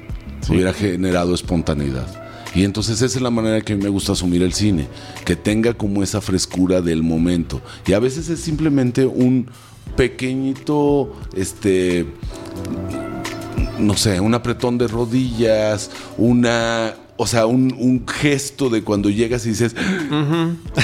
hubiera 0.48 0.72
generado 0.72 1.34
espontaneidad. 1.34 2.06
Y 2.54 2.64
entonces 2.64 3.02
esa 3.02 3.16
es 3.16 3.22
la 3.22 3.30
manera 3.30 3.60
que 3.60 3.72
a 3.72 3.76
mí 3.76 3.82
me 3.82 3.88
gusta 3.88 4.12
asumir 4.12 4.42
el 4.42 4.52
cine 4.52 4.86
que 5.24 5.34
tenga 5.34 5.74
como 5.74 6.02
esa 6.02 6.20
frescura 6.20 6.80
del 6.80 7.02
momento. 7.02 7.60
Y 7.86 7.94
a 7.94 7.98
veces 7.98 8.28
es 8.28 8.40
simplemente 8.40 9.06
un 9.06 9.48
pequeñito 9.96 11.12
este 11.34 12.06
no 13.78 13.96
sé, 13.96 14.20
un 14.20 14.34
apretón 14.34 14.78
de 14.78 14.88
rodillas, 14.88 15.90
una, 16.16 16.94
o 17.16 17.26
sea, 17.26 17.46
un, 17.46 17.74
un 17.78 18.06
gesto 18.06 18.70
de 18.70 18.82
cuando 18.82 19.10
llegas 19.10 19.46
y 19.46 19.50
dices, 19.50 19.74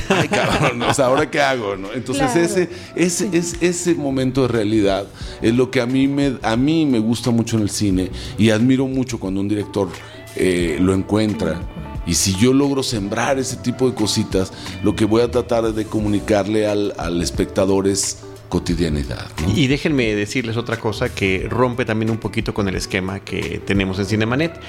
ay 0.09 0.29
cabrón, 0.29 0.83
o 0.83 0.95
sea, 0.95 1.07
ahora 1.07 1.31
qué 1.31 1.41
hago, 1.41 1.77
¿no? 1.77 1.93
Entonces 1.93 2.31
Claro. 2.31 2.41
ese, 2.41 2.69
ese, 2.97 3.29
es, 3.33 3.57
ese 3.61 3.95
momento 3.95 4.43
de 4.43 4.49
realidad 4.49 5.07
es 5.43 5.55
lo 5.55 5.71
que 5.71 5.81
a 5.81 5.87
mí 5.87 6.09
me, 6.09 6.37
a 6.43 6.57
mí 6.57 6.87
me 6.87 6.99
gusta 6.99 7.31
mucho 7.31 7.57
en 7.57 7.63
el 7.63 7.71
cine 7.71 8.11
y 8.39 8.51
admiro 8.51 8.87
mucho 8.87 9.19
cuando 9.19 9.41
un 9.41 9.49
director 9.49 9.89
eh, 10.37 10.79
lo 10.81 10.95
encuentra. 10.95 11.61
Y 12.07 12.15
si 12.15 12.35
yo 12.37 12.53
logro 12.53 12.83
sembrar 12.83 13.39
ese 13.39 13.57
tipo 13.57 13.89
de 13.89 13.95
cositas, 13.95 14.53
lo 14.83 14.97
que 14.97 15.05
voy 15.05 15.23
a 15.23 15.31
tratar 15.31 15.73
de 15.73 15.85
comunicarle 15.85 16.67
al, 16.67 16.95
al 16.97 17.23
espectador 17.23 17.87
es 17.87 18.19
cotidianidad. 18.51 19.27
¿no? 19.47 19.57
Y 19.57 19.67
déjenme 19.67 20.15
decirles 20.15 20.59
otra 20.59 20.77
cosa 20.77 21.15
que 21.15 21.47
rompe 21.49 21.87
también 21.87 22.11
un 22.11 22.19
poquito 22.19 22.53
con 22.53 22.69
el 22.69 22.75
esquema 22.77 23.21
que 23.21 23.63
tenemos 23.65 23.99
en 23.99 24.05
Cinemanet. 24.05 24.61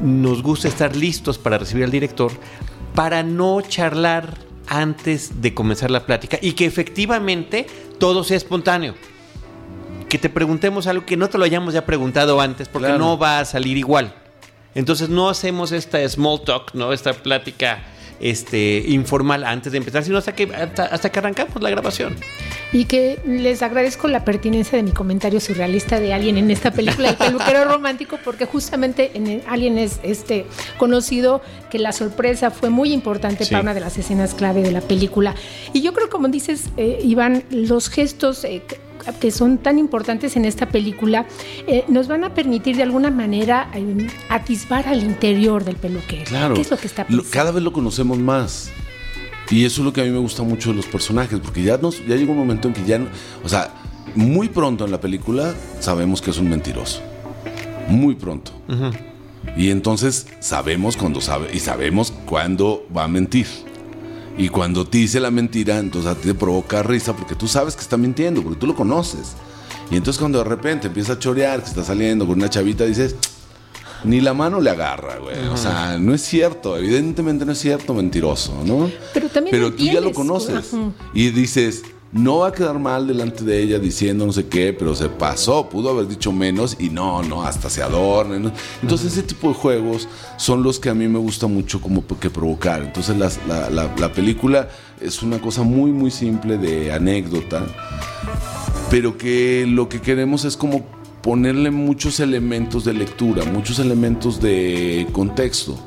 Nos 0.00 0.42
gusta 0.44 0.68
estar 0.68 0.94
listos 0.94 1.38
para 1.38 1.58
recibir 1.58 1.82
al 1.84 1.90
director 1.90 2.30
para 2.94 3.24
no 3.24 3.60
charlar 3.62 4.38
antes 4.68 5.42
de 5.42 5.52
comenzar 5.54 5.90
la 5.90 6.06
plática 6.06 6.38
y 6.40 6.52
que 6.52 6.66
efectivamente 6.66 7.66
todo 7.98 8.22
sea 8.22 8.36
espontáneo. 8.36 8.94
Que 10.08 10.18
te 10.18 10.28
preguntemos 10.28 10.86
algo 10.86 11.04
que 11.06 11.16
no 11.16 11.28
te 11.28 11.38
lo 11.38 11.44
hayamos 11.44 11.74
ya 11.74 11.84
preguntado 11.86 12.40
antes 12.40 12.68
porque 12.68 12.86
Claro. 12.88 12.98
no 13.04 13.18
va 13.18 13.40
a 13.40 13.44
salir 13.44 13.76
igual. 13.78 14.14
Entonces 14.74 15.08
no 15.08 15.28
hacemos 15.28 15.72
esta 15.72 16.06
small 16.08 16.42
talk, 16.44 16.74
¿no? 16.74 16.92
Esta 16.92 17.12
plática 17.14 17.82
este, 18.22 18.82
informal 18.86 19.44
antes 19.44 19.72
de 19.72 19.78
empezar, 19.78 20.04
sino 20.04 20.16
hasta 20.18 20.34
que, 20.34 20.44
hasta, 20.54 20.84
hasta 20.84 21.10
que 21.10 21.18
arrancamos 21.18 21.60
la 21.60 21.68
grabación. 21.70 22.16
Y 22.72 22.86
que 22.86 23.18
les 23.26 23.60
agradezco 23.62 24.08
la 24.08 24.24
pertinencia 24.24 24.76
de 24.76 24.82
mi 24.82 24.92
comentario 24.92 25.40
surrealista 25.40 26.00
de 26.00 26.14
Alien 26.14 26.38
en 26.38 26.50
esta 26.50 26.70
película, 26.70 27.10
El 27.10 27.16
peluquero 27.16 27.64
romántico, 27.70 28.18
porque 28.24 28.46
justamente 28.46 29.10
en 29.14 29.42
Alien 29.46 29.76
es 29.76 30.00
este, 30.02 30.46
conocido 30.78 31.42
que 31.70 31.78
la 31.78 31.92
sorpresa 31.92 32.50
fue 32.50 32.70
muy 32.70 32.92
importante 32.92 33.44
Sí. 33.44 33.50
para 33.50 33.62
una 33.62 33.74
de 33.74 33.80
las 33.80 33.98
escenas 33.98 34.34
clave 34.34 34.62
de 34.62 34.70
la 34.72 34.80
película. 34.80 35.34
Y 35.72 35.82
yo 35.82 35.92
creo, 35.92 36.08
como 36.08 36.28
dices, 36.28 36.70
eh, 36.76 36.98
Iván, 37.02 37.44
los 37.50 37.88
gestos 37.90 38.44
eh, 38.44 38.62
que- 39.20 39.30
son 39.30 39.58
tan 39.58 39.78
importantes 39.78 40.36
en 40.36 40.44
esta 40.44 40.66
película 40.68 41.26
eh, 41.66 41.84
nos 41.88 42.08
van 42.08 42.24
a 42.24 42.34
permitir 42.34 42.76
de 42.76 42.82
alguna 42.82 43.10
manera 43.10 43.70
eh, 43.74 44.06
atisbar 44.28 44.86
al 44.88 45.02
interior 45.02 45.64
del 45.64 45.76
peluquero. 45.76 46.24
Claro. 46.26 46.54
¿Qué 46.54 46.60
es 46.62 46.70
lo 46.70 46.76
que 46.76 46.86
está 46.86 47.06
cada 47.30 47.50
vez 47.52 47.62
lo 47.62 47.72
conocemos 47.72 48.18
más. 48.18 48.70
Y 49.50 49.64
eso 49.66 49.80
es 49.82 49.84
lo 49.84 49.92
que 49.92 50.00
a 50.00 50.04
mí 50.04 50.10
me 50.10 50.18
gusta 50.18 50.42
mucho 50.42 50.70
de 50.70 50.76
los 50.76 50.86
personajes, 50.86 51.38
porque 51.40 51.62
ya, 51.62 51.76
nos, 51.76 51.98
ya 52.06 52.16
llega 52.16 52.30
un 52.32 52.38
momento 52.38 52.68
en 52.68 52.74
que 52.74 52.84
ya, 52.84 52.98
no- 52.98 53.08
o 53.44 53.48
sea, 53.48 53.70
muy 54.14 54.48
pronto 54.48 54.84
en 54.84 54.90
la 54.90 55.00
película 55.00 55.54
sabemos 55.80 56.22
que 56.22 56.30
es 56.30 56.38
un 56.38 56.48
mentiroso. 56.48 57.00
Muy 57.88 58.14
pronto. 58.14 58.52
Y 59.56 59.70
entonces 59.70 60.26
sabemos 60.40 60.96
cuando 60.96 61.20
sabe, 61.20 61.48
y 61.52 61.58
sabemos 61.58 62.12
cuándo 62.26 62.86
va 62.96 63.04
a 63.04 63.08
mentir. 63.08 63.46
Y 64.38 64.48
cuando 64.48 64.86
te 64.86 64.98
dice 64.98 65.20
la 65.20 65.30
mentira, 65.30 65.78
entonces 65.78 66.10
a 66.10 66.14
ti 66.14 66.28
te 66.28 66.34
provoca 66.34 66.82
risa 66.82 67.14
porque 67.14 67.34
tú 67.34 67.48
sabes 67.48 67.74
que 67.74 67.82
está 67.82 67.96
mintiendo, 67.96 68.42
porque 68.42 68.58
tú 68.58 68.66
lo 68.66 68.74
conoces. 68.74 69.34
Y 69.90 69.96
entonces 69.96 70.18
cuando 70.18 70.38
de 70.38 70.44
repente 70.44 70.86
empieza 70.86 71.14
a 71.14 71.18
chorear, 71.18 71.62
que 71.62 71.68
está 71.68 71.84
saliendo 71.84 72.26
con 72.26 72.38
una 72.38 72.48
chavita, 72.48 72.84
dices, 72.84 73.14
ni 74.04 74.20
la 74.20 74.34
mano 74.34 74.60
le 74.60 74.70
agarra, 74.70 75.18
güey. 75.18 75.36
O 75.48 75.56
sea, 75.56 75.98
no 75.98 76.14
es 76.14 76.22
cierto, 76.22 76.76
evidentemente 76.76 77.44
no 77.44 77.52
es 77.52 77.58
cierto, 77.58 77.94
mentiroso, 77.94 78.62
¿no? 78.64 78.90
Pero 79.12 79.28
también 79.28 79.54
Pero 79.54 79.72
tú 79.72 79.84
ya 79.84 80.00
lo 80.00 80.12
conoces. 80.12 80.70
Y 81.14 81.30
dices, 81.30 81.82
no 82.12 82.38
va 82.40 82.48
a 82.48 82.52
quedar 82.52 82.78
mal 82.78 83.06
delante 83.06 83.42
de 83.42 83.62
ella 83.62 83.78
diciendo 83.78 84.26
no 84.26 84.32
sé 84.32 84.46
qué, 84.46 84.72
pero 84.74 84.94
se 84.94 85.08
pasó, 85.08 85.68
pudo 85.70 85.88
haber 85.90 86.06
dicho 86.08 86.30
menos 86.30 86.76
y 86.78 86.90
no, 86.90 87.22
no, 87.22 87.42
hasta 87.42 87.70
se 87.70 87.82
adorna. 87.82 88.38
¿no? 88.38 88.52
Entonces 88.82 89.12
ese 89.12 89.22
tipo 89.22 89.48
de 89.48 89.54
juegos 89.54 90.08
son 90.36 90.62
los 90.62 90.78
que 90.78 90.90
a 90.90 90.94
mí 90.94 91.08
me 91.08 91.18
gusta 91.18 91.46
mucho 91.46 91.80
como 91.80 92.04
que 92.06 92.28
provocar. 92.30 92.82
Entonces 92.82 93.16
las- 93.16 93.40
la, 93.48 93.70
la- 93.70 93.90
la 93.98 94.12
película 94.12 94.68
es 95.00 95.22
una 95.22 95.40
cosa 95.40 95.62
muy, 95.62 95.90
muy 95.90 96.10
simple 96.10 96.58
de 96.58 96.92
anécdota, 96.92 97.64
pero 98.90 99.16
que 99.16 99.64
lo 99.66 99.88
que 99.88 100.00
queremos 100.00 100.44
es 100.44 100.56
como 100.56 100.84
ponerle 101.22 101.70
muchos 101.70 102.20
elementos 102.20 102.84
de 102.84 102.92
lectura, 102.94 103.44
muchos 103.44 103.78
elementos 103.78 104.40
de 104.40 105.06
contexto. 105.12 105.78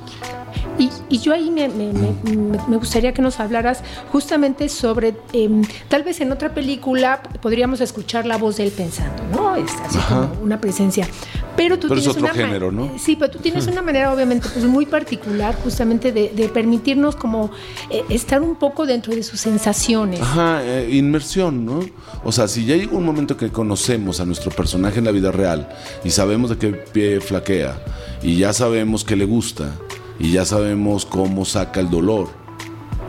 Y, 0.78 0.90
y 1.10 1.20
yo 1.20 1.34
ahí 1.34 1.50
me, 1.52 1.70
me- 1.70 1.94
me- 1.94 2.78
gustaría 2.78 3.14
que 3.14 3.22
nos 3.22 3.40
hablaras 3.40 3.82
justamente 4.12 4.68
sobre, 4.70 5.16
em, 5.34 5.64
tal 5.88 6.04
vez 6.04 6.20
en 6.22 6.32
otra 6.32 6.54
película 6.54 7.22
podríamos 7.42 7.80
escuchar 7.82 8.26
la 8.26 8.38
voz 8.38 8.58
de 8.58 8.66
él 8.66 8.72
pensando, 8.72 9.24
¿no? 9.32 9.56
Es 9.56 9.72
así 9.86 9.98
Ajá. 9.98 10.28
como 10.30 10.44
una 10.44 10.60
presencia. 10.60 11.08
Pero 11.56 11.80
tú 11.80 11.88
Pero 11.88 12.00
es 12.02 12.04
tienes 12.06 12.22
otro 12.22 12.34
una 12.34 12.46
género, 12.46 12.72
¿no? 12.74 12.92
Sí, 13.00 13.16
pero 13.16 13.32
tú 13.32 13.40
tienes 13.40 13.66
una 13.68 13.82
manera 13.82 14.12
obviamente 14.14 14.50
pues 14.52 14.66
muy 14.66 14.86
particular 14.86 15.56
justamente 15.64 16.12
de, 16.12 16.30
de 16.36 16.50
permitirnos 16.50 17.16
como 17.16 17.50
eh, 17.90 18.04
estar 18.10 18.42
un 18.42 18.56
poco 18.56 18.86
dentro 18.86 19.16
de 19.16 19.24
sus 19.24 19.40
sensaciones. 19.40 20.20
Ajá, 20.20 20.62
eh, 20.64 20.90
inmersión, 20.92 21.66
¿no? 21.66 21.80
O 22.26 22.34
sea, 22.34 22.50
si 22.50 22.66
ya 22.66 22.76
llega 22.76 22.98
un 22.98 23.06
momento 23.06 23.38
que 23.38 23.50
conocemos 23.52 24.20
a 24.20 24.26
nuestro 24.26 24.52
personaje 24.52 25.00
en 25.00 25.06
la 25.06 25.12
vida 25.12 25.32
real 25.32 25.70
y 26.04 26.10
sabemos 26.10 26.50
de 26.50 26.58
qué 26.58 26.68
pie 26.74 27.22
flaquea 27.22 27.80
y 28.22 28.36
ya 28.38 28.52
sabemos 28.52 29.06
que 29.06 29.16
le 29.16 29.24
gusta 29.24 29.72
y 30.20 30.32
ya 30.32 30.46
sabemos 30.46 31.06
cómo 31.06 31.46
saca 31.46 31.80
el 31.80 31.90
dolor 31.90 32.30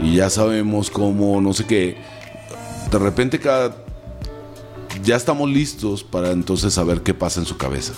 y 0.00 0.16
ya 0.16 0.30
sabemos 0.30 0.90
cómo 0.90 1.40
no 1.40 1.52
sé 1.52 1.64
qué, 1.64 1.96
de 2.90 2.98
repente 2.98 3.38
cada 3.40 3.76
ya 5.02 5.16
estamos 5.16 5.48
listos 5.48 6.02
para 6.02 6.32
entonces 6.32 6.74
saber 6.74 7.02
qué 7.02 7.14
pasa 7.14 7.40
en 7.40 7.46
su 7.46 7.56
cabeza. 7.56 7.92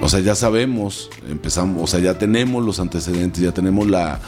O 0.00 0.08
sea, 0.08 0.20
ya 0.20 0.34
sabemos, 0.34 1.10
empezamos, 1.28 1.82
o 1.82 1.86
sea, 1.86 2.00
ya 2.00 2.18
tenemos 2.18 2.64
los 2.64 2.78
antecedentes, 2.80 3.42
ya 3.42 3.52
tenemos 3.52 3.86
la 3.88 4.20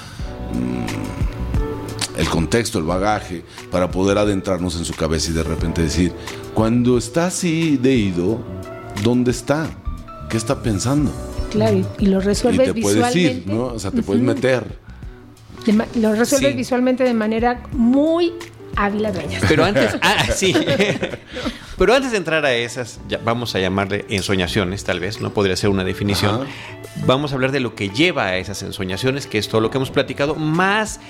el 2.16 2.28
contexto, 2.28 2.78
el 2.78 2.84
bagaje, 2.84 3.44
para 3.70 3.90
poder 3.90 4.18
adentrarnos 4.18 4.76
en 4.76 4.84
su 4.84 4.94
cabeza 4.94 5.30
y 5.30 5.34
de 5.34 5.42
repente 5.42 5.82
decir, 5.82 6.12
cuando 6.54 6.98
está 6.98 7.26
así 7.26 7.78
de 7.78 7.94
ido, 7.94 8.40
¿dónde 9.02 9.30
está? 9.30 9.70
¿Qué 10.28 10.36
está 10.36 10.62
pensando? 10.62 11.10
Claro, 11.50 11.76
y, 11.76 11.86
y 11.98 12.06
lo 12.06 12.18
Y 12.18 12.22
resuelves 12.24 12.72
te 12.74 12.80
puedes 12.80 12.96
visualmente. 12.98 13.50
ir, 13.50 13.54
¿no? 13.54 13.64
O 13.66 13.78
sea, 13.78 13.90
te 13.90 14.02
puedes 14.02 14.22
meter. 14.22 14.64
De 15.66 15.72
lo 16.00 16.12
resuelves 16.14 16.52
Sí. 16.52 16.56
visualmente 16.56 17.04
de 17.04 17.12
manera 17.14 17.62
muy 17.72 18.32
Ávila 18.76 19.12
Dueñas. 19.12 19.42
Pero 19.48 19.64
antes, 19.64 19.96
ah, 20.02 20.26
sí. 20.34 20.54
Pero 21.76 21.94
antes 21.94 22.12
de 22.12 22.18
entrar 22.18 22.44
a 22.44 22.54
esas, 22.54 23.00
ya 23.08 23.18
vamos 23.24 23.54
a 23.54 23.58
llamarle 23.58 24.04
ensoñaciones, 24.10 24.84
tal 24.84 25.00
vez, 25.00 25.20
no 25.20 25.32
podría 25.34 25.56
ser 25.56 25.70
una 25.70 25.82
definición. 25.84 26.42
Ajá. 26.42 26.50
Vamos 27.06 27.32
a 27.32 27.34
hablar 27.36 27.52
de 27.52 27.60
lo 27.60 27.74
que 27.74 27.88
lleva 27.90 28.26
a 28.26 28.36
esas 28.36 28.62
ensoñaciones, 28.62 29.26
que 29.26 29.38
es 29.38 29.48
todo 29.48 29.60
lo 29.60 29.70
que 29.70 29.78
hemos 29.78 29.90
platicado, 29.90 30.34
más 30.34 31.00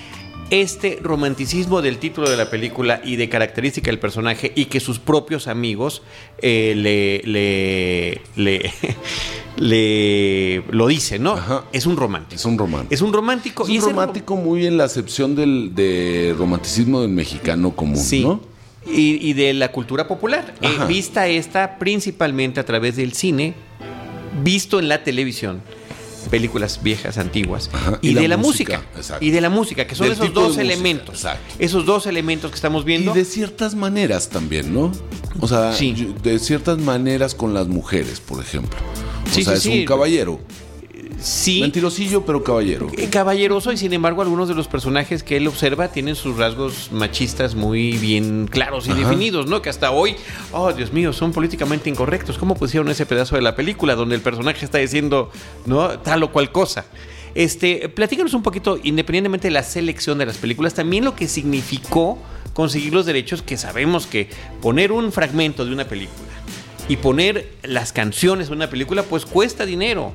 este 0.49 0.99
romanticismo 1.01 1.81
del 1.81 1.97
título 1.97 2.29
de 2.29 2.35
la 2.37 2.49
película 2.49 3.01
y 3.03 3.15
de 3.15 3.29
característica 3.29 3.89
del 3.89 3.99
personaje 3.99 4.51
y 4.55 4.65
que 4.65 4.79
sus 4.81 4.99
propios 4.99 5.47
amigos 5.47 6.01
eh, 6.41 6.73
le, 6.75 7.21
le, 7.23 8.21
le, 8.35 8.73
le- 9.61 10.63
lo 10.71 10.87
dicen, 10.87 11.23
¿no? 11.23 11.33
Ajá. 11.33 11.63
Es 11.71 11.85
un 11.85 11.95
romántico. 11.95 12.35
Es 12.35 12.45
un 12.45 12.57
romántico. 12.57 12.93
Es 12.93 13.01
un 13.01 13.13
romántico. 13.13 13.63
Es 13.63 13.69
un 13.83 13.89
romántico 13.89 14.35
muy 14.35 14.65
en 14.65 14.77
la 14.77 14.85
acepción 14.85 15.35
del 15.35 15.71
de 15.75 16.33
romanticismo 16.37 17.01
del 17.01 17.11
mexicano 17.11 17.71
común, 17.75 17.97
Sí. 17.97 18.23
¿no? 18.23 18.41
Y, 18.85 19.29
y 19.29 19.33
de 19.33 19.53
la 19.53 19.71
cultura 19.71 20.07
popular. 20.07 20.55
Eh, 20.61 20.67
vista 20.87 21.27
esta 21.27 21.77
principalmente 21.77 22.59
a 22.59 22.65
través 22.65 22.95
del 22.95 23.13
cine, 23.13 23.53
visto 24.43 24.79
en 24.79 24.89
la 24.89 25.03
televisión, 25.03 25.61
películas 26.29 26.79
viejas, 26.83 27.17
antiguas, 27.17 27.69
Ajá, 27.73 27.99
y, 28.01 28.09
y 28.09 28.13
de 28.13 28.21
la 28.23 28.27
la 28.29 28.37
música, 28.37 28.77
música. 28.79 28.97
exacto. 28.99 29.25
Y 29.25 29.31
de 29.31 29.41
la 29.41 29.49
música, 29.49 29.87
que 29.87 29.95
son 29.95 30.05
Del 30.05 30.13
esos 30.13 30.33
dos 30.33 30.57
elementos. 30.57 31.15
exacto. 31.15 31.55
Esos 31.59 31.85
dos 31.85 32.05
elementos 32.07 32.51
que 32.51 32.55
estamos 32.55 32.85
viendo. 32.85 33.11
Y 33.11 33.13
de 33.15 33.25
ciertas 33.25 33.75
maneras 33.75 34.29
también, 34.29 34.73
¿no? 34.73 34.91
O 35.39 35.47
sea, 35.47 35.73
Sí. 35.73 36.13
de 36.23 36.39
ciertas 36.39 36.77
maneras 36.79 37.35
con 37.35 37.53
las 37.53 37.67
mujeres, 37.67 38.19
por 38.19 38.41
ejemplo. 38.43 38.77
O 39.25 39.33
Sí, 39.33 39.43
sea, 39.43 39.55
sí, 39.57 39.71
es 39.71 39.79
un 39.79 39.85
caballero. 39.85 40.39
Sí. 41.21 41.61
Mentirosillo, 41.61 42.25
pero 42.25 42.43
caballero. 42.43 42.87
Eh, 42.97 43.09
caballeroso 43.09 43.71
y 43.71 43.77
sin 43.77 43.93
embargo 43.93 44.21
algunos 44.21 44.47
de 44.47 44.55
los 44.55 44.67
personajes 44.67 45.23
que 45.23 45.37
él 45.37 45.47
observa 45.47 45.89
tienen 45.89 46.15
sus 46.15 46.37
rasgos 46.37 46.91
machistas 46.91 47.55
muy 47.55 47.93
bien 47.97 48.47
claros 48.47 48.87
y 48.87 48.93
definidos, 48.93 49.47
¿no? 49.47 49.61
Que 49.61 49.69
hasta 49.69 49.91
hoy, 49.91 50.15
oh 50.51 50.73
Dios 50.73 50.91
mío, 50.93 51.13
son 51.13 51.31
políticamente 51.31 51.89
incorrectos. 51.89 52.37
¿Cómo 52.37 52.55
pusieron 52.55 52.89
ese 52.89 53.05
pedazo 53.05 53.35
de 53.35 53.41
la 53.41 53.55
película 53.55 53.95
donde 53.95 54.15
el 54.15 54.21
personaje 54.21 54.65
está 54.65 54.79
diciendo, 54.79 55.31
¿no? 55.65 55.99
Tal 55.99 56.23
o 56.23 56.31
cual 56.31 56.51
cosa. 56.51 56.85
Este, 57.33 57.87
platícanos 57.89 58.33
un 58.33 58.43
poquito, 58.43 58.77
independientemente 58.83 59.47
de 59.47 59.53
la 59.53 59.63
selección 59.63 60.17
de 60.17 60.25
las 60.25 60.37
películas, 60.37 60.73
también 60.73 61.05
lo 61.05 61.15
que 61.15 61.27
significó 61.27 62.19
conseguir 62.53 62.93
los 62.93 63.05
derechos 63.05 63.41
que 63.41 63.57
sabemos 63.57 64.07
que 64.07 64.29
poner 64.61 64.91
un 64.91 65.11
fragmento 65.11 65.63
de 65.65 65.71
una 65.71 65.85
película 65.85 66.27
y 66.87 66.97
poner 66.97 67.53
las 67.63 67.93
canciones 67.93 68.49
de 68.49 68.53
una 68.53 68.69
película 68.69 69.03
pues 69.03 69.25
cuesta 69.25 69.65
dinero 69.65 70.11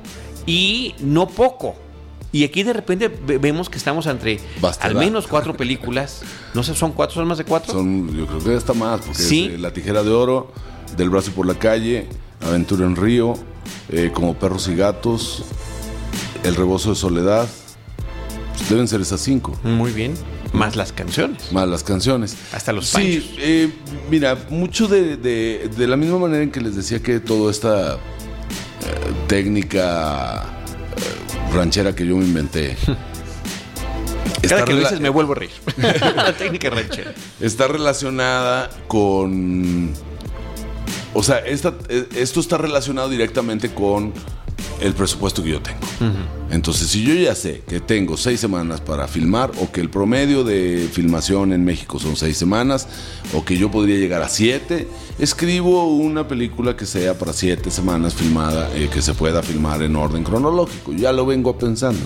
y 0.47 0.95
no 0.99 1.27
poco. 1.27 1.75
Y 2.31 2.43
aquí 2.43 2.63
de 2.63 2.73
repente 2.73 3.07
vemos 3.07 3.69
que 3.69 3.77
estamos 3.77 4.05
entre 4.07 4.39
al 4.81 4.95
menos 4.95 5.27
cuatro 5.27 5.55
películas. 5.55 6.21
No 6.53 6.63
sé, 6.63 6.73
¿son 6.73 6.91
cuatro? 6.91 7.15
¿Son 7.15 7.27
más 7.27 7.37
de 7.37 7.45
cuatro? 7.45 7.73
Son, 7.73 8.15
yo 8.15 8.25
creo 8.25 8.43
que 8.43 8.55
está 8.55 8.73
más, 8.73 9.01
porque 9.01 9.21
¿Sí? 9.21 9.45
es, 9.45 9.53
eh, 9.53 9.57
La 9.57 9.71
Tijera 9.71 10.03
de 10.03 10.09
Oro, 10.11 10.51
Del 10.97 11.09
Brazo 11.09 11.31
por 11.31 11.45
la 11.45 11.55
Calle, 11.55 12.07
Aventura 12.41 12.85
en 12.85 12.95
Río, 12.95 13.35
eh, 13.89 14.11
Como 14.13 14.33
Perros 14.33 14.67
y 14.67 14.75
Gatos, 14.75 15.43
El 16.43 16.55
Rebozo 16.55 16.89
de 16.89 16.95
Soledad. 16.95 17.47
Pues 18.57 18.69
deben 18.69 18.87
ser 18.87 19.01
esas 19.01 19.21
cinco. 19.21 19.57
Muy 19.63 19.91
bien. 19.91 20.13
Más 20.53 20.75
las 20.75 20.91
canciones. 20.91 21.51
Más 21.51 21.67
las 21.67 21.83
canciones. 21.83 22.35
Hasta 22.51 22.73
los 22.73 22.91
panchos. 22.91 23.23
Sí, 23.23 23.35
eh, 23.39 23.71
mira, 24.09 24.37
mucho 24.49 24.87
de, 24.87 25.17
de, 25.17 25.69
de, 25.75 25.87
la 25.87 25.97
misma 25.97 26.19
manera 26.19 26.43
en 26.43 26.51
que 26.51 26.61
les 26.61 26.75
decía 26.75 27.01
que 27.01 27.19
toda 27.19 27.51
esta 27.51 27.99
técnica 29.27 30.43
eh, 30.95 31.53
ranchera 31.53 31.95
que 31.95 32.05
yo 32.05 32.17
me 32.17 32.25
inventé. 32.25 32.75
Cada 34.47 34.65
que 34.65 34.73
lo 34.73 34.79
dices 34.79 34.99
me 34.99 35.09
vuelvo 35.09 35.33
a 35.33 35.35
reír. 35.35 35.51
La 36.15 36.33
técnica 36.33 36.69
ranchera. 36.69 37.13
Está 37.39 37.67
relacionada 37.67 38.69
con. 38.87 39.91
O 41.13 41.23
sea, 41.23 41.39
esta, 41.39 41.73
eh, 41.89 42.07
esto 42.15 42.39
está 42.39 42.57
relacionado 42.57 43.09
directamente 43.09 43.73
con 43.73 44.13
el 44.81 44.93
presupuesto 44.93 45.43
que 45.43 45.49
yo 45.49 45.61
tengo. 45.61 45.79
Entonces, 46.49 46.87
si 46.87 47.03
yo 47.03 47.13
ya 47.13 47.35
sé 47.35 47.61
que 47.67 47.79
tengo 47.79 48.15
seis 48.15 48.39
semanas 48.39 48.79
para 48.79 49.07
filmar, 49.07 49.51
o 49.59 49.71
que 49.71 49.81
el 49.81 49.89
promedio 49.89 50.43
de 50.43 50.87
filmación 50.91 51.51
en 51.51 51.65
México 51.65 51.99
son 51.99 52.15
seis 52.15 52.37
semanas, 52.37 52.87
o 53.33 53.43
que 53.43 53.57
yo 53.57 53.69
podría 53.69 53.97
llegar 53.97 54.21
a 54.21 54.29
siete, 54.29 54.87
escribo 55.19 55.87
una 55.87 56.27
película 56.27 56.77
que 56.77 56.85
sea 56.85 57.17
para 57.17 57.33
siete 57.33 57.69
semanas 57.69 58.13
filmada, 58.13 58.69
eh, 58.75 58.89
que 58.91 59.01
se 59.01 59.13
pueda 59.13 59.43
filmar 59.43 59.81
en 59.81 59.95
orden 59.95 60.23
cronológico. 60.23 60.93
Ya 60.93 61.11
lo 61.11 61.25
vengo 61.25 61.57
pensando. 61.57 61.99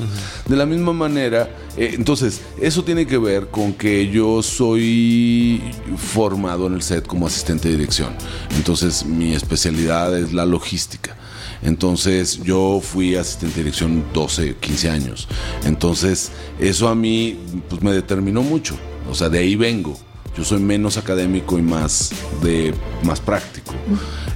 De 0.47 0.55
la 0.55 0.65
misma 0.65 0.93
manera, 0.93 1.49
eh, 1.77 1.91
entonces, 1.93 2.41
eso 2.59 2.83
tiene 2.83 3.05
que 3.05 3.17
ver 3.17 3.47
con 3.47 3.73
que 3.73 4.09
yo 4.09 4.41
soy 4.41 5.61
formado 5.97 6.67
en 6.67 6.73
el 6.73 6.81
set 6.81 7.05
como 7.05 7.27
asistente 7.27 7.69
de 7.69 7.77
dirección. 7.77 8.09
Entonces, 8.55 9.05
mi 9.05 9.33
especialidad 9.33 10.17
es 10.17 10.33
la 10.33 10.45
logística. 10.45 11.15
Entonces 11.63 12.41
yo 12.43 12.81
fui 12.83 13.15
asistente 13.15 13.55
de 13.57 13.63
dirección 13.63 14.03
12, 14.13 14.55
15 14.59 14.89
años. 14.89 15.27
Entonces 15.65 16.31
eso 16.59 16.87
a 16.87 16.95
mí 16.95 17.37
pues, 17.69 17.81
me 17.81 17.91
determinó 17.91 18.41
mucho. 18.41 18.75
O 19.09 19.15
sea, 19.15 19.29
de 19.29 19.39
ahí 19.39 19.55
vengo. 19.55 19.97
Yo 20.37 20.45
soy 20.45 20.59
menos 20.59 20.97
académico 20.97 21.59
y 21.59 21.61
más, 21.61 22.11
de, 22.41 22.73
más 23.03 23.19
práctico. 23.19 23.73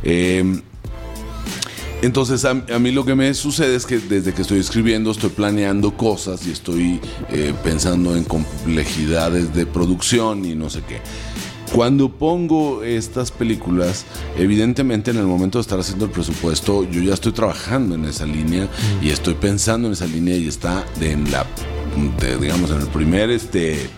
Em, 0.03 0.61
entonces 2.01 2.43
a, 2.45 2.53
mí 2.53 2.91
lo 2.91 3.05
que 3.05 3.15
me 3.15 3.34
sucede 3.34 3.76
es 3.76 3.86
que 3.86 3.97
desde 3.97 4.34
que 4.34 4.41
estoy 4.41 4.59
escribiendo 4.59 5.09
estoy 5.09 5.30
planeando 5.30 5.95
cosas 5.95 6.45
y 6.45 6.51
estoy 6.51 6.99
eh, 7.32 7.53
pensando 7.63 8.15
en 8.15 8.26
complejidades 8.26 9.55
de 9.55 9.65
producción 9.65 10.45
y 10.45 10.53
no 10.53 10.69
sé 10.69 10.82
qué. 10.88 10.99
Cuando 11.76 12.07
pongo 12.07 12.84
estas 12.84 13.32
películas, 13.32 14.05
evidentemente 14.38 15.11
en 15.11 15.17
el 15.17 15.26
momento 15.26 15.57
de 15.57 15.63
estar 15.63 15.78
haciendo 15.78 16.05
el 16.05 16.11
presupuesto, 16.11 16.89
yo 16.89 17.01
ya 17.01 17.13
estoy 17.13 17.34
trabajando 17.34 17.95
en 17.95 18.05
esa 18.05 18.26
línea 18.26 18.69
y 19.01 19.09
estoy 19.09 19.34
pensando 19.34 19.88
en 19.89 19.91
esa 19.91 20.05
línea 20.05 20.38
y 20.38 20.47
está 20.47 20.86
en 21.01 21.30
la, 21.30 21.45
digamos, 22.39 22.71
en 22.71 22.80
el 22.80 22.88
primer, 22.88 23.30
este, 23.30 23.89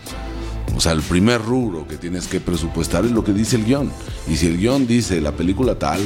o 0.76 0.80
sea, 0.80 0.94
el 0.94 1.04
primer 1.04 1.40
rubro 1.40 1.88
que 1.88 1.98
tienes 1.98 2.26
que 2.26 2.40
presupuestar 2.40 3.06
es 3.06 3.12
lo 3.12 3.24
que 3.24 3.32
dice 3.32 3.58
el 3.58 3.66
guion. 3.66 3.92
Y 4.28 4.38
si 4.38 4.48
el 4.48 4.58
guion 4.58 4.88
dice 4.88 5.22
la 5.22 5.34
película 5.34 5.78
tal, 5.78 6.02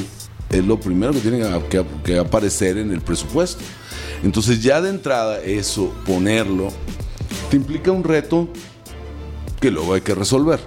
es 0.50 0.66
lo 0.66 0.78
primero 0.78 1.14
que 1.14 1.20
tiene 1.20 1.40
que 2.04 2.18
aparecer 2.18 2.76
en 2.76 2.90
el 2.90 3.00
presupuesto. 3.00 3.64
Entonces 4.22 4.62
ya 4.62 4.82
de 4.82 4.90
entrada 4.90 5.40
eso, 5.40 5.90
ponerlo, 6.04 6.68
te 7.48 7.56
implica 7.56 7.92
un 7.92 8.04
reto 8.04 8.46
que 9.58 9.70
luego 9.70 9.94
hay 9.94 10.02
que 10.02 10.14
resolver 10.14 10.60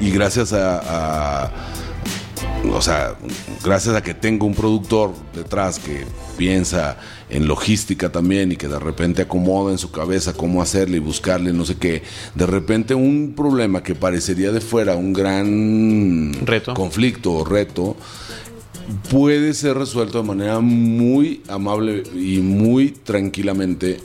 y 0.00 0.10
gracias 0.10 0.52
a, 0.52 1.50
o 2.72 2.80
sea, 2.80 3.16
gracias 3.64 3.94
a 3.94 4.02
que 4.02 4.14
tengo 4.14 4.46
un 4.46 4.54
productor 4.54 5.12
detrás 5.34 5.78
que 5.78 6.04
piensa 6.36 6.98
en 7.30 7.48
logística 7.48 8.10
también 8.10 8.52
y 8.52 8.56
que 8.56 8.68
de 8.68 8.78
repente 8.78 9.22
acomoda 9.22 9.72
en 9.72 9.78
su 9.78 9.90
cabeza 9.90 10.32
cómo 10.32 10.62
hacerle 10.62 10.98
y 10.98 11.00
buscarle 11.00 11.52
no 11.52 11.64
sé 11.64 11.76
qué, 11.76 12.02
de 12.34 12.46
repente 12.46 12.94
un 12.94 13.34
problema 13.36 13.82
que 13.82 13.94
parecería 13.94 14.52
de 14.52 14.60
fuera 14.60 14.96
un 14.96 15.12
gran 15.12 16.32
reto. 16.46 16.74
conflicto 16.74 17.32
o 17.32 17.44
reto 17.44 17.96
puede 19.10 19.52
ser 19.54 19.76
resuelto 19.76 20.18
de 20.18 20.24
manera 20.28 20.60
muy 20.60 21.42
amable 21.48 22.04
y 22.14 22.38
muy 22.38 22.90
tranquilamente 22.90 24.00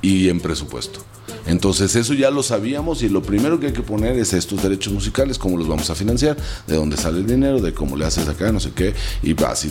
y 0.00 0.28
en 0.28 0.40
presupuesto. 0.40 1.11
Entonces 1.46 1.94
eso 1.96 2.14
ya 2.14 2.30
lo 2.30 2.42
sabíamos 2.42 3.02
y 3.02 3.08
lo 3.08 3.22
primero 3.22 3.58
que 3.58 3.66
hay 3.66 3.72
que 3.72 3.82
poner 3.82 4.16
es 4.16 4.32
estos 4.32 4.62
derechos 4.62 4.92
musicales, 4.92 5.38
cómo 5.38 5.56
los 5.56 5.68
vamos 5.68 5.90
a 5.90 5.94
financiar, 5.94 6.36
de 6.66 6.76
dónde 6.76 6.96
sale 6.96 7.18
el 7.18 7.26
dinero, 7.26 7.60
de 7.60 7.72
cómo 7.72 7.96
le 7.96 8.04
haces 8.04 8.28
acá, 8.28 8.52
no 8.52 8.60
sé 8.60 8.72
qué, 8.72 8.94
y 9.22 9.32
vas 9.34 9.64
y, 9.64 9.70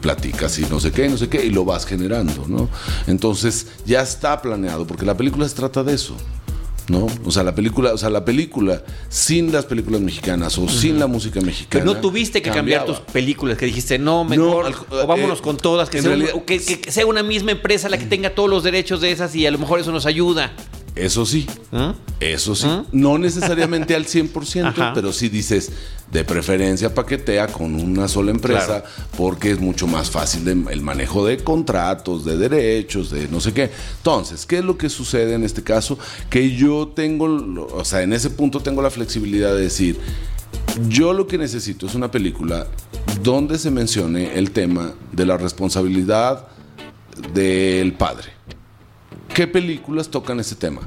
platicas 0.00 0.58
y 0.58 0.62
no 0.62 0.80
sé 0.80 0.90
qué, 0.90 1.08
no 1.08 1.16
sé 1.16 1.28
qué, 1.28 1.44
y 1.44 1.50
lo 1.50 1.64
vas 1.64 1.86
generando, 1.86 2.46
¿no? 2.48 2.68
Entonces 3.06 3.66
ya 3.84 4.02
está 4.02 4.40
planeado, 4.40 4.86
porque 4.86 5.06
la 5.06 5.16
película 5.16 5.48
se 5.48 5.54
trata 5.54 5.82
de 5.84 5.94
eso. 5.94 6.16
¿No? 6.88 7.06
O 7.24 7.30
sea, 7.30 7.42
la 7.42 7.54
película, 7.54 7.92
o 7.92 7.98
sea, 7.98 8.10
la 8.10 8.24
película 8.24 8.82
sin 9.08 9.52
las 9.52 9.66
películas 9.66 10.00
mexicanas 10.00 10.58
o 10.58 10.68
sin 10.68 10.98
la 10.98 11.06
música 11.06 11.40
mexicana. 11.40 11.84
Pero 11.84 11.94
no 11.94 12.00
tuviste 12.00 12.42
que 12.42 12.50
cambiar 12.50 12.84
tus 12.84 13.00
películas, 13.00 13.56
que 13.56 13.66
dijiste, 13.66 13.98
no, 13.98 14.24
mejor, 14.24 14.72
o 14.90 15.06
vámonos 15.06 15.38
eh, 15.38 15.42
con 15.42 15.56
todas, 15.56 15.90
que 15.90 16.02
sea, 16.02 16.16
que, 16.46 16.60
sea, 16.60 17.06
una 17.06 17.22
misma 17.22 17.52
empresa 17.52 17.88
la 17.88 17.98
que 17.98 18.06
tenga 18.06 18.34
todos 18.34 18.50
los 18.50 18.62
derechos 18.62 19.00
de 19.00 19.12
esas 19.12 19.34
y 19.34 19.46
a 19.46 19.50
lo 19.50 19.58
mejor 19.58 19.80
eso 19.80 19.92
nos 19.92 20.06
ayuda. 20.06 20.52
Eso 20.94 21.24
sí, 21.24 21.46
¿Ah? 21.72 21.94
eso 22.20 22.54
sí. 22.54 22.66
¿Ah? 22.68 22.84
No 22.92 23.16
necesariamente 23.16 23.94
al 23.94 24.04
100%, 24.04 24.92
pero 24.94 25.12
sí 25.12 25.30
dices, 25.30 25.72
de 26.10 26.22
preferencia 26.24 26.94
paquetea 26.94 27.46
con 27.46 27.74
una 27.74 28.06
sola 28.06 28.30
empresa 28.30 28.84
porque 29.16 29.52
es 29.52 29.58
mucho 29.58 29.86
más 29.86 30.10
fácil 30.10 30.46
el 30.46 30.82
manejo 30.82 31.24
de 31.24 31.38
contratos, 31.38 32.26
de 32.26 32.36
derechos, 32.36 33.10
de 33.10 33.26
no 33.28 33.40
sé 33.40 33.54
qué. 33.54 33.70
Entonces, 33.96 34.44
¿qué 34.44 34.58
es 34.58 34.64
lo 34.64 34.76
que 34.76 34.90
sucede 34.90 35.32
en 35.34 35.44
este 35.44 35.62
caso? 35.62 35.98
Que 36.28 36.54
yo 36.54 36.92
tengo, 36.94 37.24
o 37.72 37.84
sea, 37.86 38.02
en 38.02 38.12
ese 38.12 38.28
punto 38.28 38.60
tengo 38.60 38.82
la 38.82 38.90
flexibilidad 38.90 39.54
de 39.54 39.62
decir, 39.62 39.98
yo 40.88 41.14
lo 41.14 41.26
que 41.26 41.38
necesito 41.38 41.86
es 41.86 41.94
una 41.94 42.10
película 42.10 42.66
donde 43.22 43.58
se 43.58 43.70
mencione 43.70 44.34
el 44.34 44.50
tema 44.50 44.92
de 45.12 45.24
la 45.24 45.38
responsabilidad 45.38 46.48
del 47.32 47.94
padre 47.94 48.32
¿Qué 49.34 49.46
películas 49.46 50.10
tocan 50.10 50.40
ese 50.40 50.54
tema? 50.54 50.82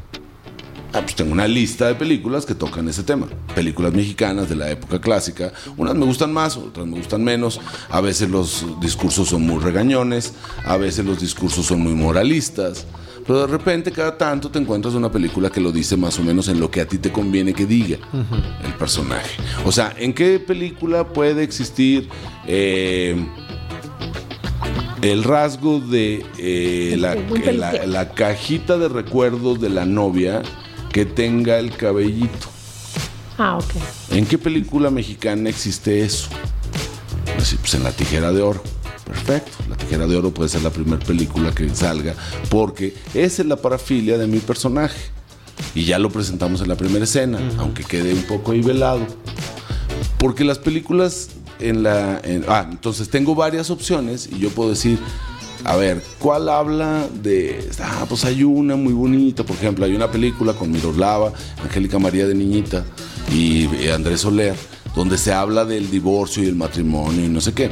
Ah, 0.93 1.01
pues 1.01 1.15
tengo 1.15 1.31
una 1.31 1.47
lista 1.47 1.87
de 1.87 1.95
películas 1.95 2.45
que 2.45 2.53
tocan 2.53 2.87
ese 2.87 3.01
tema. 3.01 3.27
Películas 3.55 3.91
mexicanas 3.91 4.47
de 4.47 4.55
la 4.55 4.69
época 4.69 5.01
clásica. 5.01 5.51
Unas 5.77 5.95
me 5.95 6.05
gustan 6.05 6.31
más, 6.31 6.55
otras 6.55 6.85
me 6.85 6.95
gustan 6.95 7.23
menos. 7.23 7.59
A 7.89 8.01
veces 8.01 8.29
los 8.29 8.63
discursos 8.79 9.29
son 9.29 9.41
muy 9.41 9.63
regañones, 9.63 10.35
a 10.63 10.77
veces 10.77 11.03
los 11.05 11.19
discursos 11.19 11.65
son 11.65 11.79
muy 11.79 11.93
moralistas. 11.93 12.85
Pero 13.25 13.41
de 13.41 13.47
repente, 13.47 13.91
cada 13.91 14.15
tanto 14.15 14.51
te 14.51 14.59
encuentras 14.59 14.93
una 14.93 15.11
película 15.11 15.49
que 15.49 15.59
lo 15.59 15.71
dice 15.71 15.97
más 15.97 16.19
o 16.19 16.23
menos 16.23 16.47
en 16.47 16.59
lo 16.59 16.69
que 16.69 16.81
a 16.81 16.87
ti 16.87 16.99
te 16.99 17.11
conviene 17.11 17.51
que 17.51 17.65
diga 17.65 17.97
el 18.63 18.73
personaje. 18.75 19.41
O 19.65 19.71
sea, 19.71 19.95
¿en 19.97 20.13
qué 20.13 20.39
película 20.39 21.07
puede 21.07 21.41
existir 21.41 22.07
eh, 22.45 23.25
el 25.11 25.23
rasgo 25.23 25.79
de 25.79 26.25
eh, 26.37 26.95
la, 26.97 28.13
cajita 28.13 28.77
de 28.77 28.89
recuerdos 28.89 29.61
de 29.61 29.69
la 29.69 29.85
novia 29.85 30.41
que 30.91 31.05
tenga 31.05 31.59
el 31.59 31.75
cabellito. 31.75 32.47
Ah, 33.37 33.57
ok. 33.57 33.73
¿En 34.11 34.25
qué 34.25 34.37
película 34.37 34.89
mexicana 34.89 35.49
existe 35.49 36.03
eso? 36.03 36.29
Pues, 37.35 37.55
pues 37.59 37.73
en 37.75 37.83
La 37.83 37.91
Tijera 37.91 38.31
de 38.31 38.41
Oro. 38.41 38.63
Perfecto. 39.05 39.51
La 39.69 39.75
Tijera 39.75 40.07
de 40.07 40.15
Oro 40.15 40.31
puede 40.31 40.49
ser 40.49 40.63
la 40.63 40.71
primera 40.71 41.03
película 41.03 41.53
que 41.53 41.69
salga 41.69 42.15
porque 42.49 42.95
esa 43.13 43.41
es 43.43 43.47
la 43.47 43.57
parafilia 43.57 44.17
de 44.17 44.27
mi 44.27 44.39
personaje. 44.39 45.11
Y 45.73 45.85
ya 45.85 45.99
lo 45.99 46.09
presentamos 46.09 46.61
en 46.61 46.67
la 46.67 46.75
primera 46.75 47.03
escena, 47.03 47.39
aunque 47.59 47.83
quede 47.83 48.13
un 48.13 48.23
poco 48.23 48.53
ahí 48.53 48.61
velado. 48.61 49.05
Porque 50.17 50.43
las 50.43 50.57
películas 50.57 51.29
en 51.59 51.83
la... 51.83 52.21
ah, 52.47 52.67
entonces 52.69 53.09
tengo 53.09 53.35
varias 53.35 53.69
opciones 53.69 54.29
y 54.31 54.39
yo 54.39 54.49
puedo 54.49 54.69
decir, 54.69 54.99
a 55.63 55.75
ver, 55.75 56.03
¿cuál 56.19 56.49
habla 56.49 57.07
de... 57.21 57.69
Ah, 57.81 58.05
pues 58.07 58.23
hay 58.25 58.43
una 58.43 58.75
muy 58.75 58.93
bonita, 58.93 59.43
por 59.43 59.55
ejemplo, 59.55 59.85
hay 59.85 59.95
una 59.95 60.11
película 60.11 60.53
con 60.53 60.71
Miroslava, 60.71 61.33
Angélica 61.63 61.97
María 61.97 62.27
de 62.27 62.35
Niñita 62.35 62.85
y 63.31 63.87
Andrés 63.87 64.21
Soler, 64.21 64.55
donde 64.95 65.17
se 65.17 65.33
habla 65.33 65.65
del 65.65 65.89
divorcio 65.89 66.43
y 66.43 66.47
el 66.47 66.55
matrimonio 66.55 67.25
y 67.25 67.29
no 67.29 67.41
sé 67.41 67.53
qué. 67.53 67.69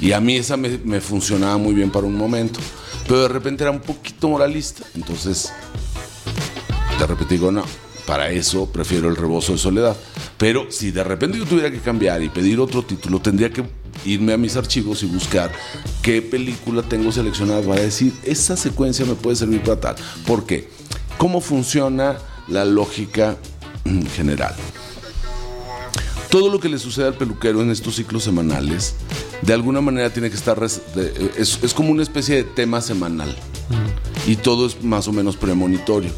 Y 0.00 0.12
a 0.12 0.20
mí 0.20 0.36
esa 0.36 0.56
me, 0.56 0.78
me 0.78 1.00
funcionaba 1.00 1.58
muy 1.58 1.74
bien 1.74 1.90
para 1.90 2.06
un 2.06 2.16
momento, 2.16 2.60
pero 3.06 3.22
de 3.22 3.28
repente 3.28 3.64
era 3.64 3.70
un 3.70 3.80
poquito 3.80 4.28
moralista, 4.28 4.84
entonces 4.94 5.52
de 6.98 7.06
repente 7.06 7.34
digo, 7.34 7.52
no, 7.52 7.62
para 8.08 8.30
eso 8.30 8.64
prefiero 8.64 9.10
el 9.10 9.16
rebozo 9.16 9.52
de 9.52 9.58
soledad. 9.58 9.94
Pero 10.38 10.70
si 10.70 10.90
de 10.90 11.04
repente 11.04 11.36
yo 11.36 11.44
tuviera 11.44 11.70
que 11.70 11.78
cambiar 11.78 12.22
y 12.22 12.30
pedir 12.30 12.58
otro 12.58 12.82
título, 12.82 13.20
tendría 13.20 13.50
que 13.50 13.62
irme 14.06 14.32
a 14.32 14.38
mis 14.38 14.56
archivos 14.56 15.02
y 15.02 15.06
buscar 15.06 15.52
qué 16.00 16.22
película 16.22 16.82
tengo 16.82 17.12
seleccionada 17.12 17.60
para 17.60 17.82
decir, 17.82 18.14
esa 18.24 18.56
secuencia 18.56 19.04
me 19.04 19.14
puede 19.14 19.36
servir 19.36 19.60
para 19.60 19.78
tal. 19.78 19.96
¿Por 20.26 20.46
qué? 20.46 20.70
¿Cómo 21.18 21.42
funciona 21.42 22.16
la 22.48 22.64
lógica 22.64 23.36
general? 24.16 24.54
Todo 26.30 26.48
lo 26.50 26.60
que 26.60 26.70
le 26.70 26.78
sucede 26.78 27.08
al 27.08 27.14
peluquero 27.14 27.60
en 27.60 27.70
estos 27.70 27.96
ciclos 27.96 28.24
semanales, 28.24 28.94
de 29.42 29.52
alguna 29.52 29.82
manera 29.82 30.10
tiene 30.10 30.30
que 30.30 30.36
estar, 30.36 30.58
es, 30.64 30.80
es 31.62 31.74
como 31.74 31.90
una 31.90 32.02
especie 32.02 32.36
de 32.36 32.44
tema 32.44 32.80
semanal. 32.80 33.36
Y 34.26 34.36
todo 34.36 34.66
es 34.66 34.82
más 34.82 35.08
o 35.08 35.12
menos 35.12 35.36
premonitorio. 35.36 36.10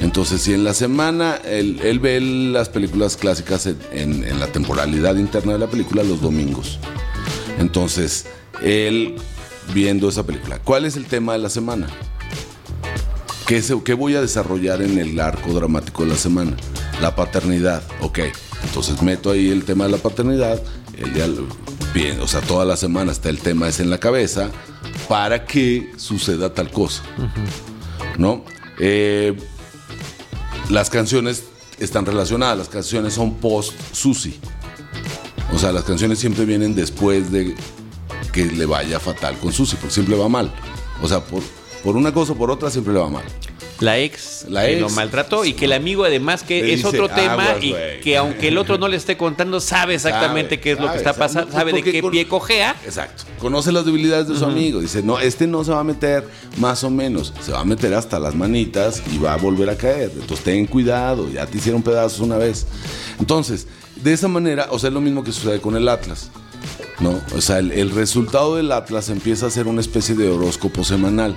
Entonces, 0.00 0.42
si 0.42 0.54
en 0.54 0.62
la 0.64 0.74
semana 0.74 1.36
él, 1.44 1.98
ve 2.00 2.20
las 2.20 2.68
películas 2.68 3.16
clásicas 3.16 3.66
en, 3.66 4.38
la 4.38 4.46
temporalidad 4.46 5.16
interna 5.16 5.54
de 5.54 5.58
la 5.58 5.66
película 5.66 6.02
los 6.04 6.20
domingos. 6.20 6.78
Entonces, 7.58 8.26
él 8.62 9.16
viendo 9.74 10.08
esa 10.08 10.24
película, 10.24 10.60
¿cuál 10.60 10.84
es 10.84 10.96
el 10.96 11.06
tema 11.06 11.32
de 11.32 11.40
la 11.40 11.50
semana? 11.50 11.88
¿Qué, 13.46 13.62
¿Qué 13.84 13.94
voy 13.94 14.14
a 14.14 14.20
desarrollar 14.20 14.82
en 14.82 14.98
el 14.98 15.18
arco 15.18 15.52
dramático 15.52 16.04
de 16.04 16.10
la 16.10 16.16
semana? 16.16 16.56
La 17.00 17.16
paternidad, 17.16 17.82
ok. 18.00 18.20
Entonces 18.64 19.02
meto 19.02 19.30
ahí 19.30 19.50
el 19.50 19.64
tema 19.64 19.86
de 19.86 19.92
la 19.92 19.98
paternidad, 19.98 20.60
el 20.96 21.14
día, 21.14 21.26
bien, 21.94 22.20
o 22.20 22.26
sea, 22.26 22.40
toda 22.40 22.64
la 22.64 22.76
semana 22.76 23.12
está 23.12 23.28
el 23.28 23.38
tema 23.38 23.68
es 23.68 23.80
en 23.80 23.90
la 23.90 23.98
cabeza 23.98 24.50
para 25.08 25.44
que 25.44 25.92
suceda 25.96 26.52
tal 26.52 26.70
cosa. 26.70 27.02
¿No? 28.16 28.44
Eh, 28.78 29.36
las 30.68 30.90
canciones 30.90 31.44
están 31.78 32.06
relacionadas, 32.06 32.58
las 32.58 32.68
canciones 32.68 33.14
son 33.14 33.34
post 33.36 33.72
Susi. 33.92 34.38
O 35.52 35.58
sea, 35.58 35.72
las 35.72 35.84
canciones 35.84 36.18
siempre 36.18 36.44
vienen 36.44 36.74
después 36.74 37.32
de 37.32 37.54
que 38.32 38.46
le 38.46 38.66
vaya 38.66 39.00
fatal 39.00 39.38
con 39.38 39.52
Susi, 39.52 39.76
porque 39.76 39.94
siempre 39.94 40.16
va 40.16 40.28
mal. 40.28 40.52
O 41.02 41.08
sea, 41.08 41.24
por, 41.24 41.42
por 41.82 41.96
una 41.96 42.12
cosa 42.12 42.32
o 42.32 42.36
por 42.36 42.50
otra 42.50 42.70
siempre 42.70 42.92
le 42.92 43.00
va 43.00 43.08
mal 43.08 43.24
la 43.80 43.98
ex, 43.98 44.46
la 44.48 44.66
que 44.66 44.80
lo 44.80 44.90
maltrató 44.90 45.44
y 45.44 45.52
que 45.52 45.66
el 45.66 45.72
amigo 45.72 46.04
además 46.04 46.42
que 46.42 46.72
es 46.72 46.84
otro 46.84 47.08
tema 47.08 47.56
y 47.60 47.74
que 48.02 48.16
aunque 48.16 48.48
el 48.48 48.58
otro 48.58 48.78
no 48.78 48.88
le 48.88 48.96
esté 48.96 49.16
contando 49.16 49.60
sabe 49.60 49.94
exactamente 49.94 50.60
qué 50.60 50.72
es 50.72 50.80
lo 50.80 50.90
que 50.90 50.98
está 50.98 51.12
pasando, 51.12 51.52
sabe 51.52 51.72
de 51.72 51.82
qué 51.82 52.02
pie 52.02 52.26
cojea. 52.26 52.76
Exacto. 52.84 53.24
Conoce 53.38 53.72
las 53.72 53.84
debilidades 53.84 54.28
de 54.28 54.36
su 54.36 54.44
amigo. 54.44 54.80
Dice, 54.80 55.02
no, 55.02 55.18
este 55.18 55.46
no 55.46 55.64
se 55.64 55.72
va 55.72 55.80
a 55.80 55.84
meter 55.84 56.26
más 56.56 56.82
o 56.84 56.90
menos, 56.90 57.32
se 57.40 57.52
va 57.52 57.60
a 57.60 57.64
meter 57.64 57.94
hasta 57.94 58.18
las 58.18 58.34
manitas 58.34 59.02
y 59.12 59.18
va 59.18 59.34
a 59.34 59.36
volver 59.36 59.70
a 59.70 59.76
caer. 59.76 60.10
Entonces 60.12 60.44
ten 60.44 60.66
cuidado, 60.66 61.30
ya 61.30 61.46
te 61.46 61.58
hicieron 61.58 61.82
pedazos 61.82 62.20
una 62.20 62.36
vez. 62.36 62.66
Entonces, 63.18 63.66
de 63.96 64.12
esa 64.12 64.28
manera, 64.28 64.68
o 64.70 64.78
sea, 64.78 64.88
es 64.88 64.94
lo 64.94 65.00
mismo 65.00 65.22
que 65.22 65.32
sucede 65.32 65.60
con 65.60 65.76
el 65.76 65.88
Atlas. 65.88 66.30
¿no? 67.00 67.20
O 67.34 67.40
sea, 67.40 67.58
el, 67.58 67.90
resultado 67.90 68.56
del 68.56 68.72
Atlas 68.72 69.08
empieza 69.08 69.46
a 69.46 69.50
ser 69.50 69.66
una 69.66 69.80
especie 69.80 70.14
de 70.14 70.28
horóscopo 70.28 70.84
semanal. 70.84 71.36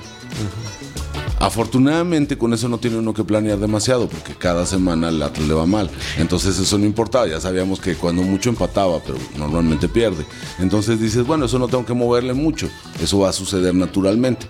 Afortunadamente 1.41 2.37
con 2.37 2.53
eso 2.53 2.69
no 2.69 2.77
tiene 2.77 2.97
uno 2.97 3.15
que 3.15 3.23
planear 3.23 3.57
demasiado 3.57 4.07
porque 4.07 4.35
cada 4.35 4.67
semana 4.67 5.09
el 5.09 5.21
Atlas 5.23 5.47
le 5.47 5.53
va 5.55 5.65
mal. 5.65 5.89
Entonces 6.17 6.59
eso 6.59 6.77
no 6.77 6.85
importaba, 6.85 7.27
ya 7.27 7.41
sabíamos 7.41 7.79
que 7.79 7.95
cuando 7.95 8.21
mucho 8.21 8.49
empataba, 8.49 8.99
pero 9.03 9.17
normalmente 9.35 9.89
pierde. 9.89 10.23
Entonces 10.59 10.99
dices, 10.99 11.25
bueno, 11.25 11.45
eso 11.45 11.57
no 11.57 11.67
tengo 11.67 11.83
que 11.83 11.95
moverle 11.95 12.35
mucho, 12.35 12.69
eso 13.01 13.19
va 13.19 13.29
a 13.29 13.33
suceder 13.33 13.73
naturalmente. 13.73 14.47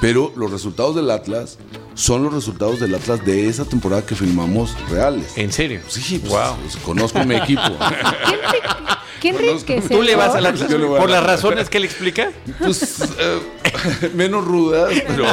Pero 0.00 0.32
los 0.36 0.52
resultados 0.52 0.94
del 0.94 1.10
Atlas 1.10 1.58
son 1.94 2.22
los 2.22 2.32
resultados 2.32 2.78
del 2.78 2.94
Atlas 2.94 3.24
de 3.26 3.48
esa 3.48 3.64
temporada 3.64 4.06
que 4.06 4.14
filmamos 4.14 4.76
reales. 4.88 5.36
¿En 5.36 5.52
serio? 5.52 5.80
Sí, 5.88 6.20
pues, 6.20 6.32
wow. 6.32 6.56
Pues, 6.62 6.76
conozco 6.76 7.24
mi 7.24 7.34
equipo. 7.34 7.62
¿Qué 9.20 9.30
enriquece? 9.30 9.88
¿Tú 9.88 10.02
le 10.02 10.14
vas 10.14 10.34
al 10.34 10.46
Atlas 10.46 10.72
por 10.72 11.10
las 11.10 11.24
razones 11.24 11.68
que 11.68 11.78
él 11.78 11.84
explica? 11.84 12.30
Pues 12.58 13.00
eh, 13.18 13.38
menos 14.14 14.44
rudas, 14.44 14.92
pero 15.06 15.24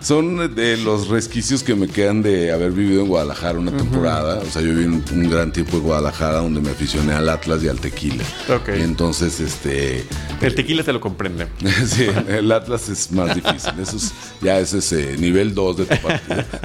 son 0.00 0.54
de 0.54 0.76
los 0.76 1.08
resquicios 1.08 1.62
que 1.62 1.74
me 1.74 1.88
quedan 1.88 2.22
de 2.22 2.52
haber 2.52 2.72
vivido 2.72 3.02
en 3.02 3.08
Guadalajara 3.08 3.58
una 3.58 3.76
temporada. 3.76 4.38
O 4.38 4.50
sea, 4.50 4.62
yo 4.62 4.68
viví 4.68 4.84
un, 4.84 5.30
gran 5.30 5.52
tiempo 5.52 5.76
en 5.76 5.82
Guadalajara 5.82 6.38
donde 6.38 6.60
me 6.60 6.70
aficioné 6.70 7.14
al 7.14 7.28
Atlas 7.28 7.62
y 7.62 7.68
al 7.68 7.80
tequila. 7.80 8.24
Ok. 8.48 8.70
Y 8.78 8.82
entonces, 8.82 9.40
este. 9.40 10.04
El 10.40 10.54
tequila 10.54 10.82
te 10.82 10.92
lo 10.92 11.00
comprende. 11.00 11.48
sí, 11.86 12.06
el 12.28 12.50
Atlas 12.52 12.88
es 12.88 13.10
más 13.12 13.34
difícil. 13.34 13.72
Eso 13.80 13.96
es, 13.96 14.12
ya 14.40 14.58
es 14.58 14.72
ese 14.74 15.16
nivel 15.16 15.54
2 15.54 15.76
de, 15.78 15.86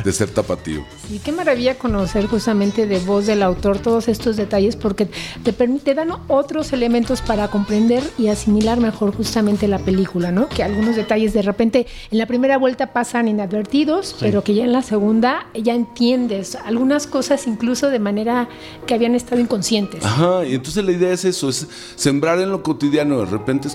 de 0.03 0.13
ser 0.13 0.29
tapatío. 0.29 0.85
Sí, 1.07 1.19
qué 1.23 1.31
maravilla 1.31 1.75
conocer 1.75 2.27
justamente 2.27 2.85
de 2.87 2.99
voz 2.99 3.25
del 3.25 3.43
autor 3.43 3.79
todos 3.79 4.07
estos 4.07 4.37
detalles 4.37 4.75
porque 4.75 5.07
te, 5.43 5.53
te 5.53 5.95
dan 5.95 6.11
otros 6.27 6.73
elementos 6.73 7.21
para 7.21 7.47
comprender 7.49 8.03
y 8.17 8.27
asimilar 8.27 8.79
mejor 8.79 9.15
justamente 9.15 9.67
la 9.67 9.79
película, 9.79 10.31
¿no? 10.31 10.49
Que 10.49 10.63
algunos 10.63 10.95
detalles 10.95 11.33
de 11.33 11.41
repente 11.41 11.87
en 12.11 12.17
la 12.17 12.25
primera 12.25 12.57
vuelta 12.57 12.93
pasan 12.93 13.27
inadvertidos, 13.27 14.15
pero 14.19 14.43
que 14.43 14.53
ya 14.53 14.63
en 14.63 14.73
la 14.73 14.81
segunda 14.81 15.47
ya 15.53 15.73
entiendes 15.73 16.55
algunas 16.55 17.07
cosas 17.07 17.47
incluso 17.47 17.89
de 17.89 17.99
manera 17.99 18.49
que 18.85 18.93
habían 18.93 19.15
estado 19.15 19.41
inconscientes. 19.41 20.03
Ajá, 20.03 20.45
y 20.45 20.55
entonces 20.55 20.83
la 20.83 20.91
idea 20.91 21.13
es 21.13 21.25
eso, 21.25 21.49
es 21.49 21.67
sembrar 21.95 22.39
en 22.39 22.51
lo 22.51 22.63
cotidiano, 22.63 23.19
de 23.19 23.25
repente 23.25 23.69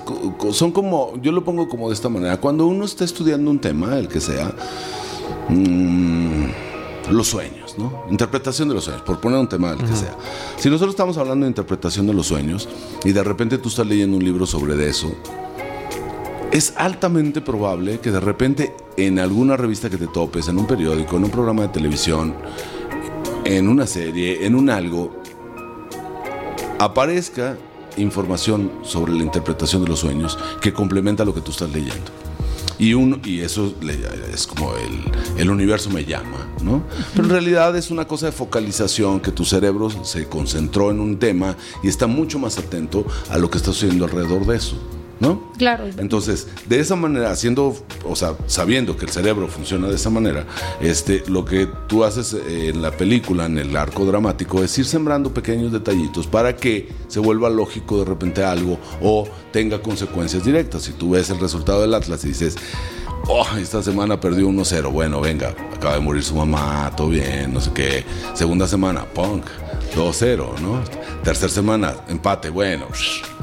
son 0.52 0.72
como, 0.72 1.14
yo 1.22 1.32
lo 1.32 1.44
pongo 1.44 1.68
como 1.68 1.88
de 1.88 1.94
esta 1.94 2.08
manera, 2.08 2.36
cuando 2.38 2.66
uno 2.66 2.84
está 2.84 3.04
estudiando 3.04 3.50
un 3.50 3.58
tema, 3.58 3.98
el 3.98 4.08
que 4.08 4.20
sea, 4.20 4.54
mmm, 5.48 6.46
los 7.10 7.28
sueños, 7.28 7.63
¿no? 7.78 8.04
Interpretación 8.10 8.68
de 8.68 8.74
los 8.74 8.84
sueños, 8.84 9.02
por 9.02 9.20
poner 9.20 9.38
un 9.38 9.48
tema 9.48 9.74
del 9.74 9.88
que 9.88 9.96
sea. 9.96 10.16
Si 10.56 10.68
nosotros 10.68 10.94
estamos 10.94 11.16
hablando 11.16 11.44
de 11.44 11.50
interpretación 11.50 12.06
de 12.06 12.14
los 12.14 12.26
sueños 12.26 12.68
y 13.04 13.12
de 13.12 13.22
repente 13.22 13.58
tú 13.58 13.68
estás 13.68 13.86
leyendo 13.86 14.16
un 14.16 14.24
libro 14.24 14.46
sobre 14.46 14.88
eso, 14.88 15.14
es 16.52 16.72
altamente 16.76 17.40
probable 17.40 17.98
que 17.98 18.10
de 18.10 18.20
repente 18.20 18.76
en 18.96 19.18
alguna 19.18 19.56
revista 19.56 19.90
que 19.90 19.96
te 19.96 20.06
topes, 20.06 20.48
en 20.48 20.58
un 20.58 20.66
periódico, 20.66 21.16
en 21.16 21.24
un 21.24 21.30
programa 21.30 21.62
de 21.62 21.68
televisión, 21.68 22.34
en 23.44 23.68
una 23.68 23.86
serie, 23.86 24.46
en 24.46 24.54
un 24.54 24.70
algo, 24.70 25.20
aparezca 26.78 27.56
información 27.96 28.70
sobre 28.82 29.12
la 29.12 29.22
interpretación 29.22 29.82
de 29.82 29.88
los 29.88 30.00
sueños 30.00 30.38
que 30.60 30.72
complementa 30.72 31.24
lo 31.24 31.34
que 31.34 31.40
tú 31.40 31.50
estás 31.50 31.70
leyendo. 31.70 32.10
Y, 32.78 32.94
uno, 32.94 33.18
y 33.24 33.40
eso 33.40 33.74
es 34.32 34.46
como 34.46 34.74
el, 34.76 35.40
el, 35.40 35.50
universo 35.50 35.90
me 35.90 36.04
llama, 36.04 36.48
¿no? 36.62 36.82
Pero 37.14 37.24
en 37.24 37.30
realidad 37.30 37.76
es 37.76 37.90
una 37.90 38.06
cosa 38.06 38.26
de 38.26 38.32
focalización 38.32 39.20
que 39.20 39.30
tu 39.30 39.44
cerebro 39.44 39.90
se 40.04 40.28
concentró 40.28 40.90
en 40.90 41.00
un 41.00 41.18
tema 41.18 41.56
y 41.82 41.88
está 41.88 42.06
mucho 42.06 42.38
más 42.38 42.58
atento 42.58 43.06
a 43.30 43.38
lo 43.38 43.50
que 43.50 43.58
está 43.58 43.72
sucediendo 43.72 44.04
alrededor 44.04 44.46
de 44.46 44.56
eso. 44.56 44.76
¿No? 45.20 45.52
Claro. 45.58 45.84
Entonces, 45.98 46.48
de 46.68 46.80
esa 46.80 46.96
manera, 46.96 47.30
haciendo, 47.30 47.76
o 48.04 48.16
sea, 48.16 48.34
sabiendo 48.46 48.96
que 48.96 49.06
el 49.06 49.10
cerebro 49.10 49.48
funciona 49.48 49.88
de 49.88 49.94
esa 49.94 50.10
manera, 50.10 50.46
este, 50.80 51.22
lo 51.28 51.44
que 51.44 51.68
tú 51.88 52.04
haces 52.04 52.34
en 52.48 52.82
la 52.82 52.90
película, 52.90 53.46
en 53.46 53.58
el 53.58 53.76
arco 53.76 54.04
dramático, 54.04 54.62
es 54.62 54.76
ir 54.78 54.86
sembrando 54.86 55.32
pequeños 55.32 55.72
detallitos 55.72 56.26
para 56.26 56.56
que 56.56 56.88
se 57.08 57.20
vuelva 57.20 57.50
lógico 57.50 57.98
de 57.98 58.04
repente 58.04 58.44
algo 58.44 58.78
o 59.02 59.26
tenga 59.52 59.80
consecuencias 59.80 60.44
directas. 60.44 60.82
Si 60.82 60.92
tú 60.92 61.10
ves 61.10 61.30
el 61.30 61.38
resultado 61.38 61.80
del 61.80 61.94
Atlas 61.94 62.24
y 62.24 62.28
dices, 62.28 62.56
oh, 63.28 63.46
esta 63.58 63.82
semana 63.82 64.20
perdió 64.20 64.48
1-0, 64.48 64.92
bueno, 64.92 65.20
venga, 65.20 65.54
acaba 65.74 65.94
de 65.94 66.00
morir 66.00 66.22
su 66.22 66.34
mamá, 66.34 66.90
todo 66.96 67.08
bien, 67.08 67.52
no 67.52 67.60
sé 67.60 67.70
qué. 67.72 68.04
Segunda 68.34 68.66
semana, 68.66 69.04
punk 69.04 69.44
2-0, 69.94 70.60
¿no? 70.60 70.82
Tercera 71.24 71.48
semana, 71.48 71.94
empate, 72.06 72.50
bueno, 72.50 72.84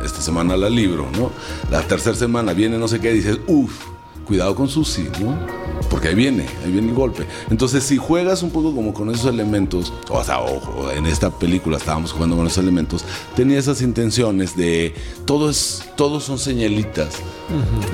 esta 0.05 0.21
semana 0.21 0.55
la 0.55 0.69
libro, 0.69 1.09
¿no? 1.17 1.32
La 1.71 1.82
tercera 1.82 2.15
semana 2.15 2.53
viene 2.53 2.77
no 2.77 2.88
sé 2.88 2.99
qué, 2.99 3.11
dices, 3.11 3.39
uff, 3.47 3.73
cuidado 4.27 4.53
con 4.53 4.67
Susi, 4.67 5.09
¿no? 5.19 5.36
Porque 5.89 6.09
ahí 6.09 6.15
viene, 6.15 6.45
ahí 6.63 6.71
viene 6.71 6.89
el 6.89 6.93
golpe. 6.93 7.25
Entonces, 7.49 7.84
si 7.84 7.97
juegas 7.97 8.43
un 8.43 8.51
poco 8.51 8.75
como 8.75 8.93
con 8.93 9.09
esos 9.09 9.25
elementos, 9.25 9.91
o 10.09 10.23
sea, 10.23 10.41
ojo, 10.41 10.91
en 10.91 11.07
esta 11.07 11.32
película 11.32 11.77
estábamos 11.77 12.11
jugando 12.11 12.36
con 12.36 12.45
esos 12.45 12.59
elementos, 12.59 13.03
tenía 13.36 13.57
esas 13.57 13.82
intenciones 13.82 14.55
de 14.55 14.93
todo 15.25 15.49
es, 15.49 15.89
todos 15.97 16.23
son 16.23 16.38
señalitas 16.38 17.15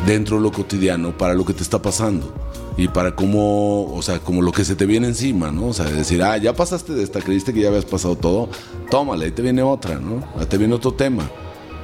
dentro 0.05 0.35
de 0.35 0.43
lo 0.43 0.51
cotidiano 0.51 1.17
para 1.17 1.33
lo 1.33 1.45
que 1.45 1.53
te 1.53 1.63
está 1.63 1.81
pasando 1.81 2.33
y 2.77 2.87
para 2.87 3.15
cómo, 3.15 3.91
o 3.91 4.01
sea, 4.03 4.19
como 4.19 4.43
lo 4.43 4.51
que 4.51 4.63
se 4.63 4.75
te 4.75 4.85
viene 4.85 5.07
encima, 5.07 5.51
¿no? 5.51 5.67
O 5.67 5.73
sea, 5.73 5.85
decir, 5.85 6.21
ah, 6.21 6.37
ya 6.37 6.53
pasaste 6.53 6.93
de 6.93 7.03
esta, 7.03 7.21
creíste 7.21 7.51
que 7.51 7.61
ya 7.61 7.69
habías 7.69 7.85
pasado 7.85 8.15
todo, 8.15 8.49
tómale, 8.91 9.25
ahí 9.25 9.31
te 9.31 9.41
viene 9.41 9.63
otra, 9.63 9.99
¿no? 9.99 10.23
Ahí 10.39 10.45
te 10.45 10.57
viene 10.57 10.75
otro 10.75 10.93
tema. 10.93 11.29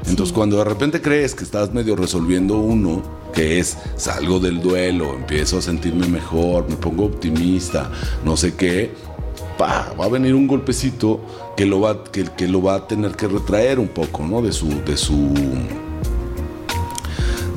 Entonces 0.05 0.33
cuando 0.33 0.57
de 0.57 0.65
repente 0.65 1.01
crees 1.01 1.33
que 1.33 1.43
estás 1.43 1.73
medio 1.73 1.95
resolviendo 1.95 2.57
uno, 2.57 3.01
que 3.33 3.59
es 3.59 3.77
salgo 3.95 4.39
del 4.39 4.61
duelo, 4.61 5.15
empiezo 5.15 5.57
a 5.57 5.61
sentirme 5.61 6.07
mejor, 6.07 6.69
me 6.69 6.75
pongo 6.75 7.05
optimista, 7.05 7.89
no 8.23 8.37
sé 8.37 8.53
qué, 8.53 8.91
va 9.59 9.93
a 9.97 10.09
venir 10.09 10.35
un 10.35 10.45
golpecito 10.45 11.21
que 11.55 11.65
lo 11.65 11.81
va, 11.81 12.03
que, 12.03 12.25
que 12.25 12.47
lo 12.47 12.61
va 12.61 12.75
a 12.75 12.87
tener 12.87 13.15
que 13.15 13.27
retraer 13.27 13.79
un 13.79 13.87
poco, 13.87 14.23
¿no? 14.27 14.41
De 14.41 14.51
su, 14.51 14.67
de 14.83 14.97
su 14.97 15.33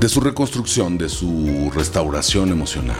de 0.01 0.09
su 0.09 0.20
reconstrucción, 0.20 0.99
de 0.99 1.09
su 1.09 1.70
restauración 1.74 2.51
emocional. 2.51 2.97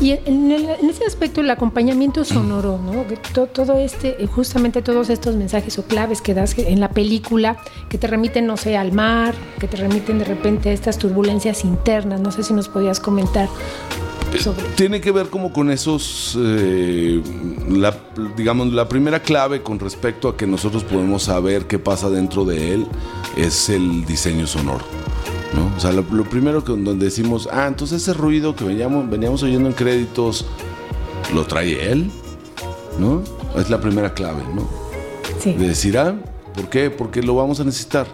Y 0.00 0.12
en, 0.12 0.52
ese 0.52 1.04
aspecto 1.04 1.40
el 1.40 1.50
acompañamiento 1.50 2.24
sonoro, 2.24 2.78
¿no? 2.78 3.04
Todo, 3.48 3.78
este, 3.78 4.16
justamente 4.26 4.80
todos 4.80 5.10
estos 5.10 5.34
mensajes 5.34 5.76
o 5.78 5.82
claves 5.82 6.22
que 6.22 6.34
das 6.34 6.56
en 6.56 6.78
la 6.78 6.90
película, 6.90 7.56
que 7.88 7.98
te 7.98 8.06
remiten, 8.06 8.46
no 8.46 8.56
sé, 8.56 8.76
al 8.76 8.92
mar, 8.92 9.34
que 9.58 9.66
te 9.66 9.76
remiten 9.76 10.20
de 10.20 10.24
repente 10.24 10.70
a 10.70 10.72
estas 10.72 10.98
turbulencias 10.98 11.64
internas, 11.64 12.20
no 12.20 12.30
sé 12.30 12.44
si 12.44 12.54
nos 12.54 12.68
podías 12.68 13.00
comentar. 13.00 13.48
Sobre. 14.38 14.62
Tiene 14.76 15.00
que 15.00 15.10
ver 15.10 15.28
como 15.30 15.54
con 15.54 15.70
esos, 15.70 16.38
eh, 16.38 17.22
digamos, 18.36 18.72
la 18.74 18.86
primera 18.86 19.20
clave 19.20 19.62
con 19.62 19.78
respecto 19.78 20.28
a 20.28 20.36
que 20.36 20.46
nosotros 20.46 20.84
podemos 20.84 21.24
saber 21.24 21.66
qué 21.66 21.78
pasa 21.78 22.10
dentro 22.10 22.44
de 22.44 22.74
él 22.74 22.86
es 23.36 23.70
el 23.70 24.04
diseño 24.04 24.46
sonoro. 24.46 24.84
O 25.76 25.80
sea, 25.80 25.92
lo, 25.92 26.02
primero 26.24 26.64
que 26.64 26.72
donde 26.72 27.04
decimos, 27.04 27.48
ah, 27.52 27.66
entonces 27.68 28.02
ese 28.02 28.12
ruido 28.12 28.56
que 28.56 28.64
veníamos, 28.64 29.08
veníamos 29.08 29.42
oyendo 29.44 29.68
en 29.68 29.74
créditos, 29.74 30.44
lo 31.32 31.44
trae 31.44 31.92
él, 31.92 32.10
¿no? 32.98 33.22
Es 33.56 33.70
la 33.70 33.80
primera 33.80 34.12
clave, 34.12 34.42
¿no? 34.54 34.68
Sí. 35.38 35.52
De 35.52 35.68
decir, 35.68 35.96
ah, 35.96 36.16
¿por 36.54 36.68
qué? 36.68 36.90
Porque 36.90 37.22
lo 37.22 37.36
vamos 37.36 37.60
a 37.60 37.64
necesitar. 37.64 38.06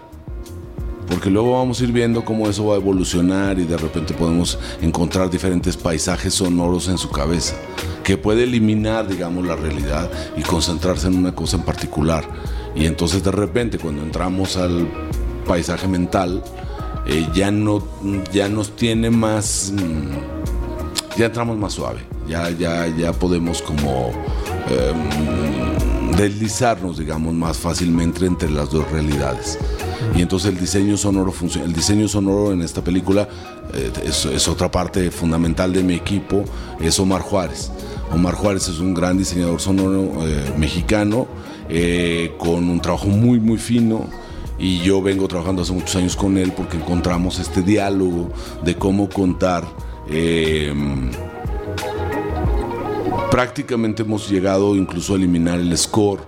Porque 1.07 1.29
luego 1.29 1.53
vamos 1.53 1.81
a 1.81 1.83
ir 1.83 1.91
viendo 1.91 2.23
cómo 2.23 2.47
eso 2.47 2.67
va 2.67 2.75
a 2.75 2.77
evolucionar 2.77 3.59
y 3.59 3.63
de 3.63 3.77
repente 3.77 4.13
podemos 4.13 4.59
encontrar 4.81 5.29
diferentes 5.29 5.75
paisajes 5.75 6.35
sonoros 6.35 6.87
en 6.87 6.97
su 6.97 7.09
cabeza, 7.09 7.55
que 8.03 8.17
puede 8.17 8.43
eliminar, 8.43 9.07
digamos, 9.07 9.45
la 9.45 9.55
realidad 9.55 10.09
y 10.37 10.41
concentrarse 10.41 11.07
en 11.07 11.15
una 11.15 11.33
cosa 11.33 11.57
en 11.57 11.63
particular. 11.63 12.25
Y 12.75 12.85
entonces 12.85 13.23
de 13.23 13.31
repente 13.31 13.77
cuando 13.79 14.03
entramos 14.03 14.57
al 14.57 14.87
paisaje 15.47 15.87
mental, 15.87 16.43
eh, 17.07 17.27
ya, 17.33 17.51
no, 17.51 17.83
ya 18.33 18.49
nos 18.49 18.75
tiene 18.75 19.11
más, 19.11 19.71
mm, 19.75 21.17
ya 21.17 21.27
entramos 21.27 21.57
más 21.57 21.73
suave, 21.73 21.99
ya, 22.27 22.49
ya, 22.49 22.87
ya 22.87 23.13
podemos 23.13 23.61
como 23.61 24.11
em, 24.69 26.15
deslizarnos, 26.17 26.97
digamos, 26.97 27.35
más 27.35 27.57
fácilmente 27.57 28.25
entre 28.25 28.49
las 28.49 28.71
dos 28.71 28.89
realidades. 28.89 29.59
Y 30.15 30.23
entonces 30.23 30.49
el 30.51 30.59
diseño 30.59 30.97
sonoro 30.97 31.31
funciona. 31.31 31.67
El 31.67 31.73
diseño 31.73 32.07
sonoro 32.07 32.51
en 32.51 32.63
esta 32.63 32.83
película 32.83 33.27
eh, 33.73 33.91
es, 34.03 34.47
otra 34.47 34.71
parte 34.71 35.11
fundamental 35.11 35.73
de 35.73 35.83
mi 35.83 35.93
equipo, 35.93 36.43
es 36.79 36.99
Omar 36.99 37.21
Juárez. 37.21 37.71
Omar 38.11 38.33
Juárez 38.33 38.67
es 38.67 38.79
un 38.79 38.95
gran 38.95 39.17
diseñador 39.17 39.61
sonoro 39.61 40.27
eh, 40.27 40.53
mexicano 40.57 41.27
con 42.37 42.69
un 42.69 42.79
trabajo 42.79 43.07
muy, 43.07 43.39
muy 43.39 43.57
fino 43.57 44.07
y 44.57 44.79
yo 44.79 45.01
vengo 45.01 45.27
trabajando 45.27 45.61
hace 45.61 45.73
muchos 45.73 45.95
años 45.95 46.15
con 46.15 46.37
él 46.37 46.53
porque 46.53 46.77
encontramos 46.77 47.39
este 47.39 47.61
diálogo 47.61 48.29
de 48.63 48.75
cómo 48.75 49.09
contar. 49.09 49.65
Em, 50.07 51.11
prácticamente 53.31 54.03
hemos 54.03 54.29
llegado 54.29 54.75
incluso 54.75 55.13
a 55.13 55.17
eliminar 55.17 55.59
el 55.59 55.77
score 55.77 56.21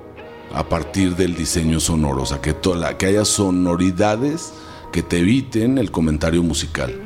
a 0.54 0.68
partir 0.68 1.16
del 1.16 1.36
diseño 1.36 1.80
sonoro, 1.80 2.24
o 2.24 2.26
sea, 2.26 2.42
que, 2.42 2.54
toda 2.54 2.98
que 2.98 3.06
haya 3.06 3.26
sonoridades 3.26 4.54
que 4.92 5.04
te 5.04 5.20
eviten 5.20 5.78
el 5.78 5.92
comentario 5.92 6.42
musical, 6.44 7.00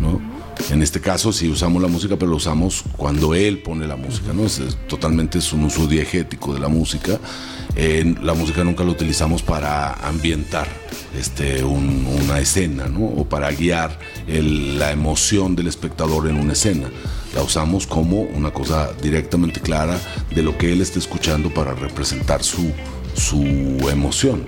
¿no? 0.00 0.35
En 0.70 0.82
este 0.82 1.00
caso 1.00 1.32
sí 1.32 1.48
usamos 1.48 1.80
la 1.80 1.88
música, 1.88 2.16
pero 2.16 2.30
lo 2.30 2.36
usamos 2.36 2.84
cuando 2.96 3.34
él 3.34 3.58
pone 3.58 3.86
la 3.86 3.96
música, 3.96 4.32
¿no? 4.32 4.44
Es, 4.44 4.60
totalmente 4.88 5.38
es 5.38 5.52
un 5.52 5.64
uso 5.64 5.86
diegético 5.86 6.54
de 6.54 6.60
la 6.60 6.68
música 6.68 7.20
la 8.22 8.32
música 8.32 8.64
nunca 8.64 8.84
la 8.84 8.90
utilizamos 8.90 9.42
para 9.42 9.92
ambientar 10.08 10.66
este, 11.18 11.62
una 11.62 12.40
escena, 12.40 12.86
¿no? 12.86 13.04
O 13.04 13.28
para 13.28 13.50
guiar 13.50 13.98
la 14.26 14.92
emoción 14.92 15.54
del 15.54 15.66
espectador 15.66 16.28
en 16.28 16.36
una 16.36 16.54
escena. 16.54 16.88
La 17.34 17.42
usamos 17.42 17.86
como 17.86 18.22
una 18.22 18.50
cosa 18.50 18.92
directamente 19.02 19.60
clara 19.60 19.98
de 20.34 20.42
lo 20.42 20.56
que 20.56 20.72
él 20.72 20.80
está 20.80 20.98
escuchando 20.98 21.52
para 21.52 21.74
representar 21.74 22.42
su, 22.42 22.72
su 23.14 23.44
emoción 23.90 24.44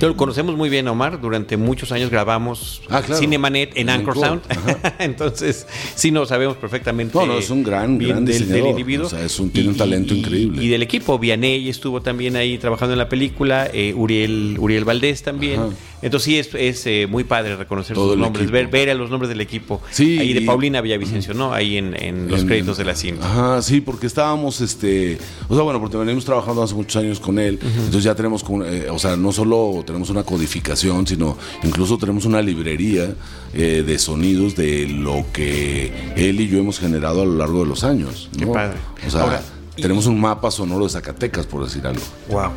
lo 0.00 0.16
conocemos 0.16 0.56
muy 0.56 0.68
bien, 0.68 0.86
Omar. 0.88 1.20
Durante 1.20 1.56
muchos 1.56 1.92
años 1.92 2.10
grabamos 2.10 2.82
ah, 2.90 3.02
Cinemanet 3.02 3.72
en, 3.76 3.90
Anchor 3.90 4.18
Sound. 4.18 4.42
Entonces, 4.98 5.66
sí 5.94 6.10
nos 6.10 6.28
sabemos 6.28 6.56
perfectamente. 6.56 7.16
No, 7.16 7.26
no, 7.26 7.38
es 7.38 7.50
un 7.50 7.62
gran, 7.62 7.98
gran 7.98 8.24
del, 8.24 8.66
individuo. 8.66 9.06
O 9.06 9.10
sea, 9.10 9.24
es 9.24 9.38
un, 9.38 9.50
tiene 9.50 9.70
un 9.70 9.76
talento 9.76 10.14
increíble. 10.14 10.62
Y 10.62 10.68
del 10.68 10.82
equipo. 10.82 11.18
Vianey 11.18 11.68
estuvo 11.68 12.02
también 12.02 12.36
ahí 12.36 12.58
trabajando 12.58 12.92
en 12.92 12.98
la 12.98 13.08
película. 13.08 13.68
Eh, 13.72 13.94
Uriel, 13.94 14.56
Uriel 14.58 14.84
Valdés 14.84 15.22
también. 15.22 15.60
Entonces 16.04 16.24
sí 16.24 16.38
es, 16.38 16.54
es 16.54 16.86
eh, 16.86 17.06
muy 17.08 17.24
padre 17.24 17.56
reconocer 17.56 17.96
sus 17.96 18.14
nombres, 18.18 18.50
ver, 18.50 18.66
ver 18.68 18.90
a 18.90 18.94
los 18.94 19.08
nombres 19.08 19.30
del 19.30 19.40
equipo. 19.40 19.80
Sí, 19.90 20.18
ahí 20.18 20.34
de 20.34 20.42
Paulina 20.42 20.82
Villavicencio, 20.82 21.32
¿no? 21.32 21.54
Ahí 21.54 21.78
en, 21.78 22.28
los 22.28 22.44
créditos 22.44 22.76
de 22.76 22.84
la 22.84 22.94
cinta. 22.94 23.24
Ajá, 23.24 23.62
sí, 23.62 23.80
porque 23.80 24.06
estábamos, 24.06 24.60
este, 24.60 25.16
o 25.48 25.54
sea, 25.54 25.64
bueno, 25.64 25.80
porque 25.80 25.96
venimos 25.96 26.26
trabajando 26.26 26.62
hace 26.62 26.74
muchos 26.74 27.02
años 27.02 27.20
con 27.20 27.38
él, 27.38 27.58
entonces 27.62 28.04
ya 28.04 28.14
tenemos, 28.14 28.44
eh, 28.66 28.88
o 28.90 28.98
sea, 28.98 29.16
no 29.16 29.32
solo 29.32 29.82
tenemos 29.84 30.10
una 30.10 30.22
codificación, 30.22 31.06
sino 31.06 31.36
incluso 31.62 31.98
tenemos 31.98 32.24
una 32.24 32.42
librería 32.42 33.14
eh, 33.52 33.82
de 33.86 33.98
sonidos 33.98 34.56
de 34.56 34.86
lo 34.86 35.24
que 35.32 36.12
él 36.16 36.40
y 36.40 36.48
yo 36.48 36.58
hemos 36.58 36.78
generado 36.78 37.22
a 37.22 37.24
lo 37.24 37.36
largo 37.36 37.60
de 37.60 37.66
los 37.66 37.84
años. 37.84 38.28
Qué 38.36 38.46
padre. 38.46 38.76
O 39.06 39.10
sea, 39.10 39.42
tenemos 39.76 40.06
un 40.06 40.20
mapa 40.20 40.50
sonoro 40.50 40.84
de 40.84 40.90
Zacatecas, 40.90 41.46
por 41.46 41.64
decir 41.64 41.86
algo. 41.86 42.02
Wow. 42.30 42.50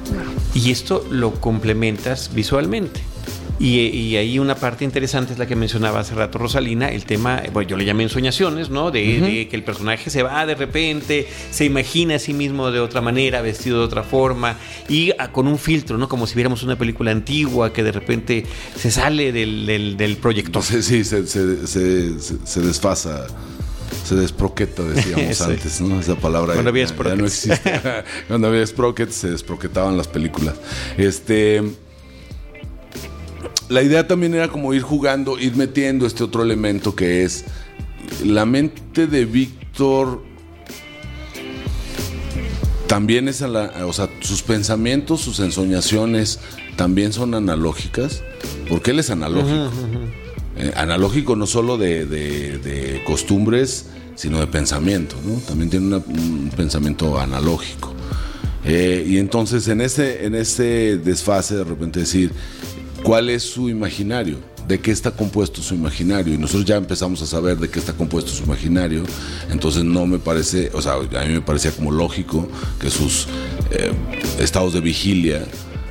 Y 0.54 0.72
esto 0.72 1.06
lo 1.10 1.34
complementas 1.42 2.32
visualmente. 2.34 3.02
Y, 3.60 4.16
ahí 4.18 4.38
una 4.38 4.56
parte 4.56 4.86
interesante 4.86 5.34
es 5.34 5.40
la 5.40 5.48
que 5.48 5.56
mencionaba 5.56 6.00
hace 6.00 6.14
rato 6.14 6.38
Rosalina, 6.38 6.90
el 6.90 7.06
tema, 7.06 7.42
bueno, 7.52 7.70
yo 7.70 7.78
le 7.78 7.86
llamé 7.86 8.04
ensoñaciones, 8.04 8.70
¿no? 8.70 8.92
De, 8.92 9.48
que 9.50 9.56
el 9.56 9.64
personaje 9.64 10.10
se 10.10 10.22
va 10.22 10.46
de 10.46 10.54
repente, 10.54 11.28
se 11.50 11.66
imagina 11.66 12.16
a 12.16 12.20
sí 12.20 12.34
mismo 12.34 12.70
de 12.70 12.80
otra 12.80 13.02
manera, 13.02 13.42
vestido 13.42 13.80
de 13.80 13.86
otra 13.86 14.04
forma, 14.04 14.58
y 14.88 15.12
ah, 15.18 15.32
con 15.32 15.48
un 15.48 15.58
filtro, 15.58 15.98
¿no? 15.98 16.08
Como 16.08 16.28
si 16.28 16.36
viéramos 16.36 16.62
una 16.62 16.78
película 16.78 17.12
antigua 17.12 17.74
que 17.74 17.84
de 17.84 17.92
repente 17.92 18.46
se 18.76 18.92
sale 18.92 19.32
del, 19.32 19.66
del, 19.98 20.18
proyector. 20.18 20.62
Sí, 20.62 20.84
sí, 20.84 21.04
se, 21.04 21.26
se, 21.26 22.62
desfasa 22.62 23.26
se 24.04 24.16
desproqueta, 24.16 24.84
decíamos 24.84 25.42
antes, 25.42 25.82
¿no? 25.82 26.00
Esa 26.00 26.16
palabra 26.16 26.54
Cuando 26.54 26.70
había 26.70 26.86
ya, 26.86 27.16
no 27.16 27.26
existe. 27.26 27.82
Cuando 28.28 28.48
había 28.50 28.66
sprockets 28.66 29.16
se 29.16 29.32
desproquetaban 29.32 29.98
las 29.98 30.08
películas. 30.08 30.56
Este 30.98 31.64
la 33.70 33.82
idea 33.82 34.08
también 34.08 34.34
era 34.34 34.48
como 34.50 34.74
ir 34.74 34.82
jugando, 34.82 35.40
ir 35.40 35.56
metiendo 35.56 36.06
este 36.06 36.24
otro 36.24 36.44
elemento 36.44 36.96
que 36.96 37.24
es 37.24 37.46
la 38.24 38.46
mente 38.46 39.08
de 39.08 39.26
Víctor 39.26 40.22
también 42.88 43.28
es, 43.28 43.42
la, 43.42 43.86
o 43.86 43.92
sea, 43.92 44.10
sus 44.22 44.42
pensamientos, 44.42 45.22
sus 45.22 45.40
ensoñaciones 45.42 46.40
también 46.78 47.12
son 47.12 47.34
analógicas, 47.34 48.24
porque 48.70 48.92
él 48.92 49.00
es 49.00 49.10
analógico. 49.10 49.70
Eh, 50.58 50.72
analógico 50.76 51.36
no 51.36 51.46
solo 51.46 51.78
de, 51.78 53.02
costumbres, 53.06 53.88
sino 54.16 54.40
de 54.40 54.48
pensamiento, 54.48 55.18
¿no? 55.26 55.36
También 55.42 55.70
tiene 55.70 55.98
un 55.98 56.50
pensamiento 56.56 57.20
analógico. 57.20 57.94
Eh, 58.64 59.06
y 59.08 59.18
entonces 59.18 59.68
en 59.68 59.82
ese, 59.82 60.26
en 60.26 60.36
ese 60.36 60.98
desfase 60.98 61.56
de 61.56 61.64
repente 61.64 62.00
decir, 62.00 62.32
cuál 63.04 63.30
es 63.30 63.44
su 63.44 63.70
imaginario, 63.70 64.38
de 64.68 64.80
qué 64.80 64.92
está 64.92 65.12
compuesto 65.12 65.62
su 65.62 65.76
imaginario. 65.76 66.34
Y 66.34 66.38
nosotros 66.38 66.66
ya 66.66 66.76
empezamos 66.76 67.22
a 67.22 67.26
saber 67.26 67.58
de 67.58 67.70
qué 67.70 67.80
está 67.80 67.94
compuesto 67.94 68.32
su 68.32 68.44
imaginario. 68.44 69.04
Entonces 69.50 69.84
no 69.84 70.06
me 70.06 70.20
parece, 70.20 70.72
o 70.74 70.82
sea, 70.82 70.94
a 70.94 71.26
mí 71.26 71.34
me 71.34 71.42
parecía 71.42 71.72
como 71.72 71.92
lógico 71.92 72.48
que 72.80 72.90
sus 72.90 73.28
eh, 73.72 73.92
estados 74.40 74.74
de 74.74 74.82
vigilia 74.82 75.46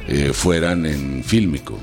eh, 0.08 0.32
fueran 0.32 0.86
en 0.86 1.24
fílmico. 1.24 1.78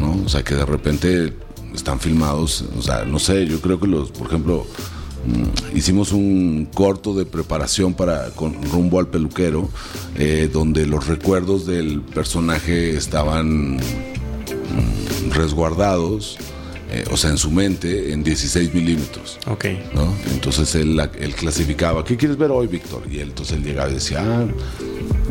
¿no? 0.00 0.22
O 0.24 0.28
sea, 0.28 0.42
que 0.42 0.54
de 0.54 0.64
repente 0.64 1.34
están 1.74 2.00
filmados, 2.00 2.64
o 2.76 2.82
sea, 2.82 3.04
no 3.04 3.18
sé, 3.18 3.46
yo 3.46 3.60
creo 3.60 3.78
que 3.78 3.86
los, 3.86 4.10
por 4.10 4.28
ejemplo, 4.28 4.66
mm, 5.26 5.76
hicimos 5.76 6.12
un 6.12 6.68
corto 6.72 7.14
de 7.14 7.26
preparación 7.26 7.94
para 7.94 8.30
con 8.30 8.62
rumbo 8.62 8.98
al 8.98 9.08
peluquero, 9.08 9.68
eh, 10.16 10.48
donde 10.52 10.86
los 10.86 11.06
recuerdos 11.06 11.66
del 11.66 12.00
personaje 12.00 12.96
estaban 12.96 13.78
resguardados, 15.30 16.38
eh, 16.90 17.04
o 17.10 17.16
sea, 17.16 17.30
en 17.30 17.38
su 17.38 17.50
mente, 17.50 18.12
en 18.12 18.24
16 18.24 18.72
milímetros. 18.72 19.38
Ok. 19.46 19.66
¿no? 19.94 20.14
Entonces 20.32 20.74
él, 20.74 20.98
él, 21.18 21.34
clasificaba, 21.34 22.04
¿qué 22.04 22.16
quieres 22.16 22.38
ver 22.38 22.50
hoy, 22.50 22.66
Víctor? 22.66 23.02
Y 23.10 23.18
él 23.18 23.28
entonces 23.28 23.56
él 23.56 23.64
llegaba 23.64 23.90
y 23.90 23.94
decía, 23.94 24.22
ah, 24.22 24.46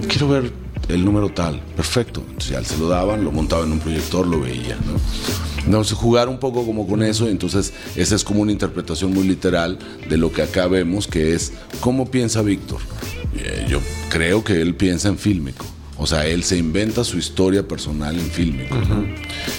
quiero 0.07 0.27
ver 0.29 0.51
el 0.89 1.03
número 1.03 1.29
tal, 1.29 1.59
perfecto. 1.75 2.23
Entonces 2.27 2.51
ya 2.51 2.63
se 2.63 2.77
lo 2.77 2.87
daban, 2.87 3.23
lo 3.23 3.31
montaban 3.31 3.67
en 3.67 3.73
un 3.73 3.79
proyector, 3.79 4.27
lo 4.27 4.41
veía, 4.41 4.75
¿no? 4.75 4.99
Entonces 5.65 5.97
jugar 5.97 6.29
un 6.29 6.39
poco 6.39 6.65
como 6.65 6.87
con 6.87 7.03
eso, 7.03 7.27
entonces 7.27 7.73
esa 7.95 8.15
es 8.15 8.23
como 8.23 8.41
una 8.41 8.51
interpretación 8.51 9.13
muy 9.13 9.27
literal 9.27 9.77
de 10.07 10.17
lo 10.17 10.31
que 10.31 10.43
acá 10.43 10.67
vemos, 10.67 11.07
que 11.07 11.33
es 11.33 11.53
cómo 11.81 12.09
piensa 12.09 12.41
Víctor. 12.41 12.79
Eh, 13.35 13.65
yo 13.67 13.79
creo 14.09 14.43
que 14.43 14.61
él 14.61 14.75
piensa 14.75 15.09
en 15.09 15.17
fílmico. 15.17 15.65
O 15.99 16.05
sea, 16.05 16.27
él 16.27 16.43
se 16.43 16.57
inventa 16.57 17.03
su 17.03 17.17
historia 17.17 17.67
personal 17.67 18.17
en 18.17 18.29
fílmico. 18.29 18.75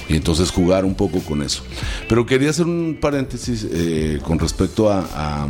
Y 0.09 0.17
entonces 0.17 0.51
jugar 0.51 0.85
un 0.85 0.95
poco 0.95 1.21
con 1.21 1.43
eso. 1.43 1.63
Pero 2.09 2.27
quería 2.27 2.51
hacer 2.51 2.67
un 2.67 2.99
paréntesis 3.01 3.67
eh, 3.71 4.21
con 4.23 4.39
respecto 4.39 4.91
a, 4.91 5.49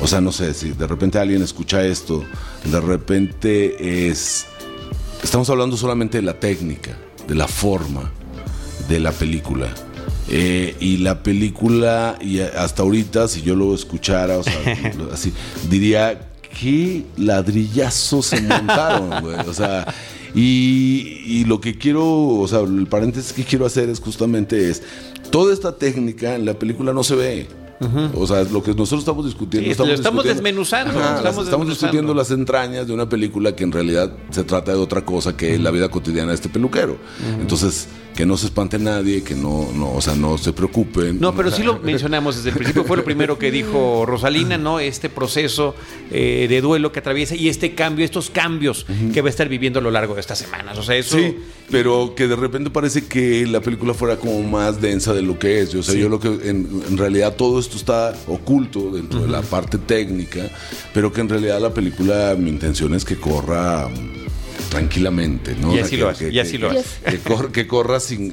o 0.00 0.06
sea, 0.06 0.20
no 0.20 0.32
sé, 0.32 0.52
si 0.54 0.70
de 0.70 0.86
repente 0.86 1.18
alguien 1.18 1.42
escucha 1.42 1.84
esto, 1.84 2.24
de 2.64 2.80
repente 2.80 4.08
es... 4.08 4.46
Estamos 5.22 5.48
hablando 5.50 5.76
solamente 5.76 6.18
de 6.18 6.22
la 6.22 6.38
técnica, 6.38 6.96
de 7.26 7.34
la 7.34 7.48
forma 7.48 8.10
de 8.88 9.00
la 9.00 9.12
película. 9.12 9.68
Eh, 10.28 10.76
y 10.80 10.98
la 10.98 11.22
película, 11.22 12.18
y 12.20 12.40
hasta 12.40 12.82
ahorita, 12.82 13.28
si 13.28 13.42
yo 13.42 13.54
lo 13.54 13.74
escuchara, 13.74 14.38
o 14.38 14.42
sea, 14.42 14.54
así, 15.12 15.32
diría 15.68 16.31
qué 16.58 17.04
ladrillazos 17.16 18.26
se 18.26 18.40
montaron, 18.40 19.10
güey. 19.22 19.36
O 19.48 19.54
sea, 19.54 19.86
y, 20.34 21.44
lo 21.46 21.60
que 21.60 21.76
quiero, 21.76 22.04
o 22.06 22.48
sea, 22.48 22.60
el 22.60 22.86
paréntesis 22.86 23.32
que 23.32 23.44
quiero 23.44 23.66
hacer 23.66 23.88
es 23.88 24.00
justamente 24.00 24.70
es, 24.70 24.82
toda 25.30 25.52
esta 25.52 25.76
técnica 25.76 26.34
en 26.34 26.44
la 26.44 26.54
película 26.54 26.92
no 26.92 27.02
se 27.02 27.14
ve. 27.14 27.48
O 28.14 28.26
sea, 28.28 28.44
lo 28.44 28.62
que 28.62 28.70
nosotros 28.74 29.00
estamos 29.00 29.24
discutiendo. 29.24 29.68
estamos, 29.68 30.24
desmenuzando. 30.24 31.00
estamos, 31.34 31.68
discutiendo 31.68 32.14
las 32.14 32.30
entrañas 32.30 32.86
de 32.86 32.92
una 32.92 33.08
película 33.08 33.56
que 33.56 33.64
en 33.64 33.72
realidad 33.72 34.12
se 34.30 34.44
trata 34.44 34.70
de 34.70 34.78
otra 34.78 35.04
cosa 35.04 35.36
que 35.36 35.54
es 35.54 35.60
la 35.60 35.72
vida 35.72 35.88
cotidiana 35.88 36.28
de 36.28 36.36
este 36.36 36.48
peluquero. 36.48 36.96
Entonces, 37.40 37.88
que 38.14 38.26
no 38.26 38.36
se 38.36 38.46
espante 38.46 38.78
nadie, 38.78 39.22
que 39.22 39.34
no, 39.34 39.68
no, 39.74 39.92
o 39.92 40.00
sea, 40.00 40.14
no 40.14 40.36
se 40.38 40.52
preocupen. 40.52 41.20
No, 41.20 41.34
pero 41.34 41.50
sí 41.50 41.62
lo 41.62 41.78
mencionamos 41.78 42.36
desde 42.36 42.50
el 42.50 42.56
principio, 42.56 42.84
fue 42.84 42.96
lo 42.96 43.04
primero 43.04 43.38
que 43.38 43.50
dijo 43.50 44.04
Rosalina, 44.06 44.58
¿no? 44.58 44.80
Este 44.80 45.08
proceso 45.08 45.74
eh, 46.10 46.46
de 46.48 46.60
duelo 46.60 46.92
que 46.92 46.98
atraviesa 47.00 47.34
y 47.34 47.48
este 47.48 47.74
cambio, 47.74 48.04
estos 48.04 48.30
cambios 48.30 48.86
que 49.12 49.20
va 49.22 49.28
a 49.28 49.30
estar 49.30 49.48
viviendo 49.48 49.78
a 49.78 49.82
lo 49.82 49.90
largo 49.90 50.14
de 50.14 50.20
estas 50.20 50.38
semanas. 50.38 50.76
O 50.78 50.82
sea, 50.82 50.96
eso. 50.96 51.16
Sí, 51.16 51.36
pero 51.70 52.14
que 52.14 52.28
de 52.28 52.36
repente 52.36 52.70
parece 52.70 53.06
que 53.06 53.46
la 53.46 53.60
película 53.60 53.94
fuera 53.94 54.16
como 54.16 54.42
más 54.42 54.80
densa 54.80 55.14
de 55.14 55.22
lo 55.22 55.38
que 55.38 55.60
es. 55.60 55.74
O 55.74 55.82
sea, 55.82 55.94
yo 55.94 56.08
lo 56.08 56.20
que 56.20 56.28
en, 56.28 56.98
realidad 56.98 57.34
todo 57.36 57.58
esto 57.58 57.76
está 57.76 58.14
oculto 58.26 58.90
dentro 58.90 59.20
de 59.20 59.28
la 59.28 59.42
parte 59.42 59.78
técnica, 59.78 60.50
pero 60.92 61.12
que 61.12 61.22
en 61.22 61.28
realidad 61.28 61.60
la 61.60 61.72
película, 61.72 62.36
mi 62.38 62.50
intención 62.50 62.94
es 62.94 63.04
que 63.04 63.16
corra 63.16 63.88
tranquilamente, 64.72 65.54
¿no? 65.60 65.76
Y 65.76 65.80
así 65.80 65.98
lo 65.98 66.08
hace, 66.08 66.30
y 66.30 66.38
así 66.38 66.56
lo 66.56 66.70
hace. 66.70 66.82
Que, 67.52 67.66
corra 67.66 68.00
sin... 68.00 68.32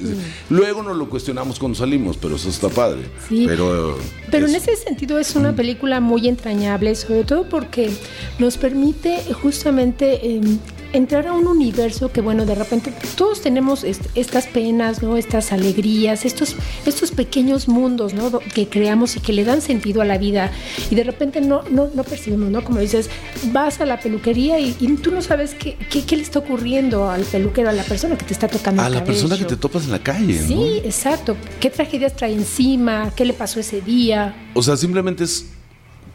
Luego 0.49 0.81
nos 0.83 0.95
lo 0.95 1.09
cuestionamos 1.09 1.59
cuando 1.59 1.77
salimos, 1.77 2.15
pero 2.15 2.37
eso 2.37 2.47
está 2.47 2.69
padre. 2.69 3.01
Sí. 3.27 3.43
Pero, 3.45 3.97
pero 4.31 4.47
en 4.47 4.55
ese 4.55 4.77
sentido 4.77 5.19
es 5.19 5.35
una 5.35 5.53
película 5.53 5.99
muy 5.99 6.29
entrañable, 6.29 6.95
sobre 6.95 7.25
todo 7.25 7.49
porque 7.49 7.91
nos 8.39 8.55
permite 8.55 9.21
justamente... 9.33 10.35
Em, 10.35 10.59
entrar 10.93 11.27
a 11.27 11.33
un 11.33 11.47
universo 11.47 12.11
que, 12.11 12.21
bueno, 12.21 12.45
de 12.45 12.55
repente 12.55 12.93
todos 13.15 13.41
tenemos 13.41 13.83
estas 13.83 14.47
penas, 14.47 15.01
¿no? 15.01 15.17
Estas 15.17 15.51
alegrías, 15.51 16.25
estos, 16.25 16.55
estos 16.85 17.11
pequeños 17.11 17.67
mundos, 17.67 18.13
¿no? 18.13 18.39
Que 18.39 18.67
creamos 18.67 19.15
y 19.15 19.19
que 19.19 19.33
le 19.33 19.43
dan 19.43 19.61
sentido 19.61 20.01
a 20.01 20.05
la 20.05 20.17
vida. 20.17 20.51
Y 20.89 20.95
de 20.95 21.03
repente 21.03 21.41
no, 21.41 21.63
no, 21.69 21.89
no 21.93 22.03
percibimos, 22.03 22.49
¿no? 22.49 22.63
Como 22.63 22.79
dices, 22.79 23.09
vas 23.51 23.81
a 23.81 23.85
la 23.85 23.99
peluquería 23.99 24.59
y, 24.59 24.73
tú 25.01 25.11
no 25.11 25.21
sabes 25.21 25.53
qué, 25.55 25.77
qué, 25.89 26.15
le 26.15 26.23
está 26.23 26.39
ocurriendo 26.39 27.09
al 27.09 27.23
peluquero, 27.23 27.69
a 27.69 27.73
la 27.73 27.83
persona 27.83 28.17
que 28.17 28.25
te 28.25 28.33
está 28.33 28.47
tocando. 28.47 28.81
A 28.81 28.89
la 28.89 29.03
persona 29.03 29.37
que 29.37 29.45
te 29.45 29.55
topas 29.55 29.85
en 29.85 29.91
la 29.91 29.99
calle, 29.99 30.39
Sí, 30.45 30.81
exacto. 30.83 31.35
¿Qué 31.59 31.69
tragedias 31.69 32.15
trae 32.15 32.33
encima? 32.33 33.11
¿Qué 33.15 33.25
le 33.25 33.33
pasó 33.33 33.59
ese 33.59 33.81
día? 33.81 34.49
O 34.53 34.63
sea, 34.63 34.75
simplemente 34.75 35.23
es 35.23 35.47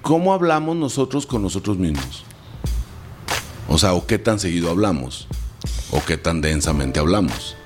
cómo 0.03 0.33
hablamos 0.35 0.77
nosotros 0.77 1.27
con 1.27 1.43
nosotros 1.43 1.79
mismos. 1.79 2.25
O 3.69 3.79
sea, 3.79 3.95
o 3.95 4.07
qué 4.07 4.19
tan 4.19 4.39
seguido 4.39 4.71
hablamos, 4.71 5.27
o 5.91 6.03
qué 6.05 6.17
tan 6.17 6.41
densamente 6.41 7.01
hablamos. 7.01 7.57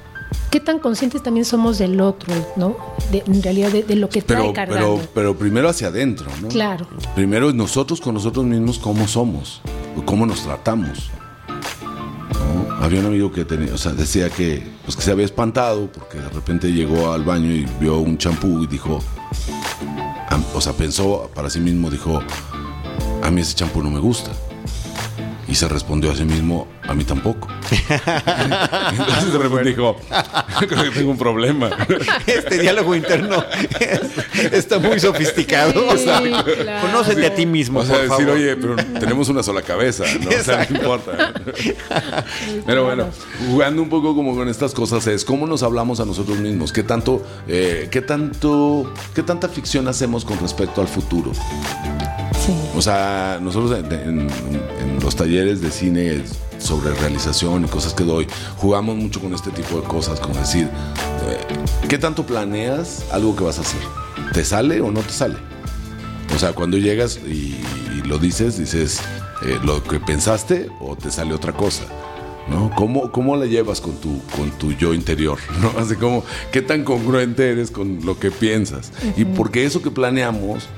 ¿Qué 0.51 0.61
tan 0.61 0.79
conscientes 0.79 1.23
también 1.23 1.45
somos 1.45 1.79
del 1.79 2.01
otro, 2.01 2.33
no? 2.57 2.77
en 3.13 3.43
realidad 3.43 3.71
de, 3.71 3.97
lo 3.97 4.09
que 4.09 4.23
trae 4.23 4.53
pero, 4.55 4.75
Pero, 4.75 5.01
pero 5.15 5.39
primero 5.39 5.69
hacia 5.69 5.89
adentro, 5.89 6.27
¿no? 6.41 6.49
Claro. 6.49 6.87
Primero 7.15 7.53
nosotros 7.53 8.01
con 8.01 8.15
nosotros 8.15 8.45
mismos 8.45 8.79
cómo 8.79 9.07
somos, 9.09 9.61
cómo 10.05 10.27
nos 10.27 10.43
tratamos. 10.43 11.11
Había 12.81 13.01
un 13.01 13.07
amigo 13.07 13.33
que 13.33 13.45
tenía, 13.45 13.75
o 13.75 13.79
sea, 13.79 13.93
decía 13.93 14.31
que, 14.31 14.63
pues, 14.85 14.97
que 14.97 15.03
se 15.03 15.11
había 15.11 15.25
espantado 15.25 15.91
porque 15.93 16.19
de 16.19 16.29
repente 16.31 16.73
llegó 16.73 17.13
al 17.13 17.25
baño 17.25 17.51
y 17.51 17.67
vio 17.81 17.99
un 17.99 18.17
champú 18.17 18.63
y 18.63 18.67
dijo, 18.67 19.01
o 20.55 20.61
sea, 20.61 20.73
pensó 20.73 21.31
para 21.35 21.51
sí 21.51 21.61
mismo, 21.61 21.91
dijo, 21.91 22.23
a 23.23 23.31
mí 23.31 23.41
ese 23.41 23.55
champú 23.55 23.83
no 23.83 23.91
me 23.91 24.01
gusta. 24.01 24.31
Se 25.59 25.67
respondió 25.67 26.13
a 26.13 26.15
sí 26.15 26.25
mismo, 26.25 26.69
a 26.87 26.95
mí 26.95 27.03
tampoco. 27.03 27.49
Entonces 28.93 29.33
de 29.33 29.39
repente 29.41 29.71
dijo, 29.71 29.97
creo 30.57 30.85
que 30.85 30.91
tengo 30.91 31.11
un 31.11 31.19
problema. 31.19 31.71
Este 32.29 32.61
diálogo 32.61 32.95
interno 32.95 33.43
está 34.53 34.79
muy 34.79 35.01
sofisticado. 35.01 35.85
Conócete 36.81 37.27
a 37.27 37.35
ti 37.35 37.45
mismo. 37.45 37.81
O 37.81 37.85
sea, 37.85 37.99
decir, 37.99 38.31
oye, 38.31 38.55
pero 38.55 38.77
tenemos 39.01 39.29
una 39.31 39.43
sola 39.43 39.63
cabeza, 39.63 40.05
¿no? 40.21 40.31
O 40.31 40.45
sea, 40.45 40.65
no 40.71 40.77
importa. 40.77 41.35
Pero 42.65 42.85
bueno, 42.85 43.09
jugando 43.51 43.83
un 43.83 43.89
poco 43.89 44.15
como 44.15 44.37
con 44.37 44.49
estas 44.49 44.73
cosas 44.75 45.09
es 45.09 45.25
cómo 45.25 45.49
nos 45.49 45.65
hablamos 45.65 45.99
a 45.99 46.05
nosotros 46.05 46.39
mismos, 46.39 46.73
qué 46.73 46.85
tanto, 46.85 47.21
eh, 47.49 47.89
qué 47.91 48.01
tanto, 48.01 48.95
qué 49.13 49.25
tanta 49.25 49.49
ficción 49.49 49.89
hacemos 49.89 50.25
con 50.25 50.39
respecto 50.39 50.81
al 50.81 50.87
futuro. 50.87 51.33
O 52.77 52.83
sea, 52.83 53.39
nosotros 53.43 53.79
en, 53.91 54.29
los 55.03 55.17
talleres 55.17 55.61
de 55.61 55.71
cine 55.71 56.23
sobre 56.59 56.95
realización 56.95 57.65
y 57.65 57.69
cosas 57.69 57.95
que 57.95 58.05
doy, 58.05 58.27
jugamos 58.57 58.97
mucho 58.97 59.21
con 59.21 59.35
este 59.35 59.51
tipo 59.51 59.81
de 59.81 59.87
cosas, 59.87 60.21
como 60.21 60.35
decir, 60.35 60.69
eh, 61.29 61.89
¿qué 61.89 61.99
tanto 61.99 62.27
planeas 62.27 63.05
algo 63.11 63.35
que 63.35 63.45
vas 63.45 63.59
a 63.59 63.63
hacer? 63.63 63.81
¿Te 64.33 64.45
sale 64.45 64.81
o 64.81 64.91
no 64.91 65.01
te 65.01 65.13
sale? 65.13 65.37
O 66.35 66.39
sea, 66.39 66.53
cuando 66.53 66.77
llegas 66.77 67.19
y, 67.27 67.57
lo 68.05 68.19
dices, 68.19 68.59
dices 68.59 69.01
eh, 69.45 69.59
lo 69.65 69.83
que 69.83 70.01
pensaste 70.01 70.71
o 70.81 70.97
te 70.97 71.11
sale 71.11 71.35
otra 71.35 71.53
cosa. 71.53 71.85
¿no? 72.49 72.71
¿Cómo, 72.75 73.13
¿Cómo 73.13 73.37
la 73.37 73.45
llevas 73.45 73.81
con 73.83 73.97
tu, 73.97 74.23
con 74.35 74.51
tu 74.53 74.73
yo 74.73 74.95
interior? 74.95 75.39
¿no? 75.61 75.79
Así 75.79 75.97
como, 75.97 76.25
¿qué 76.53 76.63
tan 76.63 76.85
congruente 76.85 77.51
eres 77.51 77.71
con 77.71 78.05
lo 78.07 78.19
que 78.19 78.31
piensas? 78.31 78.93
Y 79.17 79.25
porque 79.25 79.67
eso 79.67 79.83
que 79.83 79.91
planeamos 79.91 80.69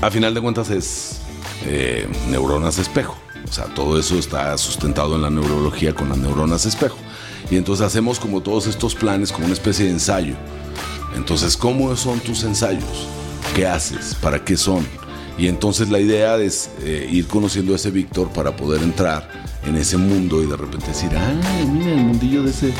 a 0.00 0.10
final 0.10 0.34
de 0.34 0.40
cuentas 0.40 0.70
es 0.70 1.20
eh, 1.64 2.08
neuronas 2.30 2.78
espejo. 2.78 3.16
O 3.48 3.52
sea, 3.52 3.66
todo 3.66 3.98
eso 3.98 4.18
está 4.18 4.56
sustentado 4.58 5.16
en 5.16 5.22
la 5.22 5.30
neurología 5.30 5.94
con 5.94 6.08
las 6.08 6.18
neuronas 6.18 6.66
espejo. 6.66 6.98
Y 7.50 7.56
entonces 7.56 7.86
hacemos 7.86 8.20
como 8.20 8.42
todos 8.42 8.66
estos 8.66 8.94
planes 8.94 9.32
como 9.32 9.46
una 9.46 9.54
especie 9.54 9.86
de 9.86 9.92
ensayo. 9.92 10.34
Entonces, 11.16 11.56
¿cómo 11.56 11.96
son 11.96 12.20
tus 12.20 12.44
ensayos? 12.44 13.08
¿Qué 13.54 13.66
haces? 13.66 14.14
¿Para 14.20 14.44
qué 14.44 14.56
son? 14.56 14.86
Y 15.38 15.46
entonces 15.46 15.88
la 15.88 16.00
idea 16.00 16.36
es 16.36 16.70
eh, 16.82 17.08
ir 17.10 17.26
conociendo 17.26 17.72
a 17.72 17.76
ese 17.76 17.90
Víctor 17.90 18.28
para 18.30 18.56
poder 18.56 18.82
entrar 18.82 19.28
en 19.64 19.76
ese 19.76 19.96
mundo 19.96 20.42
y 20.42 20.46
de 20.46 20.56
repente 20.56 20.88
decir, 20.88 21.10
ah, 21.16 21.64
mira 21.66 21.92
el 21.92 22.04
mundillo 22.04 22.42
de 22.42 22.50
ese, 22.50 22.72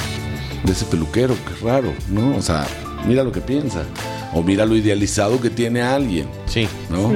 de 0.65 0.73
ese 0.73 0.85
peluquero, 0.85 1.37
qué 1.47 1.65
raro, 1.65 1.95
¿no? 2.09 2.37
O 2.37 2.43
sea, 2.43 2.67
mira 3.07 3.23
lo 3.23 3.33
que 3.33 3.41
piensa 3.41 3.85
o 4.33 4.43
mira 4.43 4.67
lo 4.67 4.77
idealizado 4.77 5.41
que 5.41 5.51
tiene 5.51 5.83
alguien. 5.83 6.29
Sí. 6.47 6.69
¿No? 6.91 7.13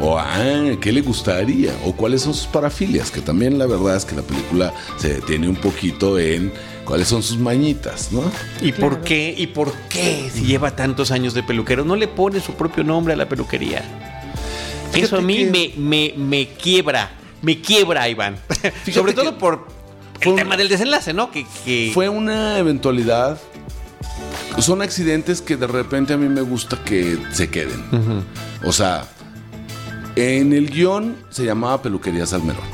O, 0.00 0.18
ah, 0.18 0.76
¿qué 0.80 0.92
le 0.92 1.00
gustaría? 1.02 1.72
O 1.84 1.92
cuáles 1.92 2.22
son 2.22 2.34
sus 2.34 2.46
parafilias, 2.46 3.10
que 3.10 3.20
también 3.20 3.58
la 3.58 3.66
verdad 3.66 3.96
es 3.96 4.04
que 4.04 4.14
la 4.14 4.22
película 4.22 4.72
se 4.96 5.14
detiene 5.14 5.48
un 5.48 5.56
poquito 5.56 6.18
en 6.18 6.52
cuáles 6.84 7.08
son 7.08 7.22
sus 7.22 7.38
mañitas, 7.38 8.12
¿no? 8.12 8.22
¿Y 8.60 8.72
por 8.72 9.02
qué? 9.02 9.34
¿Y 9.36 9.48
por 9.48 9.72
qué 9.88 10.30
si 10.32 10.44
lleva 10.44 10.74
tantos 10.76 11.10
años 11.10 11.34
de 11.34 11.42
peluquero 11.42 11.84
no 11.84 11.96
le 11.96 12.08
pone 12.08 12.40
su 12.40 12.52
propio 12.54 12.84
nombre 12.84 13.14
a 13.14 13.16
la 13.16 13.28
peluquería? 13.28 13.82
Eso 14.94 15.16
a 15.16 15.20
mí 15.20 15.44
me, 15.76 16.14
me, 16.16 16.48
quiebra, 16.48 17.10
me 17.42 17.60
quiebra, 17.60 18.08
Iván. 18.08 18.36
Sobre 18.92 19.12
todo 19.12 19.38
por 19.38 19.66
el 20.20 20.36
tema 20.36 20.56
del 20.56 20.68
desenlace, 20.68 21.12
¿no? 21.12 21.30
Que, 21.30 21.44
que... 21.64 21.90
Fue 21.92 22.08
una 22.08 22.58
eventualidad 22.58 23.40
son 24.62 24.82
accidentes 24.82 25.40
que 25.40 25.56
de 25.56 25.66
repente 25.66 26.12
a 26.12 26.16
mí 26.16 26.28
me 26.28 26.40
gusta 26.40 26.82
que 26.84 27.18
se 27.32 27.50
queden. 27.50 28.24
O 28.64 28.72
sea, 28.72 29.06
en 30.16 30.52
el 30.52 30.70
guion 30.70 31.16
se 31.30 31.44
llamaba 31.44 31.82
Peluquería 31.82 32.26
Salmerón. 32.26 32.64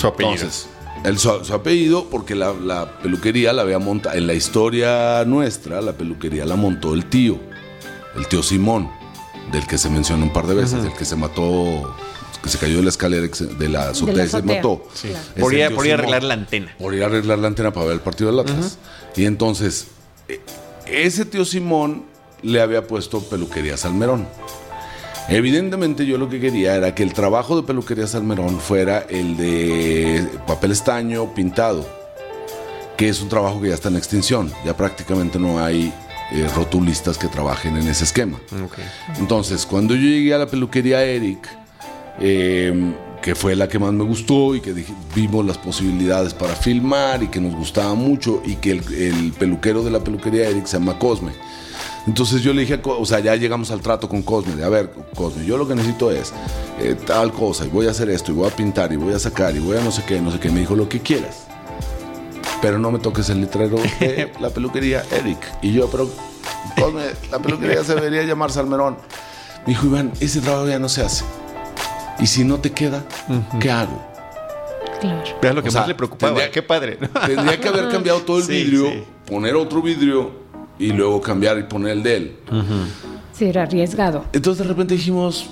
Su 0.00 0.08
apellido. 0.08 0.34
Entonces, 0.34 0.68
el, 1.04 1.18
su, 1.18 1.30
apellido, 1.30 2.08
porque 2.10 2.34
la, 2.34 2.98
peluquería 3.02 3.52
la 3.52 3.62
había 3.62 3.78
montado. 3.78 4.16
En 4.16 4.26
la 4.26 4.34
historia 4.34 5.24
nuestra, 5.24 5.80
la 5.80 5.92
peluquería 5.92 6.44
la 6.44 6.56
montó 6.56 6.94
el 6.94 7.06
tío, 7.06 7.38
el 8.16 8.26
tío 8.26 8.42
Simón, 8.42 8.90
del 9.52 9.66
que 9.66 9.78
se 9.78 9.88
menciona 9.88 10.24
un 10.24 10.32
par 10.32 10.46
de 10.46 10.54
veces, 10.54 10.84
el 10.84 10.92
que 10.92 11.04
se 11.04 11.16
mató 11.16 11.94
que 12.42 12.50
se 12.50 12.58
cayó 12.58 12.76
de 12.76 12.82
la 12.84 12.90
escalera 12.90 13.26
de 13.26 13.68
la 13.68 13.90
azotea 13.90 14.24
y 14.24 14.28
se 14.28 14.42
mató. 14.42 14.86
Por, 15.38 15.52
ir, 15.54 15.64
a 15.64 15.66
arreglar 15.66 16.22
la 16.22 16.34
antena. 16.34 16.74
Por 16.78 16.94
ir 16.94 17.02
a 17.02 17.06
arreglar 17.06 17.38
la 17.38 17.48
antena 17.48 17.72
para 17.72 17.86
ver 17.86 17.94
el 17.94 18.00
partido 18.00 18.32
de 18.32 18.40
Atlas. 18.40 18.78
Y 19.16 19.24
entonces, 19.24 19.86
ese 20.86 21.24
tío 21.24 21.44
Simón 21.44 22.04
le 22.42 22.60
había 22.60 22.86
puesto 22.86 23.20
peluquería 23.20 23.76
Salmerón. 23.76 24.26
Evidentemente 25.28 26.06
yo 26.06 26.18
lo 26.18 26.28
que 26.28 26.40
quería 26.40 26.76
era 26.76 26.94
que 26.94 27.02
el 27.02 27.12
trabajo 27.12 27.56
de 27.56 27.66
peluquería 27.66 28.06
Salmerón 28.06 28.60
fuera 28.60 29.04
el 29.08 29.36
de 29.36 30.24
papel 30.46 30.70
estaño 30.70 31.34
pintado, 31.34 31.84
que 32.96 33.08
es 33.08 33.20
un 33.20 33.28
trabajo 33.28 33.60
que 33.60 33.68
ya 33.68 33.74
está 33.74 33.88
en 33.88 33.96
extinción, 33.96 34.52
ya 34.64 34.76
prácticamente 34.76 35.40
no 35.40 35.58
hay 35.58 35.92
eh, 36.32 36.48
rotulistas 36.54 37.18
que 37.18 37.26
trabajen 37.26 37.76
en 37.76 37.88
ese 37.88 38.04
esquema. 38.04 38.40
Entonces, 39.18 39.66
cuando 39.66 39.94
yo 39.94 40.02
llegué 40.02 40.32
a 40.34 40.38
la 40.38 40.46
peluquería 40.46 41.02
Eric, 41.02 41.48
em, 42.20 42.94
que 43.26 43.34
fue 43.34 43.56
la 43.56 43.66
que 43.66 43.80
más 43.80 43.92
me 43.92 44.04
gustó 44.04 44.54
y 44.54 44.60
que 44.60 44.72
vimos 45.12 45.44
las 45.44 45.58
posibilidades 45.58 46.32
para 46.32 46.54
filmar 46.54 47.24
y 47.24 47.26
que 47.26 47.40
nos 47.40 47.56
gustaba 47.56 47.92
mucho 47.94 48.40
y 48.46 48.54
que 48.54 48.70
el, 48.70 48.94
el 48.94 49.32
peluquero 49.32 49.82
de 49.82 49.90
la 49.90 49.98
peluquería 49.98 50.48
Eric 50.48 50.66
se 50.66 50.78
llama 50.78 50.96
Cosme. 50.96 51.32
Entonces 52.06 52.42
yo 52.42 52.52
le 52.54 52.60
dije, 52.60 52.80
o 52.84 53.04
sea, 53.04 53.18
ya 53.18 53.34
llegamos 53.34 53.72
al 53.72 53.80
trato 53.80 54.08
con 54.08 54.22
Cosme, 54.22 54.54
de, 54.54 54.62
a 54.62 54.68
ver, 54.68 54.92
Cosme, 55.16 55.44
yo 55.44 55.58
lo 55.58 55.66
que 55.66 55.74
necesito 55.74 56.12
es 56.12 56.32
eh, 56.78 56.94
tal 57.04 57.32
cosa, 57.32 57.66
y 57.66 57.68
voy 57.68 57.88
a 57.88 57.90
hacer 57.90 58.10
esto, 58.10 58.30
y 58.30 58.36
voy 58.36 58.46
a 58.46 58.54
pintar, 58.54 58.92
y 58.92 58.96
voy 58.96 59.12
a 59.12 59.18
sacar, 59.18 59.56
y 59.56 59.58
voy 59.58 59.76
a 59.76 59.80
no 59.80 59.90
sé 59.90 60.04
qué, 60.06 60.20
no 60.20 60.30
sé 60.30 60.38
qué. 60.38 60.48
Me 60.48 60.60
dijo, 60.60 60.76
lo 60.76 60.88
que 60.88 61.00
quieras. 61.00 61.48
Pero 62.62 62.78
no 62.78 62.92
me 62.92 63.00
toques 63.00 63.28
el 63.28 63.40
letrero 63.40 63.76
de 63.98 64.30
la 64.40 64.50
peluquería 64.50 65.02
Eric. 65.10 65.38
Y 65.62 65.72
yo, 65.72 65.90
pero 65.90 66.08
Cosme, 66.78 67.06
la 67.32 67.40
peluquería 67.40 67.82
se 67.82 67.96
debería 67.96 68.22
llamar 68.22 68.52
Salmerón. 68.52 68.96
Me 69.66 69.72
dijo, 69.72 69.86
Iván, 69.86 70.12
ese 70.20 70.40
trabajo 70.40 70.68
ya 70.68 70.78
no 70.78 70.88
se 70.88 71.02
hace. 71.02 71.24
Y 72.18 72.26
si 72.26 72.44
no 72.44 72.58
te 72.58 72.72
queda, 72.72 73.04
¿qué 73.60 73.70
hago? 73.70 74.02
Claro. 75.00 75.22
Vean 75.42 75.56
lo 75.56 75.62
que 75.62 75.70
más 75.70 75.86
le 75.86 75.94
preocupaba. 75.94 76.40
Qué 76.50 76.62
padre. 76.62 76.98
Tendría 77.26 77.60
que 77.60 77.68
haber 77.68 77.88
cambiado 77.90 78.20
todo 78.20 78.38
el 78.38 78.46
vidrio, 78.46 79.04
poner 79.26 79.54
otro 79.54 79.82
vidrio 79.82 80.32
y 80.78 80.92
luego 80.92 81.20
cambiar 81.20 81.58
y 81.58 81.64
poner 81.64 81.92
el 81.92 82.02
de 82.02 82.16
él. 82.16 82.36
Sí, 83.32 83.44
era 83.44 83.64
arriesgado. 83.64 84.24
Entonces 84.32 84.64
de 84.64 84.68
repente 84.68 84.94
dijimos, 84.94 85.50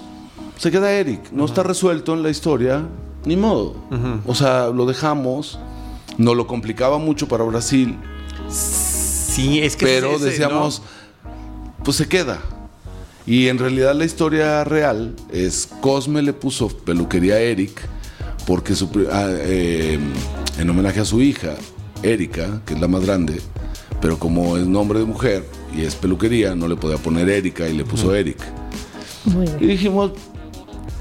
se 0.56 0.70
queda 0.70 0.90
Eric, 0.92 1.30
no 1.32 1.44
está 1.44 1.62
resuelto 1.62 2.14
en 2.14 2.22
la 2.22 2.30
historia, 2.30 2.86
ni 3.26 3.36
modo. 3.36 3.76
O 4.26 4.34
sea, 4.34 4.68
lo 4.68 4.86
dejamos, 4.86 5.58
nos 6.16 6.36
lo 6.36 6.46
complicaba 6.46 6.98
mucho 6.98 7.28
para 7.28 7.44
Brasil. 7.44 7.98
Sí, 8.48 9.60
es 9.60 9.76
que... 9.76 9.84
Pero 9.84 10.18
decíamos, 10.18 10.80
pues 11.82 11.98
se 11.98 12.08
queda. 12.08 12.38
Y 13.26 13.48
en 13.48 13.58
realidad 13.58 13.94
la 13.94 14.04
historia 14.04 14.64
real 14.64 15.14
es 15.32 15.68
Cosme 15.80 16.22
le 16.22 16.32
puso 16.32 16.68
peluquería 16.68 17.34
a 17.34 17.40
Eric 17.40 17.80
porque 18.46 18.74
su, 18.74 18.88
ah, 19.10 19.28
eh, 19.30 19.98
en 20.58 20.70
homenaje 20.70 21.00
a 21.00 21.04
su 21.04 21.22
hija, 21.22 21.54
Erika, 22.02 22.60
que 22.66 22.74
es 22.74 22.80
la 22.80 22.88
más 22.88 23.04
grande, 23.04 23.40
pero 24.00 24.18
como 24.18 24.58
es 24.58 24.66
nombre 24.66 24.98
de 24.98 25.06
mujer 25.06 25.44
y 25.74 25.82
es 25.82 25.94
peluquería, 25.94 26.54
no 26.54 26.68
le 26.68 26.76
podía 26.76 26.98
poner 26.98 27.28
Erika 27.30 27.66
y 27.68 27.72
le 27.74 27.84
puso 27.84 28.14
Eric. 28.14 28.38
Y 29.58 29.66
dijimos, 29.66 30.12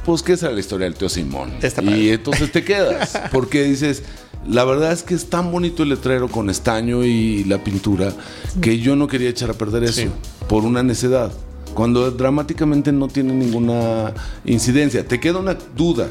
pues 0.06 0.24
qué 0.24 0.38
será 0.38 0.54
la 0.54 0.62
historia 0.62 0.86
del 0.86 0.96
tío 0.96 1.10
Simón. 1.10 1.54
y 1.82 2.10
entonces 2.10 2.52
te 2.52 2.64
quedas, 2.64 3.20
porque 3.32 3.64
dices, 3.64 4.04
la 4.48 4.64
verdad 4.64 4.94
es 4.94 5.04
que 5.04 5.14
es 5.16 5.30
tan 5.30 5.52
bonito 5.52 5.84
el 5.84 5.90
letrero 5.90 6.30
con 6.30 6.50
estaño 6.50 7.04
y 7.04 7.44
la 7.44 7.64
pintura 7.64 8.14
que 8.62 8.80
yo 8.80 8.96
no 8.96 9.08
quería 9.08 9.30
echar 9.30 9.50
a 9.50 9.54
perder 9.54 9.84
eso 9.84 10.10
por 10.48 10.64
una 10.64 10.84
necedad. 10.84 11.32
Cuando 11.74 12.12
dramáticamente 12.12 12.92
no 12.92 13.08
tiene 13.08 13.34
ninguna 13.34 14.14
incidencia, 14.46 15.06
te 15.08 15.20
queda 15.20 15.40
una 15.40 15.58
duda. 15.76 16.08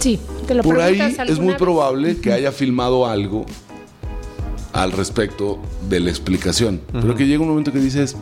Sí, 0.00 0.18
te 0.46 0.54
lo 0.54 0.62
Por 0.62 0.80
ahí 0.80 1.00
es 1.26 1.38
muy 1.38 1.54
probable 1.54 2.18
que 2.18 2.32
haya 2.32 2.52
filmado 2.52 3.06
algo 3.06 3.46
al 4.72 4.92
respecto 4.92 5.60
de 5.88 6.00
la 6.00 6.10
explicación. 6.10 6.80
Pero 6.92 7.14
que 7.14 7.26
llega 7.26 7.42
un 7.42 7.48
momento 7.48 7.72
que 7.72 7.78
dices, 7.78 8.16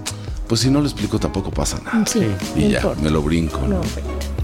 pues 0.49 0.61
si 0.61 0.71
no 0.71 0.81
lo 0.81 0.87
explico 0.87 1.19
tampoco 1.19 1.51
pasa 1.51 1.81
nada. 1.85 2.05
Sí, 2.07 2.27
y 2.57 2.69
ya, 2.69 2.83
me 3.03 3.11
lo 3.11 3.23
brinco. 3.23 3.61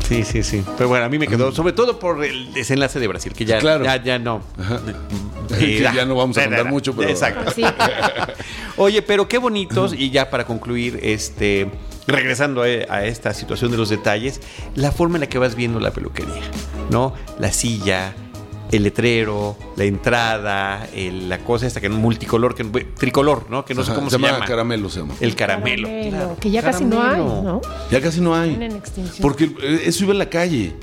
Sí, 0.08 0.24
sí, 0.24 0.42
sí. 0.42 0.64
Pero 0.78 0.88
bueno, 0.88 1.04
a 1.04 1.08
mí 1.10 1.18
me 1.18 1.28
quedó, 1.28 1.52
sobre 1.52 1.74
todo 1.74 1.98
por 1.98 2.24
el 2.24 2.52
desenlace 2.54 2.98
de 2.98 3.08
Brasil, 3.08 3.34
que 3.34 3.44
ya, 3.44 3.60
ya, 3.60 4.02
ya, 4.02 4.18
no. 4.18 4.40
que 5.58 5.80
ya 5.80 6.06
no 6.06 6.14
vamos 6.14 6.38
a 6.38 6.44
contar 6.44 6.64
mucho, 6.64 6.96
pero. 6.96 7.10
Exacto. 7.10 7.52
Oye, 8.78 9.02
pero 9.02 9.28
qué 9.28 9.36
bonitos, 9.36 9.92
y 9.92 10.10
ya 10.10 10.30
para 10.30 10.46
concluir, 10.46 10.98
este. 11.02 11.68
Regresando 12.08 12.62
a, 12.62 13.04
esta 13.04 13.34
situación 13.34 13.70
de 13.70 13.76
los 13.76 13.90
detalles, 13.90 14.40
la 14.74 14.92
forma 14.92 15.16
en 15.16 15.20
la 15.20 15.28
que 15.28 15.38
vas 15.38 15.54
viendo 15.54 15.78
la 15.78 15.92
peluquería, 15.92 16.40
¿no? 16.90 17.12
La 17.38 17.52
silla, 17.52 18.14
el 18.72 18.82
letrero, 18.82 19.56
la 19.76 19.84
entrada, 19.84 20.88
la 20.94 21.38
cosa 21.38 21.66
esta 21.66 21.80
que 21.80 21.86
es 21.86 21.92
multicolor, 21.92 22.54
que 22.54 22.64
tricolor, 22.64 23.46
¿no? 23.50 23.64
Que 23.64 23.74
no 23.74 23.84
sé 23.84 23.94
cómo 23.94 24.10
se, 24.10 24.18
llama. 24.18 24.44
Caramelo 24.44 24.88
se 24.88 25.00
llama. 25.00 25.14
El 25.20 25.34
caramelo. 25.34 25.88
Que 26.40 26.50
ya 26.50 26.62
casi 26.62 26.84
no 26.84 27.02
hay, 27.02 27.20
¿no? 27.20 27.60
Ya 27.90 28.00
casi 28.00 28.20
no 28.20 28.34
hay. 28.34 28.58
Porque 29.20 29.54
eso 29.84 30.04
iba 30.04 30.12
en 30.12 30.18
la 30.18 30.30
calle. 30.30 30.74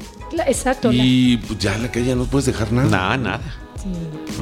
exacto. 0.47 0.91
Y 0.91 1.37
pues, 1.37 1.59
ya 1.59 1.75
en 1.75 1.83
la 1.83 1.91
calle 1.91 2.05
ya 2.05 2.15
no 2.15 2.25
puedes 2.25 2.45
dejar 2.45 2.71
nada. 2.71 2.89
Nada, 2.89 3.17
nada. 3.17 3.55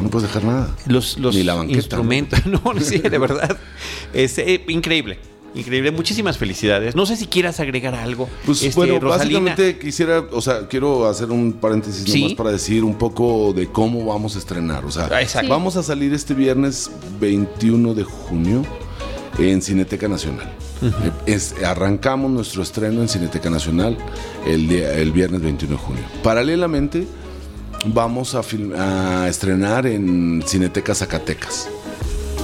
No 0.02 0.10
puedes 0.10 0.28
dejar 0.28 0.44
nada. 0.46 0.76
Los, 0.86 1.18
los 1.18 1.36
Ni 1.36 1.44
la 1.44 1.56
banqueta, 1.56 1.78
instrumentos, 1.78 2.46
no, 2.46 2.62
sí, 2.80 3.00
de 3.00 3.18
verdad. 3.18 3.58
Es 4.14 4.38
eh, 4.38 4.64
increíble. 4.68 5.20
Increíble, 5.56 5.92
muchísimas 5.92 6.38
felicidades. 6.38 6.96
No 6.96 7.06
sé 7.06 7.16
si 7.16 7.28
quieras 7.28 7.60
agregar 7.60 7.94
algo. 7.94 8.28
Pues 8.46 8.64
este, 8.64 8.76
bueno, 8.76 9.00
básicamente 9.00 9.78
quisiera, 9.78 10.24
o 10.32 10.42
sea, 10.42 10.68
quiero 10.68 11.08
hacer 11.08 11.30
un 11.32 11.54
paréntesis 11.54 12.08
nomás 12.08 12.34
para 12.34 12.52
decir 12.52 12.84
un 12.84 12.96
poco 12.96 13.54
de 13.54 13.68
cómo 13.68 14.06
vamos 14.06 14.36
a 14.36 14.40
estrenar. 14.40 14.86
O 14.86 14.92
sea, 14.92 15.10
vamos 15.48 15.76
a 15.76 15.84
salir 15.84 16.14
este 16.14 16.34
viernes 16.34 16.90
21 17.20 17.94
de 17.94 18.04
junio 18.04 18.64
en 19.38 19.62
Cineteca 19.62 20.08
Nacional. 20.08 20.52
arrancamos 21.66 22.32
nuestro 22.32 22.64
estreno 22.64 23.02
en 23.02 23.10
Cineteca 23.10 23.50
Nacional 23.50 23.98
el, 24.46 24.68
día, 24.68 24.94
el 24.96 25.12
viernes 25.12 25.42
21 25.42 25.76
de 25.76 25.82
junio. 25.82 26.04
Paralelamente, 26.24 27.08
vamos 27.86 28.36
a, 28.36 28.42
a 28.78 29.30
estrenar 29.30 29.86
en 29.86 30.44
Cineteca 30.46 30.96
Zacatecas. 30.96 31.70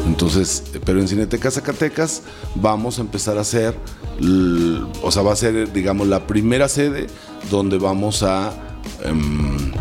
Entonces, 0.06 0.64
pero 0.86 1.00
en 1.00 1.08
Cineteca 1.08 1.52
Zacatecas 1.52 2.24
vamos 2.56 2.98
a 2.98 3.02
empezar 3.02 3.38
a 3.38 3.42
hacer, 3.42 3.76
o 5.02 5.12
sea, 5.12 5.22
va 5.22 5.34
a 5.34 5.36
ser, 5.36 5.72
digamos, 5.72 6.08
la 6.08 6.28
primera 6.28 6.68
sede 6.68 7.08
donde 7.50 7.78
vamos 7.78 8.24
a 8.24 8.54
em, 9.04 9.72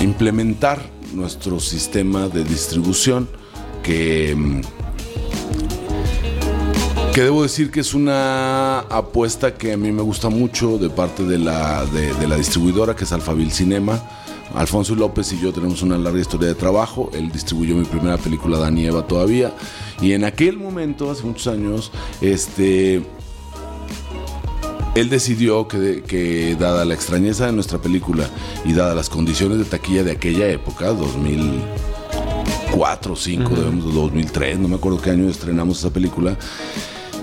implementar 0.00 0.80
nuestro 1.14 1.60
sistema 1.60 2.28
de 2.28 2.44
distribución 2.44 3.28
que, 3.82 4.30
em, 4.30 4.62
que 7.12 7.22
debo 7.22 7.42
decir 7.42 7.70
que 7.70 7.80
es 7.80 7.94
una 7.94 8.80
apuesta 8.80 9.54
que 9.54 9.72
a 9.72 9.76
mí 9.76 9.92
me 9.92 10.02
gusta 10.02 10.30
mucho 10.30 10.78
de 10.78 10.88
parte 10.88 11.24
de 11.24 11.38
la, 11.38 11.84
de 11.86 12.26
la 12.26 12.36
distribuidora 12.36 12.96
que 12.96 13.04
es 13.04 13.12
Alfabil 13.12 13.52
Cinema 13.52 14.00
Alfonso 14.54 14.94
López 14.94 15.32
y 15.32 15.40
yo 15.40 15.52
tenemos 15.52 15.82
una 15.82 15.98
larga 15.98 16.20
historia 16.20 16.46
de 16.48 16.54
trabajo. 16.54 17.10
Él 17.14 17.32
distribuyó 17.32 17.74
mi 17.74 17.84
primera 17.84 18.18
película, 18.18 18.58
Dani 18.58 18.86
Eva, 18.86 19.06
todavía. 19.06 19.54
Y 20.00 20.12
en 20.12 20.24
aquel 20.24 20.58
momento, 20.58 21.10
hace 21.10 21.24
muchos 21.24 21.46
años, 21.46 21.90
este. 22.20 23.02
Él 24.94 25.08
decidió 25.08 25.68
que, 25.68 26.02
que, 26.06 26.54
dada 26.54 26.84
la 26.84 26.92
extrañeza 26.92 27.46
de 27.46 27.52
nuestra 27.52 27.78
película 27.78 28.28
y 28.64 28.74
dada 28.74 28.94
las 28.94 29.08
condiciones 29.08 29.56
de 29.56 29.64
taquilla 29.64 30.04
de 30.04 30.12
aquella 30.12 30.46
época, 30.48 30.88
2004, 30.88 33.14
2005, 33.14 33.54
uh 33.54 33.90
2003, 33.90 34.58
no 34.58 34.68
me 34.68 34.74
acuerdo 34.74 35.00
qué 35.00 35.08
año 35.08 35.30
estrenamos 35.30 35.78
esa 35.78 35.88
película, 35.88 36.36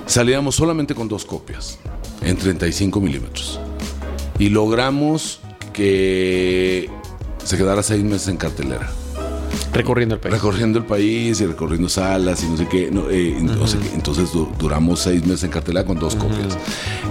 salíamos 0.07 0.55
solamente 0.55 0.95
con 0.95 1.07
dos 1.07 1.25
copias, 1.25 1.77
en 2.23 2.37
35 2.37 2.99
milímetros. 2.99 3.59
Y 4.39 4.49
logramos 4.49 5.41
que 5.71 6.89
se 7.49 7.57
quedara 7.57 7.81
seis 7.81 8.03
meses 8.03 8.27
en 8.27 8.37
cartelera. 8.37 8.91
Recorriendo 9.73 10.13
el 10.13 10.21
país. 10.21 10.35
Recorriendo 10.35 10.77
el 10.77 10.85
país 10.85 11.41
y 11.41 11.47
recorriendo 11.47 11.89
salas 11.89 12.43
y 12.43 12.47
no 12.47 12.57
sé 12.57 12.67
qué. 12.67 12.91
Eh, 13.09 13.37
entonces 13.95 14.29
duramos 14.59 14.99
seis 14.99 15.25
meses 15.25 15.45
en 15.45 15.49
cartelera 15.49 15.83
con 15.83 15.97
dos 15.97 16.13
copias. 16.13 16.55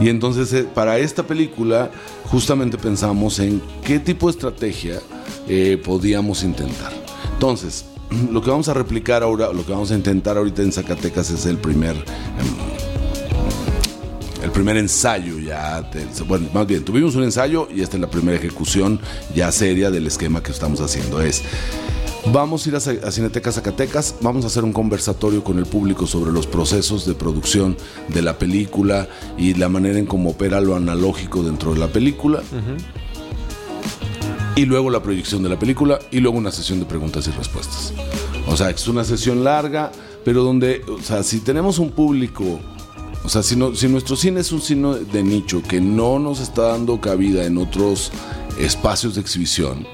Y 0.01 0.09
entonces 0.09 0.53
eh, 0.53 0.63
para 0.63 0.97
esta 0.99 1.25
película 1.25 1.91
justamente 2.27 2.79
pensamos 2.79 3.41
en 3.41 3.61
qué 3.85 3.99
tipo 3.99 4.29
de 4.29 4.31
estrategia 4.31 5.01
eh, 5.49 5.77
podíamos 5.85 6.45
intentar. 6.45 6.93
Entonces, 7.33 7.87
lo 8.31 8.41
que 8.41 8.51
vamos 8.51 8.69
a 8.69 8.75
replicar 8.75 9.25
ahora, 9.25 9.53
lo 9.53 9.67
que 9.67 9.73
vamos 9.73 9.91
a 9.91 9.97
intentar 9.97 10.37
ahorita 10.37 10.63
en 10.63 10.71
Zacatecas 10.71 11.31
es 11.31 11.47
el 11.47 11.59
primer... 11.59 11.97
El 14.43 14.53
primer 14.53 14.77
ensayo 14.77 15.41
ya, 15.41 15.91
bueno, 16.27 16.49
más 16.55 16.67
bien, 16.67 16.85
tuvimos 16.85 17.17
un 17.17 17.25
ensayo 17.25 17.69
y 17.75 17.81
esta 17.81 17.97
es 17.97 18.01
la 18.01 18.11
primera 18.11 18.39
ejecución 18.39 19.01
ya 19.35 19.51
seria 19.51 19.91
del 19.91 20.07
esquema 20.07 20.43
que 20.43 20.53
estamos 20.53 20.81
haciendo. 20.81 21.21
Es, 21.21 21.43
vamos 22.33 22.65
a 22.65 22.69
ir 22.69 22.77
a, 22.77 23.11
Cineteca 23.11 23.51
Zacatecas, 23.51 24.15
vamos 24.21 24.45
a 24.45 24.47
hacer 24.47 24.63
un 24.63 24.73
conversatorio 24.73 25.43
con 25.43 25.59
el 25.59 25.67
público 25.67 26.07
sobre 26.07 26.31
los 26.31 26.47
procesos 26.47 27.05
de 27.05 27.15
producción 27.15 27.77
de 28.09 28.23
la 28.23 28.39
película 28.39 29.09
y 29.37 29.55
la 29.55 29.69
manera 29.69 29.99
en 29.99 30.07
cómo 30.07 30.31
opera 30.31 30.61
lo 30.61 30.77
analógico 30.77 31.43
dentro 31.43 31.75
de 31.75 31.81
la 31.81 31.89
película. 31.89 32.43
y 34.55 34.67
luego 34.67 34.91
la 34.91 35.03
proyección 35.03 35.43
de 35.43 35.49
la 35.49 35.59
película 35.59 35.99
y 36.11 36.19
luego 36.21 36.39
una 36.39 36.51
sesión 36.53 36.79
de 36.79 36.87
preguntas 36.87 37.27
y 37.27 37.31
respuestas. 37.33 37.93
O 38.47 38.57
sea, 38.57 38.71
es 38.71 38.87
una 38.89 39.05
sesión 39.05 39.43
larga, 39.43 39.91
pero 40.25 40.43
donde, 40.43 40.83
o 40.89 41.03
sea, 41.03 41.23
si 41.23 41.41
tenemos 41.41 41.79
un 41.79 41.91
público, 41.91 42.61
o 43.25 43.29
sea, 43.29 43.43
si, 43.43 43.57
no, 43.57 43.75
si 43.75 43.89
nuestro 43.89 44.17
cine 44.17 44.41
es 44.41 44.53
un 44.53 44.61
cine 44.61 44.97
de 45.13 45.23
nicho 45.23 45.63
que 45.63 45.81
no 45.81 46.19
nos 46.19 46.41
está 46.41 46.63
dando 46.69 47.01
cabida 47.01 47.45
en 47.45 47.59
otros 47.59 48.11
espacios 48.59 49.15
de 49.15 49.21
exhibición, 49.21 49.87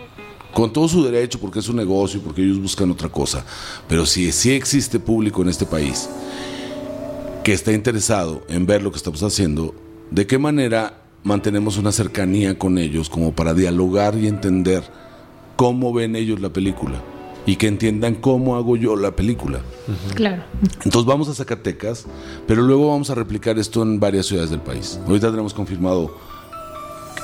con 0.52 0.72
todo 0.72 0.86
su 0.88 1.02
derecho, 1.02 1.40
porque 1.40 1.58
es 1.58 1.68
un 1.68 1.76
negocio, 1.76 2.20
porque 2.22 2.42
ellos 2.42 2.60
buscan 2.60 2.90
otra 2.90 3.08
cosa, 3.08 3.44
pero 3.88 4.06
si 4.06 4.28
existe 4.28 5.00
público 5.00 5.42
en 5.42 5.48
este 5.48 5.66
país 5.66 6.08
que 7.42 7.52
está 7.52 7.72
interesado 7.72 8.42
en 8.48 8.64
ver 8.64 8.82
lo 8.82 8.90
que 8.90 8.96
estamos 8.96 9.22
haciendo, 9.22 9.74
¿de 10.10 10.26
qué 10.26 10.38
manera 10.38 11.02
mantenemos 11.24 11.76
una 11.76 11.92
cercanía 11.92 12.58
con 12.58 12.78
ellos 12.78 13.10
como 13.10 13.34
para 13.34 13.52
dialogar 13.52 14.16
y 14.16 14.28
entender 14.28 14.84
cómo 15.56 15.92
ven 15.92 16.16
ellos 16.16 16.40
la 16.40 16.50
película? 16.50 17.02
Y 17.46 17.56
que 17.56 17.66
entiendan 17.66 18.14
cómo 18.14 18.56
hago 18.56 18.76
yo 18.76 18.96
la 18.96 19.14
película. 19.14 19.60
Claro. 20.14 20.42
Entonces 20.84 21.04
vamos 21.04 21.28
a 21.28 21.34
Zacatecas, 21.34 22.06
pero 22.46 22.62
luego 22.62 22.90
vamos 22.90 23.10
a 23.10 23.14
replicar 23.14 23.58
esto 23.58 23.82
en 23.82 24.00
varias 24.00 24.26
ciudades 24.26 24.50
del 24.50 24.60
país. 24.60 24.98
Ahorita 25.06 25.30
tenemos 25.30 25.54
confirmado, 25.54 26.16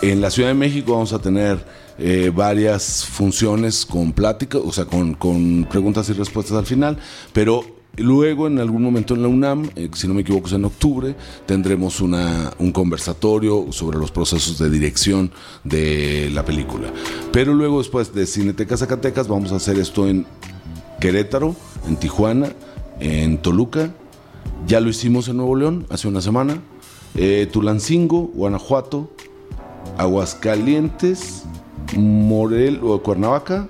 en 0.02 0.20
la 0.20 0.30
Ciudad 0.30 0.48
de 0.48 0.54
México 0.54 0.92
vamos 0.92 1.12
a 1.12 1.18
tener 1.18 1.64
eh, 1.98 2.32
varias 2.34 3.04
funciones 3.04 3.84
con 3.84 4.12
plática, 4.12 4.58
o 4.58 4.72
sea, 4.72 4.86
con, 4.86 5.14
con 5.14 5.66
preguntas 5.70 6.08
y 6.08 6.12
respuestas 6.12 6.56
al 6.56 6.66
final, 6.66 6.98
pero 7.32 7.79
Luego, 7.96 8.46
en 8.46 8.58
algún 8.58 8.82
momento 8.82 9.14
en 9.14 9.22
la 9.22 9.28
UNAM, 9.28 9.70
eh, 9.76 9.90
si 9.94 10.08
no 10.08 10.14
me 10.14 10.22
equivoco 10.22 10.46
es 10.46 10.52
en 10.54 10.64
octubre, 10.64 11.14
tendremos 11.44 12.00
una, 12.00 12.52
un 12.58 12.72
conversatorio 12.72 13.66
sobre 13.72 13.98
los 13.98 14.10
procesos 14.10 14.58
de 14.58 14.70
dirección 14.70 15.30
de 15.64 16.30
la 16.32 16.44
película. 16.44 16.88
Pero 17.32 17.52
luego, 17.52 17.78
después 17.78 18.14
de 18.14 18.26
Cineteca 18.26 18.76
Zacatecas, 18.76 19.28
vamos 19.28 19.52
a 19.52 19.56
hacer 19.56 19.78
esto 19.78 20.08
en 20.08 20.24
Querétaro, 21.00 21.56
en 21.88 21.96
Tijuana, 21.96 22.52
en 23.00 23.38
Toluca. 23.38 23.92
Ya 24.66 24.80
lo 24.80 24.88
hicimos 24.88 25.28
en 25.28 25.38
Nuevo 25.38 25.56
León 25.56 25.86
hace 25.90 26.08
una 26.08 26.20
semana. 26.20 26.62
Eh, 27.16 27.48
Tulancingo, 27.50 28.30
Guanajuato, 28.34 29.10
Aguascalientes, 29.98 31.44
Morel 31.96 32.80
o 32.82 33.02
Cuernavaca 33.02 33.68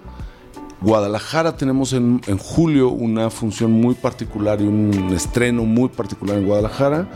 Guadalajara 0.81 1.57
tenemos 1.57 1.93
en, 1.93 2.20
julio 2.39 2.89
una 2.89 3.31
función 3.31 3.70
muy 3.72 3.95
particular 3.95 4.61
y 4.61 4.64
un 4.64 5.12
estreno 5.14 5.64
muy 5.64 5.89
particular 5.89 6.39
en 6.39 6.47
Guadalajara, 6.47 7.09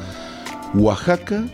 Oaxaca 0.75 1.45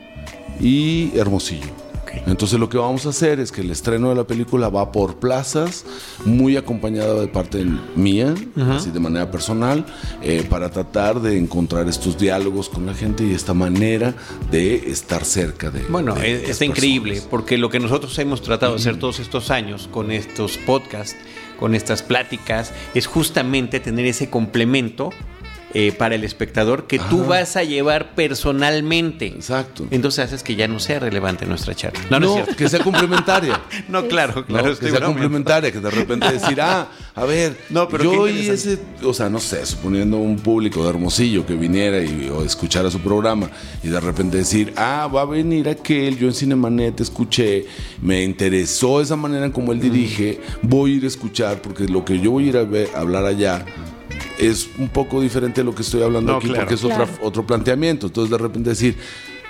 y 0.60 1.16
Hermosillo. 1.16 1.80
Entonces 2.26 2.58
lo 2.58 2.68
que 2.68 2.78
vamos 2.78 3.06
a 3.06 3.10
hacer 3.10 3.40
es 3.40 3.52
que 3.52 3.60
el 3.60 3.70
estreno 3.70 4.08
de 4.08 4.14
la 4.14 4.24
película 4.24 4.68
va 4.68 4.90
por 4.92 5.16
plazas, 5.16 5.84
muy 6.24 6.56
acompañada 6.56 7.14
de 7.14 7.28
parte 7.28 7.64
mía, 7.94 8.34
así 8.68 8.90
de 8.90 9.00
manera 9.00 9.30
personal, 9.30 9.84
eh, 10.22 10.44
para 10.48 10.70
tratar 10.70 11.20
de 11.20 11.38
encontrar 11.38 11.88
estos 11.88 12.18
diálogos 12.18 12.68
con 12.68 12.86
la 12.86 12.94
gente 12.94 13.24
y 13.24 13.32
esta 13.32 13.54
manera 13.54 14.14
de 14.50 14.90
estar 14.90 15.24
cerca 15.24 15.70
de. 15.70 15.84
Bueno, 15.84 16.16
es, 16.16 16.60
increíble, 16.62 17.22
porque 17.30 17.58
lo 17.58 17.70
que 17.70 17.80
nosotros 17.80 18.18
hemos 18.18 18.42
tratado 18.42 18.72
de 18.72 18.80
hacer 18.80 18.98
todos 18.98 19.20
estos 19.20 19.50
años 19.50 19.88
con 19.90 20.10
estos 20.10 20.58
podcasts 20.58 21.16
con 21.60 21.74
estas 21.74 22.02
pláticas 22.02 22.72
es 22.94 23.06
justamente 23.06 23.78
tener 23.78 24.06
ese 24.06 24.30
complemento 24.30 25.10
eh, 25.72 25.92
para 25.92 26.16
el 26.16 26.24
espectador 26.24 26.86
que 26.86 26.98
tú 26.98 27.24
vas 27.26 27.56
a 27.56 27.62
llevar 27.62 28.14
personalmente. 28.14 29.26
Exacto. 29.26 29.86
Entonces 29.90 30.24
haces 30.24 30.42
que 30.42 30.56
ya 30.56 30.66
no 30.66 30.80
sea 30.80 30.98
relevante 30.98 31.46
nuestra 31.46 31.74
charla. 31.74 32.00
No, 32.10 32.18
no, 32.18 32.44
que 32.44 32.68
sea 32.68 32.80
complementaria. 32.80 33.60
no, 33.88 34.08
claro, 34.08 34.44
claro. 34.44 34.76
que 34.76 34.90
sea 34.90 35.00
complementaria, 35.00 35.70
que 35.70 35.78
de 35.78 35.90
repente 35.90 36.32
decir, 36.32 36.60
ah, 36.60 36.88
a 37.14 37.24
ver, 37.24 37.56
no, 37.70 37.88
pero 37.88 38.04
yo 38.04 38.28
y 38.28 38.48
ese, 38.48 38.80
o 39.02 39.14
sea, 39.14 39.28
no 39.28 39.38
sé, 39.38 39.64
suponiendo 39.64 40.16
un 40.16 40.36
público 40.36 40.82
de 40.82 40.90
Hermosillo 40.90 41.46
que 41.46 41.54
viniera 41.54 42.02
y 42.02 42.28
o 42.28 42.44
escuchara 42.44 42.90
su 42.90 43.00
programa 43.00 43.48
y 43.82 43.88
de 43.88 44.00
repente 44.00 44.38
decir, 44.38 44.72
ah, 44.76 45.08
va 45.12 45.22
a 45.22 45.26
venir 45.26 45.68
aquel, 45.68 46.18
yo 46.18 46.26
en 46.26 46.34
Cinemanet 46.34 47.00
escuché, 47.00 47.66
me 48.02 48.22
interesó 48.24 49.00
esa 49.00 49.16
manera 49.16 49.46
en 49.46 49.52
como 49.52 49.72
él 49.72 49.80
dirige, 49.80 50.40
voy 50.62 50.94
a 50.94 50.96
ir 50.96 51.04
a 51.04 51.08
escuchar 51.08 51.62
porque 51.62 51.84
lo 51.84 52.04
que 52.04 52.18
yo 52.18 52.32
voy 52.32 52.46
a 52.46 52.48
ir 52.48 52.56
a, 52.56 52.64
ver, 52.64 52.88
a 52.94 53.00
hablar 53.00 53.24
allá 53.24 53.64
es 54.40 54.70
un 54.78 54.88
poco 54.88 55.20
diferente 55.20 55.60
de 55.60 55.64
lo 55.64 55.74
que 55.74 55.82
estoy 55.82 56.02
hablando 56.02 56.36
aquí 56.36 56.48
porque 56.54 56.74
es 56.74 56.84
otro 57.20 57.46
planteamiento. 57.46 58.06
Entonces 58.06 58.30
de 58.30 58.38
repente 58.38 58.70
decir, 58.70 58.96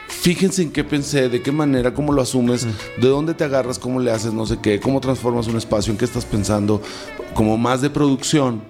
fíjense 0.09 0.63
en 0.63 0.73
qué 0.73 0.85
pensé, 0.85 1.29
de 1.29 1.41
qué 1.41 1.53
manera, 1.53 1.95
cómo 1.95 2.13
lo 2.13 2.21
asumes, 2.21 2.67
de 2.99 3.09
dónde 3.09 3.35
te 3.35 3.45
agarras, 3.45 3.79
cómo 3.79 4.01
le 4.01 4.11
haces, 4.11 4.33
no 4.33 4.47
sé 4.47 4.59
qué, 4.61 4.81
cómo 4.81 5.01
transformas 5.01 5.47
un 5.47 5.57
espacio, 5.57 5.93
en 5.93 5.99
qué 5.99 6.05
estás 6.05 6.25
pensando, 6.25 6.83
como 7.35 7.57
más 7.57 7.81
de 7.81 7.91
producción 7.91 8.63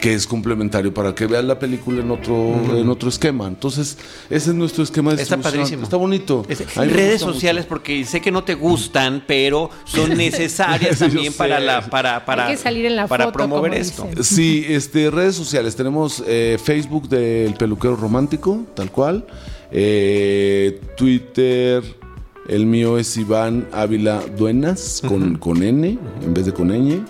que 0.00 0.14
es 0.14 0.26
complementario 0.26 0.92
para 0.92 1.14
que 1.14 1.26
vean 1.26 1.46
la 1.46 1.58
película 1.58 2.00
en 2.00 2.10
otro, 2.10 2.54
en 2.76 2.88
otro 2.88 3.08
esquema. 3.08 3.46
Entonces, 3.46 3.98
ese 4.30 4.50
es 4.50 4.56
nuestro 4.56 4.82
esquema 4.82 5.14
de 5.14 5.22
Está 5.22 5.36
padrísimo. 5.36 5.82
Está 5.82 5.96
bonito. 5.96 6.44
redes 6.74 7.20
sociales, 7.20 7.66
porque 7.66 8.04
sé 8.04 8.20
que 8.20 8.30
no 8.30 8.42
te 8.42 8.54
gustan, 8.54 9.24
pero 9.26 9.70
son 9.84 10.10
necesarias 10.16 10.98
también 10.98 11.32
para 11.32 11.60
la 11.60 11.82
para 11.82 12.24
para, 12.24 12.56
salir 12.56 12.86
en 12.86 12.96
la 12.96 13.06
para 13.06 13.30
promover 13.30 13.74
esto. 13.74 14.08
Sí, 14.22 14.64
este 14.68 15.10
redes 15.10 15.36
sociales. 15.36 15.76
Tenemos 15.76 16.24
eh, 16.26 16.58
Facebook 16.62 17.08
del 17.08 17.54
peluquero 17.54 17.96
romántico, 17.96 18.64
tal 18.74 18.90
cual. 18.90 19.26
Eh, 19.70 20.80
Twitter. 20.96 22.00
El 22.48 22.66
mío 22.66 22.98
es 22.98 23.16
Iván 23.16 23.68
Ávila 23.70 24.22
Duenas, 24.36 25.02
con, 25.06 25.36
con 25.36 25.62
N 25.62 25.98
en 26.22 26.34
vez 26.34 26.46
de 26.46 26.52
con 26.52 26.68
ñ. 26.68 27.04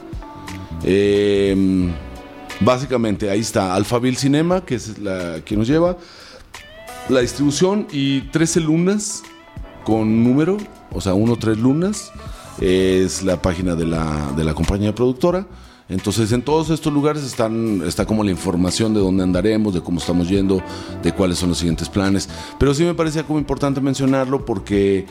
Eh, 0.84 1.90
Básicamente, 2.60 3.30
ahí 3.30 3.40
está 3.40 3.74
Alphaville 3.74 4.18
Cinema, 4.18 4.64
que 4.64 4.74
es 4.74 4.98
la 4.98 5.40
que 5.44 5.56
nos 5.56 5.66
lleva 5.66 5.96
la 7.08 7.20
distribución, 7.20 7.86
y 7.90 8.20
13 8.20 8.60
lunas 8.60 9.22
con 9.84 10.22
número, 10.22 10.58
o 10.92 11.00
sea, 11.00 11.14
1 11.14 11.36
3 11.36 11.58
lunas, 11.58 12.12
es 12.60 13.22
la 13.22 13.40
página 13.40 13.74
de 13.74 13.86
la, 13.86 14.32
de 14.36 14.44
la 14.44 14.54
compañía 14.54 14.94
productora. 14.94 15.46
Entonces, 15.88 16.30
en 16.30 16.42
todos 16.42 16.70
estos 16.70 16.92
lugares 16.92 17.24
están, 17.24 17.82
está 17.84 18.06
como 18.06 18.22
la 18.22 18.30
información 18.30 18.94
de 18.94 19.00
dónde 19.00 19.24
andaremos, 19.24 19.74
de 19.74 19.80
cómo 19.80 19.98
estamos 19.98 20.28
yendo, 20.28 20.62
de 21.02 21.12
cuáles 21.12 21.38
son 21.38 21.48
los 21.48 21.58
siguientes 21.58 21.88
planes. 21.88 22.28
Pero 22.58 22.72
sí 22.74 22.84
me 22.84 22.94
parecía 22.94 23.24
como 23.24 23.40
importante 23.40 23.80
mencionarlo 23.80 24.44
porque 24.44 25.06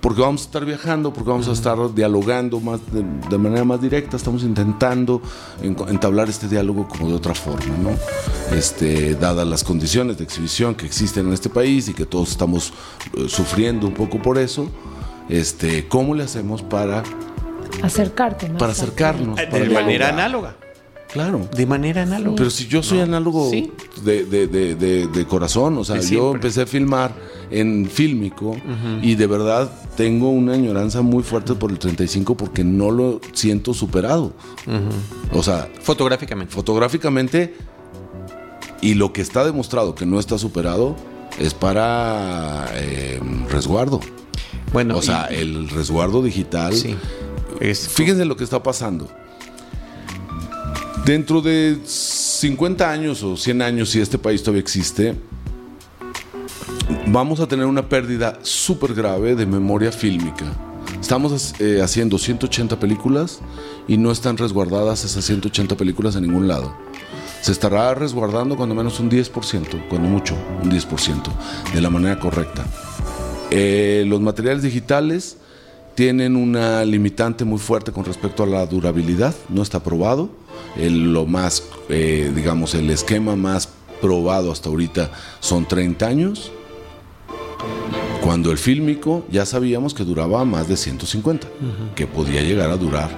porque 0.00 0.20
vamos 0.22 0.42
a 0.42 0.44
estar 0.44 0.64
viajando, 0.64 1.12
porque 1.12 1.30
vamos 1.30 1.48
a 1.48 1.52
estar 1.52 1.94
dialogando 1.94 2.60
más 2.60 2.80
de, 2.92 3.38
manera 3.38 3.64
más 3.64 3.80
directa, 3.80 4.16
estamos 4.16 4.42
intentando 4.42 5.20
entablar 5.62 6.28
este 6.28 6.48
diálogo 6.48 6.88
como 6.88 7.08
de 7.08 7.14
otra 7.14 7.34
forma, 7.34 7.76
¿no? 7.76 7.90
Este, 8.56 9.14
dadas 9.14 9.46
las 9.46 9.62
condiciones 9.62 10.18
de 10.18 10.24
exhibición 10.24 10.74
que 10.74 10.86
existen 10.86 11.26
en 11.26 11.32
este 11.32 11.50
país 11.50 11.88
y 11.88 11.94
que 11.94 12.06
todos 12.06 12.30
estamos 12.30 12.72
eh, 13.14 13.28
sufriendo 13.28 13.86
un 13.86 13.94
poco 13.94 14.20
por 14.20 14.38
eso, 14.38 14.70
este, 15.28 15.86
¿cómo 15.86 16.14
le 16.14 16.24
hacemos 16.24 16.62
para 16.62 17.02
acercarte, 17.82 18.46
para 18.50 18.72
acercarnos, 18.72 19.36
de 19.36 19.70
manera 19.70 20.08
análoga? 20.08 20.56
Claro. 21.12 21.48
De 21.56 21.66
manera 21.66 22.02
análoga. 22.02 22.36
Pero 22.36 22.50
si 22.50 22.66
yo 22.66 22.82
soy 22.82 23.00
análogo 23.00 23.50
de, 24.04 24.24
de, 24.24 25.26
corazón, 25.26 25.76
o 25.78 25.84
sea, 25.84 26.00
yo 26.00 26.32
empecé 26.34 26.62
a 26.62 26.66
filmar 26.66 27.14
en 27.50 27.86
fílmico 27.86 28.56
y 29.02 29.16
de 29.16 29.26
verdad 29.26 29.70
tengo 29.96 30.30
una 30.30 30.54
añoranza 30.54 31.02
muy 31.02 31.22
fuerte 31.22 31.54
por 31.54 31.70
el 31.70 31.78
35 31.78 32.36
porque 32.36 32.64
no 32.64 32.90
lo 32.90 33.20
siento 33.32 33.74
superado. 33.74 34.32
O 35.32 35.42
sea, 35.42 35.68
fotográficamente. 35.82 36.54
Fotográficamente 36.54 37.54
y 38.80 38.94
lo 38.94 39.12
que 39.12 39.20
está 39.20 39.44
demostrado 39.44 39.94
que 39.94 40.06
no 40.06 40.18
está 40.18 40.38
superado 40.38 40.96
es 41.38 41.54
para 41.54 42.66
em, 42.76 43.46
resguardo. 43.48 44.00
Bueno, 44.72 44.96
o 44.96 45.02
sea, 45.02 45.24
el 45.24 45.68
resguardo 45.68 46.22
digital. 46.22 46.74
Sí. 46.74 46.96
Fíjense 47.60 48.24
lo 48.24 48.36
que 48.36 48.44
está 48.44 48.62
pasando 48.62 49.08
Dentro 51.04 51.40
de 51.40 51.78
50 51.84 52.90
años 52.90 53.22
o 53.22 53.36
100 53.36 53.62
años, 53.62 53.90
si 53.90 54.00
este 54.00 54.18
país 54.18 54.42
todavía 54.42 54.60
existe, 54.60 55.14
vamos 57.06 57.40
a 57.40 57.48
tener 57.48 57.66
una 57.66 57.88
pérdida 57.88 58.38
súper 58.42 58.94
grave 58.94 59.34
de 59.34 59.46
memoria 59.46 59.92
fílmica. 59.92 60.44
Estamos 61.00 61.54
eh, 61.58 61.80
haciendo 61.82 62.18
180 62.18 62.78
películas 62.78 63.40
y 63.88 63.96
no 63.96 64.12
están 64.12 64.36
resguardadas 64.36 65.04
esas 65.04 65.24
180 65.24 65.74
películas 65.76 66.16
en 66.16 66.22
ningún 66.22 66.46
lado. 66.46 66.76
Se 67.40 67.52
estará 67.52 67.94
resguardando 67.94 68.56
cuando 68.56 68.74
menos 68.74 69.00
un 69.00 69.10
10%, 69.10 69.88
cuando 69.88 70.08
mucho, 70.08 70.36
un 70.62 70.70
10%, 70.70 71.22
de 71.72 71.80
la 71.80 71.88
manera 71.88 72.20
correcta. 72.20 72.64
Eh, 73.50 74.04
los 74.06 74.20
materiales 74.20 74.62
digitales 74.62 75.38
tienen 76.00 76.34
una 76.34 76.82
limitante 76.82 77.44
muy 77.44 77.58
fuerte 77.58 77.92
con 77.92 78.06
respecto 78.06 78.42
a 78.42 78.46
la 78.46 78.64
durabilidad, 78.64 79.34
no 79.50 79.60
está 79.60 79.82
probado 79.82 80.30
el, 80.74 81.12
lo 81.12 81.26
más, 81.26 81.62
eh, 81.90 82.32
digamos, 82.34 82.74
el 82.74 82.88
esquema 82.88 83.36
más 83.36 83.68
probado 84.00 84.50
hasta 84.50 84.70
ahorita 84.70 85.10
son 85.40 85.68
30 85.68 86.06
años. 86.06 86.52
Cuando 88.22 88.50
el 88.50 88.56
fílmico 88.56 89.26
ya 89.30 89.44
sabíamos 89.44 89.92
que 89.92 90.04
duraba 90.04 90.42
más 90.46 90.68
de 90.68 90.78
150, 90.78 91.46
que 91.94 92.06
podía 92.06 92.40
llegar 92.40 92.70
a 92.70 92.78
durar 92.78 93.10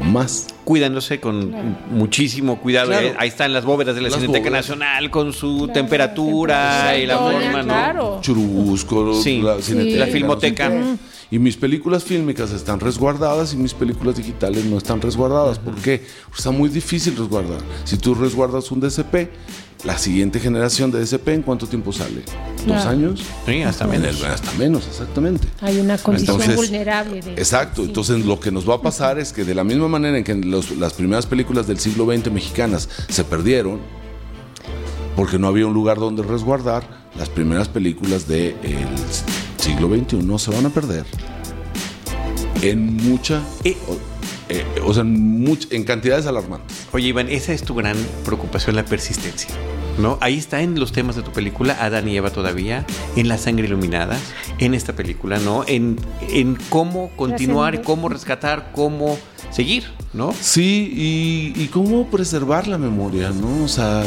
más. 0.00 0.46
Cuidándose 0.62 1.18
con 1.18 1.52
muchísimo 1.90 2.60
cuidado. 2.60 2.90
Claro. 2.90 3.08
Eh, 3.08 3.14
Ahí 3.18 3.30
están 3.30 3.52
las 3.52 3.64
bóvedas 3.64 3.96
de 3.96 4.00
la 4.00 4.10
Cineteca. 4.10 4.48
Nacional 4.48 5.10
con 5.10 5.32
su 5.32 5.56
Claro, 5.64 5.72
temperatura 5.72 6.96
y 6.96 7.04
la 7.04 7.18
forma, 7.18 7.62
¿no? 7.62 7.64
claro. 7.64 8.18
Churubusco, 8.20 9.20
Sí. 9.20 9.42
la, 9.42 9.60
Cineteca, 9.60 9.98
La 9.98 10.06
no 10.06 10.12
Filmoteca. 10.12 10.68
sé 10.70 10.72
qué. 10.76 11.11
Y 11.32 11.38
mis 11.38 11.56
películas 11.56 12.04
fílmicas 12.04 12.52
están 12.52 12.78
resguardadas 12.78 13.54
y 13.54 13.56
mis 13.56 13.72
películas 13.72 14.16
digitales 14.16 14.66
no 14.66 14.76
están 14.76 15.00
resguardadas. 15.00 15.58
¿Por 15.58 15.74
qué? 15.76 16.04
Porque 16.26 16.36
está 16.38 16.50
muy 16.50 16.68
difícil 16.68 17.16
resguardar. 17.16 17.58
Si 17.84 17.96
tú 17.96 18.14
resguardas 18.14 18.70
un 18.70 18.80
DCP, 18.80 19.30
la 19.84 19.96
siguiente 19.96 20.38
generación 20.38 20.90
de 20.90 21.00
DCP, 21.00 21.28
¿en 21.28 21.42
cuánto 21.42 21.66
tiempo 21.66 21.90
sale? 21.90 22.20
¿Dos 22.58 22.64
Claro. 22.66 22.90
años? 22.90 23.22
Sí, 23.46 23.62
hasta 23.62 23.84
En 23.84 23.90
menos. 24.02 24.22
hasta 24.22 24.52
menos, 24.58 24.86
exactamente. 24.86 25.48
Hay 25.62 25.80
una 25.80 25.96
condición 25.96 26.36
Entonces, 26.38 26.54
vulnerable. 26.54 27.22
De, 27.22 27.32
Exacto, 27.32 27.80
sí. 27.82 27.88
entonces 27.88 28.26
lo 28.26 28.38
que 28.38 28.50
nos 28.52 28.68
va 28.68 28.74
a 28.74 28.82
pasar 28.82 29.18
es 29.18 29.32
que 29.32 29.44
de 29.44 29.54
la 29.54 29.64
misma 29.64 29.88
manera 29.88 30.18
en 30.18 30.24
que 30.24 30.34
los- 30.34 30.76
las 30.76 30.92
primeras 30.92 31.24
películas 31.24 31.66
del 31.66 31.78
siglo 31.80 32.04
XX 32.04 32.30
mexicanas 32.30 32.90
se 33.08 33.24
perdieron, 33.24 33.80
porque 35.16 35.38
no 35.38 35.48
había 35.48 35.66
un 35.66 35.72
lugar 35.72 35.98
donde 35.98 36.22
resguardar, 36.22 36.86
las 37.18 37.28
primeras 37.30 37.68
películas 37.68 38.28
del 38.28 38.54
siglo 39.62 39.88
XXI 39.88 40.38
se 40.38 40.50
van 40.50 40.66
a 40.66 40.70
perder 40.70 41.04
en 42.62 42.96
mucha, 42.96 43.42
Eh. 43.64 43.76
o, 43.88 43.96
eh, 44.48 44.64
o 44.84 44.92
sea, 44.94 45.02
en, 45.02 45.44
much- 45.44 45.68
en 45.70 45.84
cantidades 45.84 46.26
alarmantes. 46.26 46.86
Oye, 46.92 47.08
Iván, 47.08 47.28
esa 47.28 47.52
es 47.52 47.62
tu 47.62 47.74
gran 47.74 47.96
preocupación, 48.24 48.76
la 48.76 48.84
persistencia. 48.84 49.50
¿No? 49.98 50.16
Ahí 50.22 50.38
está 50.38 50.62
en 50.62 50.80
los 50.80 50.90
temas 50.92 51.16
de 51.16 51.22
tu 51.22 51.32
película, 51.32 51.76
Adán 51.78 52.08
y 52.08 52.16
Eva 52.16 52.30
todavía, 52.30 52.86
en 53.14 53.28
La 53.28 53.36
sangre 53.36 53.66
iluminada, 53.66 54.16
en 54.58 54.72
esta 54.72 54.94
película, 54.94 55.38
¿no? 55.38 55.64
En, 55.66 55.98
en 56.30 56.56
cómo 56.70 57.10
continuar, 57.14 57.82
cómo 57.82 58.08
rescatar, 58.08 58.70
cómo 58.74 59.18
seguir, 59.50 59.84
¿no? 60.14 60.32
Sí, 60.40 61.52
y, 61.54 61.62
y 61.62 61.66
cómo 61.66 62.06
preservar 62.06 62.68
la 62.68 62.78
memoria, 62.78 63.30
¿no? 63.30 63.64
O 63.64 63.68
sea, 63.68 64.02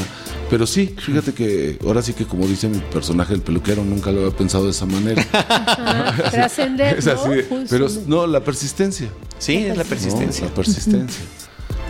pero 0.49 0.67
sí, 0.67 0.93
fíjate 0.97 1.33
que 1.33 1.77
ahora 1.85 2.01
sí 2.01 2.13
que 2.13 2.25
como 2.25 2.47
dice 2.47 2.67
mi 2.67 2.77
personaje 2.79 3.33
el 3.33 3.41
peluquero, 3.41 3.83
nunca 3.83 4.11
lo 4.11 4.21
había 4.25 4.35
pensado 4.37 4.65
de 4.65 4.71
esa 4.71 4.85
manera. 4.85 5.25
Ajá, 5.33 6.15
trascender, 6.31 6.97
Es 6.99 7.05
¿no? 7.05 7.11
así 7.13 7.29
de- 7.29 7.43
Justo. 7.43 7.65
pero 7.69 7.87
no, 8.07 8.27
la 8.27 8.43
persistencia. 8.43 9.09
Sí, 9.39 9.55
es 9.57 9.75
la 9.77 9.83
¿no? 9.83 9.89
persistencia. 9.89 10.45
La 10.45 10.53
persistencia. 10.53 11.25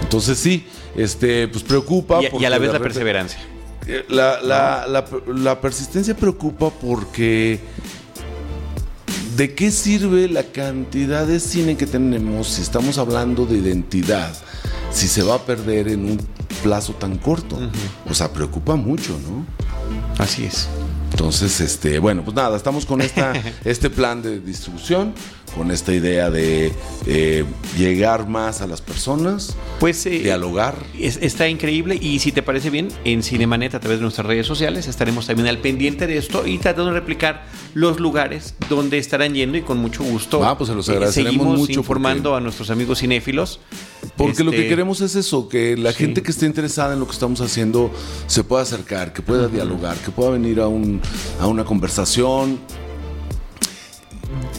Entonces 0.01 0.37
sí, 0.37 0.65
este, 0.95 1.47
pues 1.47 1.63
preocupa. 1.63 2.19
Y, 2.21 2.45
a 2.45 2.49
la 2.49 2.57
vez 2.57 2.71
la 2.71 2.79
perseverancia. 2.79 3.39
Eh, 3.87 4.03
La, 4.09 4.41
la- 4.41 4.85
la- 4.87 5.05
la 5.35 5.61
persistencia 5.61 6.15
preocupa 6.15 6.69
porque 6.71 7.59
¿de 9.35 9.53
qué 9.53 9.69
sirve 9.71 10.27
la 10.29 10.43
cantidad 10.43 11.27
de 11.27 11.39
cine 11.39 11.75
que 11.77 11.85
tenemos 11.85 12.47
si 12.47 12.61
estamos 12.61 12.97
hablando 12.97 13.45
de 13.45 13.57
identidad? 13.57 14.33
Si 14.91 15.07
se 15.07 15.23
va 15.23 15.35
a 15.35 15.45
perder 15.45 15.89
en 15.89 16.05
un 16.11 16.17
plazo 16.65 16.93
tan 16.93 17.19
corto. 17.19 17.59
O 18.09 18.13
sea, 18.15 18.33
preocupa 18.33 18.75
mucho, 18.75 19.15
¿no? 19.19 19.45
Así 20.17 20.45
es. 20.45 20.67
Entonces, 21.11 21.61
este, 21.61 21.99
bueno, 21.99 22.23
pues 22.23 22.35
nada, 22.35 22.57
estamos 22.57 22.87
con 22.87 23.01
esta, 23.01 23.33
este 23.63 23.91
plan 23.91 24.23
de 24.23 24.39
distribución, 24.39 25.13
con 25.55 25.71
esta 25.71 25.93
idea 25.93 26.29
de 26.29 26.71
eh, 27.05 27.45
llegar 27.77 28.27
más 28.27 28.61
a 28.61 28.67
las 28.67 28.81
personas, 28.81 29.55
Pues 29.79 30.05
eh, 30.05 30.19
dialogar. 30.19 30.75
es- 30.99 31.17
está 31.21 31.47
increíble 31.47 31.97
y 31.99 32.19
si 32.19 32.31
te 32.31 32.41
parece 32.43 32.69
bien, 32.69 32.89
en 33.05 33.23
Cinemanet 33.23 33.73
a 33.75 33.79
través 33.79 33.99
de 33.99 34.03
nuestras 34.03 34.27
redes 34.27 34.45
sociales 34.45 34.87
estaremos 34.87 35.27
también 35.27 35.47
al 35.47 35.59
pendiente 35.59 36.07
de 36.07 36.17
esto 36.17 36.45
y 36.45 36.57
tratando 36.57 36.91
de 36.91 36.99
replicar 36.99 37.45
los 37.73 37.99
lugares 37.99 38.55
donde 38.69 38.97
estarán 38.97 39.33
yendo 39.33 39.57
y 39.57 39.61
con 39.61 39.77
mucho 39.77 40.03
gusto. 40.03 40.43
Ah, 40.43 40.57
pues 40.57 40.69
se 40.69 40.75
los 40.75 40.87
eh, 40.89 40.91
agradeceremos 40.93 41.33
seguimos 41.35 41.57
mucho 41.59 41.79
informando 41.79 42.31
porque- 42.31 42.37
a 42.37 42.39
nuestros 42.41 42.69
amigos 42.69 42.99
cinéfilos. 42.99 43.59
Porque 44.17 44.43
lo 44.43 44.51
que 44.51 44.57
Este, 44.57 44.69
queremos 44.69 45.01
es 45.01 45.15
eso, 45.15 45.47
que 45.49 45.75
la 45.77 45.91
Sí. 45.91 45.99
gente 45.99 46.21
que 46.21 46.31
esté 46.31 46.45
interesada 46.45 46.93
en 46.93 46.99
lo 46.99 47.05
que 47.07 47.13
estamos 47.13 47.39
haciendo 47.41 47.91
se 48.27 48.43
pueda 48.43 48.63
acercar, 48.63 49.13
que 49.13 49.21
pueda 49.21 49.47
dialogar, 49.47 49.97
que 49.97 50.11
pueda 50.11 50.31
venir 50.31 50.59
a, 50.59 50.67
un, 50.67 51.01
a 51.39 51.47
una 51.47 51.63
conversación. 51.65 52.59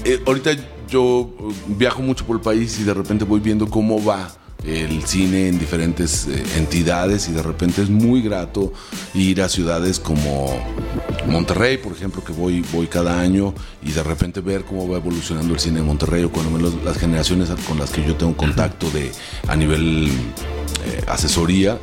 Eh, 0.05 0.21
ahorita 0.27 0.51
yo 0.89 1.31
eh, 1.39 1.55
viajo 1.69 2.03
mucho 2.03 2.25
por 2.27 2.37
el 2.37 2.43
país 2.43 2.79
y 2.81 2.85
de 2.85 2.95
repente 2.95 3.25
voy 3.25 3.41
viendo 3.41 3.69
cómo 3.69 4.03
va 4.05 4.31
el 4.65 5.05
cine 5.05 5.49
en 5.49 5.59
diferentes 5.59 6.27
eh, 6.27 6.43
entidades 6.57 7.29
y 7.29 7.33
de 7.33 7.43
repente 7.43 7.83
es 7.83 7.91
muy 7.91 8.21
grato 8.23 8.73
ir 9.15 9.41
a 9.43 9.49
ciudades 9.49 10.01
como 10.01 10.47
Monterrey, 11.27 11.79
por 11.79 11.93
ejemplo, 11.93 12.25
que 12.25 12.33
voy, 12.33 12.65
voy 12.73 12.87
cada 12.87 13.21
año 13.21 13.55
y 13.83 13.93
de 13.93 14.03
repente 14.03 14.41
ver 14.41 14.65
cómo 14.65 14.89
va 14.89 14.97
evolucionando 14.97 15.55
el 15.55 15.61
cine 15.61 15.81
de 15.81 15.87
Monterrey 15.87 16.25
o 16.25 16.33
cuando 16.33 16.51
menos 16.51 16.75
las 16.85 16.99
generaciones 16.99 17.51
con 17.69 17.79
las 17.79 17.91
que 17.91 18.05
yo 18.05 18.17
tengo 18.17 18.37
contacto 18.37 18.91
de, 18.91 19.13
a 19.47 19.57
nivel 19.57 20.09
eh, 20.09 21.05
asesoría. 21.07 21.79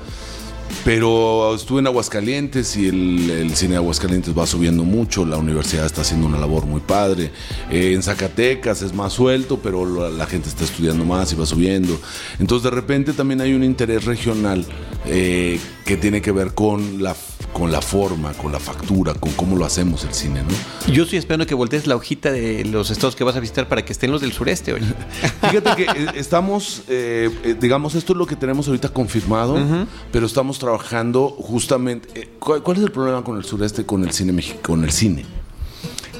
Pero 0.85 1.55
estuve 1.55 1.79
en 1.79 1.87
Aguascalientes 1.87 2.75
y 2.75 2.87
el, 2.87 3.29
el 3.29 3.55
cine 3.55 3.71
de 3.71 3.77
Aguascalientes 3.77 4.37
va 4.37 4.45
subiendo 4.45 4.83
mucho, 4.83 5.25
la 5.25 5.37
universidad 5.37 5.85
está 5.85 6.01
haciendo 6.01 6.27
una 6.27 6.37
labor 6.37 6.65
muy 6.65 6.81
padre. 6.81 7.31
Eh, 7.71 7.93
en 7.93 8.03
Zacatecas 8.03 8.81
es 8.81 8.93
más 8.93 9.13
suelto, 9.13 9.59
pero 9.61 9.85
la, 9.85 10.09
la 10.09 10.25
gente 10.25 10.49
está 10.49 10.63
estudiando 10.63 11.05
más 11.05 11.31
y 11.31 11.35
va 11.35 11.45
subiendo. 11.45 11.99
Entonces 12.39 12.63
de 12.63 12.75
repente 12.75 13.13
también 13.13 13.41
hay 13.41 13.53
un 13.53 13.63
interés 13.63 14.05
regional 14.05 14.65
eh, 15.05 15.59
que 15.85 15.97
tiene 15.97 16.21
que 16.21 16.31
ver 16.31 16.53
con 16.53 17.03
la, 17.03 17.13
con 17.51 17.71
la 17.71 17.81
forma, 17.81 18.31
con 18.33 18.53
la 18.53 18.59
factura, 18.59 19.13
con 19.13 19.33
cómo 19.33 19.57
lo 19.57 19.65
hacemos 19.65 20.05
el 20.05 20.13
cine, 20.13 20.43
¿no? 20.43 20.93
Yo 20.93 21.03
estoy 21.03 21.19
esperando 21.19 21.45
que 21.45 21.53
voltees 21.53 21.87
la 21.87 21.95
hojita 21.95 22.31
de 22.31 22.63
los 22.63 22.89
estados 22.89 23.15
que 23.15 23.25
vas 23.25 23.35
a 23.35 23.41
visitar 23.41 23.67
para 23.67 23.83
que 23.83 23.91
estén 23.91 24.11
los 24.11 24.21
del 24.21 24.31
sureste 24.31 24.73
hoy. 24.73 24.81
Fíjate 25.49 25.75
que 25.75 25.83
eh, 25.83 26.07
estamos, 26.15 26.83
eh, 26.87 27.57
digamos, 27.59 27.95
esto 27.95 28.13
es 28.13 28.17
lo 28.17 28.25
que 28.25 28.37
tenemos 28.37 28.67
ahorita 28.67 28.89
confirmado, 28.89 29.57
pero 30.11 30.25
estamos 30.25 30.57
trabajando 30.63 31.27
justamente. 31.27 32.07
eh, 32.21 32.29
¿cuál, 32.39 32.77
es 32.77 32.83
el 32.83 32.91
problema 32.91 33.21
con 33.21 33.35
el 33.35 33.43
sureste, 33.43 33.85
con 33.85 34.01
el 34.03 34.11
cine 34.11 34.31
mexicano, 34.31 34.61
con 34.63 34.83
el 34.85 34.91
cine? 34.91 35.25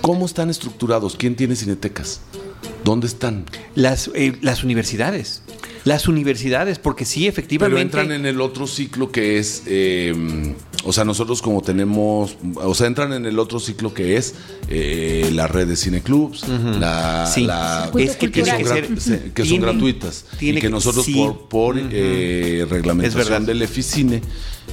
¿Cómo 0.01 0.25
están 0.25 0.49
estructurados? 0.49 1.15
¿Quién 1.15 1.37
tiene 1.37 1.55
cinetecas? 1.55 2.19
¿Dónde 2.84 3.07
están? 3.07 3.45
Las, 3.75 4.09
eh, 4.13 4.34
las 4.41 4.63
universidades. 4.63 5.41
Las 5.86 6.07
universidades, 6.07 6.79
porque 6.79 7.03
sí, 7.03 7.21
Pero 7.21 7.29
efectivamente. 7.31 7.81
entran 7.81 8.11
en 8.13 8.25
el 8.25 8.39
otro 8.39 8.67
ciclo 8.67 9.11
que 9.11 9.38
es, 9.38 9.63
eh, 9.65 10.13
o 10.86 10.93
sea, 10.93 11.03
nosotros 11.03 11.41
como 11.41 11.61
tenemos, 11.61 12.38
o 12.55 12.73
sea, 12.73 12.88
entran 12.88 13.11
en 13.11 13.25
el 13.25 13.38
otro 13.38 13.59
ciclo 13.59 13.93
que 13.93 14.15
es 14.15 14.34
eh, 14.69 15.29
la 15.34 15.47
red 15.47 15.67
de 15.67 15.75
cineclubs, 15.75 16.45
la, 16.47 17.29
Sí. 17.34 17.41
la- 17.45 17.91
Es 17.99 18.15
que 18.15 18.31
que, 18.31 18.45
son, 18.45 18.57
que 18.59 18.63
ser- 18.65 19.01
se- 19.01 19.31
que 19.34 19.45
son 19.45 19.59
gratuitas 19.59 20.25
tiene 20.39 20.59
y 20.59 20.61
que 20.61 20.67
que- 20.67 20.71
nosotros 20.71 21.05
sí. 21.05 21.21
por, 21.49 21.77
eh, 21.77 22.61
Es 22.63 22.69
reglamentación 22.69 23.27
verdad. 23.27 23.41
del 23.47 23.61
Eficine, 23.61 24.21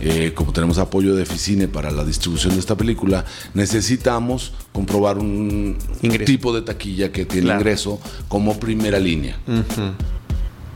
eh, 0.00 0.30
como 0.34 0.52
tenemos 0.52 0.78
apoyo 0.78 1.16
de 1.16 1.24
Eficine 1.24 1.66
para 1.66 1.90
la 1.90 2.04
distribución 2.04 2.54
de 2.54 2.61
esta 2.61 2.76
película, 2.76 3.24
necesitamos 3.54 4.52
comprobar 4.72 5.18
un 5.18 5.76
Ingreso. 6.02 6.24
tipo 6.24 6.54
de 6.54 6.62
taquilla 6.62 7.11
que 7.11 7.24
tiene 7.24 7.46
Claro. 7.46 7.61
ingreso 7.61 7.99
como 8.28 8.59
primera 8.59 8.98
línea. 8.98 9.38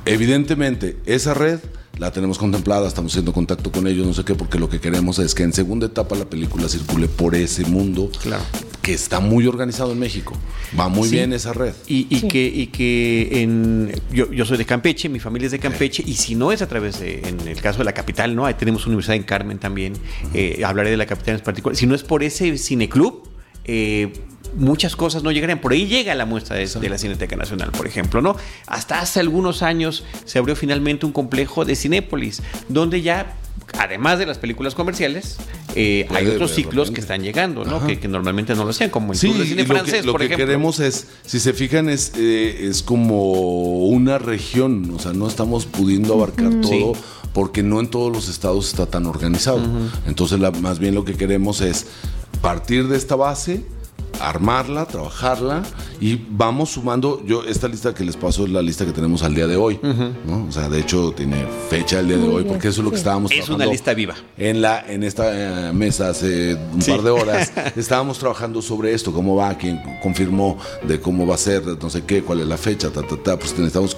Evidentemente, 0.07 0.97
esa 1.07 1.33
red 1.35 1.61
la 1.99 2.11
tenemos 2.13 2.39
contemplada, 2.39 2.89
estamos 2.89 3.13
haciendo 3.13 3.33
contacto 3.33 3.71
con 3.71 3.87
ellos, 3.87 4.05
no 4.07 4.13
sé 4.13 4.25
qué, 4.25 4.35
porque 4.35 4.59
lo 4.59 4.69
que 4.69 4.81
queremos 4.81 5.19
es 5.21 5.35
que 5.35 5.45
en 5.45 5.53
segunda 5.53 5.87
etapa 5.87 6.17
la 6.17 6.25
película 6.25 6.69
circule 6.69 7.07
por 7.09 7.35
ese 7.37 7.65
mundo 7.67 8.11
Claro. 8.21 8.43
que 8.83 8.93
está 8.93 9.21
muy 9.21 9.47
organizado 9.47 9.93
en 9.93 10.01
México. 10.01 10.37
Va 10.79 10.89
muy 10.89 11.09
Sí. 11.09 11.15
bien 11.15 11.33
esa 11.33 11.53
red. 11.53 11.73
Y, 11.87 12.09
y 12.11 12.19
Sí. 12.21 12.29
que, 12.29 12.45
y 12.47 12.67
que 12.67 13.43
en, 13.43 13.93
yo, 14.13 14.31
yo 14.33 14.45
soy 14.45 14.59
de 14.59 14.65
Campeche, 14.67 15.09
mi 15.09 15.21
familia 15.21 15.47
es 15.47 15.53
de 15.53 15.61
Campeche, 15.61 16.03
y 16.05 16.15
si 16.15 16.35
no 16.35 16.51
es 16.51 16.61
a 16.63 16.67
través 16.69 16.99
de, 16.99 17.21
en 17.29 17.47
el 17.47 17.61
caso 17.63 17.79
de 17.79 17.85
la 17.85 17.93
capital, 17.95 18.35
¿no? 18.35 18.45
Ahí 18.45 18.55
tenemos 18.55 18.87
universidad 18.89 19.15
en 19.17 19.23
Carmen 19.23 19.59
también, 19.59 19.95
eh, 20.35 20.63
hablaré 20.67 20.91
de 20.91 20.97
la 20.97 21.07
capital 21.07 21.37
en 21.37 21.43
particular. 21.43 21.77
Si 21.77 21.87
no 21.87 21.95
es 21.95 22.03
por 22.03 22.25
ese 22.25 22.59
cineclub, 22.59 23.23
eh, 23.65 24.13
muchas 24.57 24.97
cosas 24.97 25.23
no 25.23 25.31
llegarían. 25.33 25.61
Por 25.61 25.73
ahí 25.73 25.87
llega 25.87 26.15
la 26.15 26.27
muestra 26.27 26.57
de, 26.57 26.67
de 26.67 26.89
la 26.89 26.99
Cineteca 26.99 27.37
Nacional, 27.37 27.71
por 27.73 27.87
ejemplo, 27.87 28.21
¿no? 28.23 28.37
Hasta 28.67 29.01
hace 29.01 29.21
algunos 29.21 29.63
años 29.63 30.05
se 30.25 30.39
abrió 30.39 30.57
finalmente 30.57 31.07
un 31.07 31.13
complejo 31.13 31.65
de 31.65 31.77
Cinépolis, 31.77 32.43
donde 32.69 33.03
ya, 33.03 33.37
además 33.79 34.19
de 34.19 34.27
las 34.27 34.39
películas 34.39 34.75
comerciales, 34.75 35.37
eh, 35.77 36.07
hay 36.15 36.27
otros 36.29 36.53
ciclos 36.53 36.91
que 36.93 37.01
están 37.01 37.23
llegando, 37.23 37.65
¿no? 37.65 37.85
Que, 37.87 37.99
que 37.99 38.07
normalmente 38.09 38.55
no 38.55 38.65
lo 38.65 38.71
hacían, 38.71 38.91
como 38.91 39.13
el 39.13 39.19
Sí, 39.19 39.33
de 39.33 39.45
y 39.45 39.49
Cine 39.49 39.63
lo 39.63 39.75
Francés, 39.75 40.01
que, 40.01 40.07
lo 40.07 40.13
por 40.13 40.21
que 40.21 40.27
ejemplo. 40.27 40.47
queremos 40.47 40.79
es, 40.81 41.09
si 41.27 41.41
se 41.41 41.53
fijan, 41.53 41.89
es, 41.89 42.13
eh, 42.17 42.69
es 42.69 42.83
como 42.83 43.87
una 43.87 44.19
región, 44.19 44.93
o 44.95 44.99
sea, 44.99 45.13
no 45.13 45.27
estamos 45.27 45.67
pudiendo 45.67 46.15
abarcar 46.15 46.51
todo 46.61 46.95
Sí. 46.95 47.01
porque 47.33 47.63
no 47.65 47.81
en 47.81 47.89
todos 47.89 48.13
los 48.13 48.29
estados 48.29 48.69
está 48.69 48.87
tan 48.87 49.07
organizado. 49.07 49.61
Entonces, 50.07 50.39
la- 50.39 50.53
más 50.53 50.79
bien 50.79 50.95
lo 50.95 51.05
que 51.05 51.15
queremos 51.15 51.61
es 51.61 51.87
partir 52.41 52.87
de 52.89 52.97
esta 52.97 53.17
base 53.17 53.63
armarla, 54.21 54.87
trabajarla 54.87 55.63
y 56.01 56.21
vamos 56.29 56.71
sumando. 56.71 57.23
Yo, 57.25 57.45
esta 57.45 57.69
lista 57.69 57.95
que 57.95 58.05
les 58.05 58.17
paso 58.17 58.45
es 58.45 58.51
la 58.51 58.63
lista 58.63 58.85
que 58.85 58.93
tenemos 58.93 59.23
al 59.23 59.35
día 59.35 59.47
de 59.47 59.57
hoy. 59.57 59.79
¿no? 59.83 60.47
O 60.49 60.53
sea, 60.53 60.69
de 60.69 60.81
hecho, 60.81 61.13
tiene 61.13 61.47
fecha 61.69 62.01
el 62.01 62.09
día 62.09 62.19
de 62.19 62.29
hoy, 62.29 62.45
porque 62.45 62.69
eso 62.69 62.81
es 62.81 62.85
lo 62.85 62.91
que 62.91 62.97
estábamos 62.97 63.33
Es 63.33 63.49
una 63.49 63.67
lista 63.67 63.95
viva. 63.95 64.15
En, 64.37 64.61
la, 64.61 64.85
en 64.87 65.03
esta 65.03 65.69
eh, 65.69 65.73
mesa 65.73 66.11
hace 66.11 66.55
un 66.55 66.81
par 66.81 67.03
de 67.03 67.11
horas 67.11 67.53
estábamos 67.77 68.19
trabajando 68.19 68.63
sobre 68.63 68.93
esto, 68.93 69.13
cómo 69.13 69.37
va, 69.37 69.57
quién 69.57 69.81
confirmó 70.03 70.59
de 70.87 71.01
cómo 71.01 71.27
va 71.27 71.35
a 71.35 71.39
ser, 71.39 71.63
no 71.65 71.91
sé 71.91 72.05
qué, 72.05 72.23
cuál 72.23 72.41
es 72.41 72.47
la 72.47 72.57
fecha, 72.57 72.91
ta, 72.91 73.03
ta, 73.03 73.17
ta. 73.17 73.39
Pues 73.39 73.53
necesitamos 73.53 73.97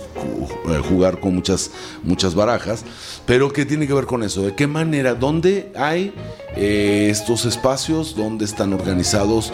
eh, 0.68 0.82
jugar 0.88 1.20
con 1.20 1.34
muchas, 1.34 1.70
muchas 2.02 2.34
barajas. 2.34 2.84
Pero, 3.26 3.52
¿qué 3.52 3.64
tiene 3.64 3.86
que 3.86 3.94
ver 3.94 4.06
con 4.06 4.22
eso? 4.22 4.42
¿De 4.42 4.54
qué 4.54 4.66
manera? 4.66 5.14
¿Dónde 5.14 5.72
hay 5.76 6.12
eh, 6.56 7.08
estos 7.10 7.44
espacios? 7.44 8.14
¿Dónde 8.16 8.44
están 8.44 8.72
organizados? 8.72 9.52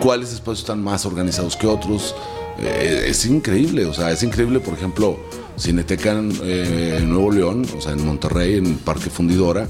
Cuáles 0.00 0.32
espacios 0.32 0.60
están 0.60 0.82
más 0.82 1.06
organizados 1.06 1.56
que 1.56 1.66
otros. 1.66 2.14
Eh, 2.60 3.06
es 3.08 3.24
increíble, 3.26 3.86
o 3.86 3.94
sea, 3.94 4.10
es 4.10 4.22
increíble, 4.22 4.60
por 4.60 4.74
ejemplo, 4.74 5.18
Cineteca 5.56 6.20
eh, 6.42 6.98
en, 6.98 7.08
Nuevo 7.08 7.30
León, 7.30 7.66
o 7.76 7.80
sea, 7.80 7.92
en 7.92 8.04
Monterrey, 8.04 8.56
en 8.56 8.78
Parque 8.78 9.10
Fundidora, 9.10 9.68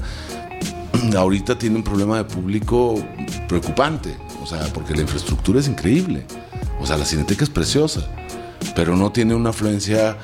ahorita 1.15 1.57
tiene 1.57 1.75
un 1.75 1.83
problema 1.83 2.17
de 2.17 2.23
público 2.23 2.95
preocupante, 3.47 4.15
o 4.41 4.47
sea, 4.47 4.61
porque 4.73 4.95
la 4.95 5.01
infraestructura 5.01 5.59
es 5.59 5.67
increíble, 5.67 6.25
o 6.79 6.87
sea, 6.87 6.97
la 6.97 7.05
Cineteca 7.05 7.43
es 7.43 7.49
preciosa, 7.49 8.07
pero 8.75 8.95
no 8.95 9.11
tiene 9.11 9.35
una 9.35 9.51
afluencia 9.51 10.17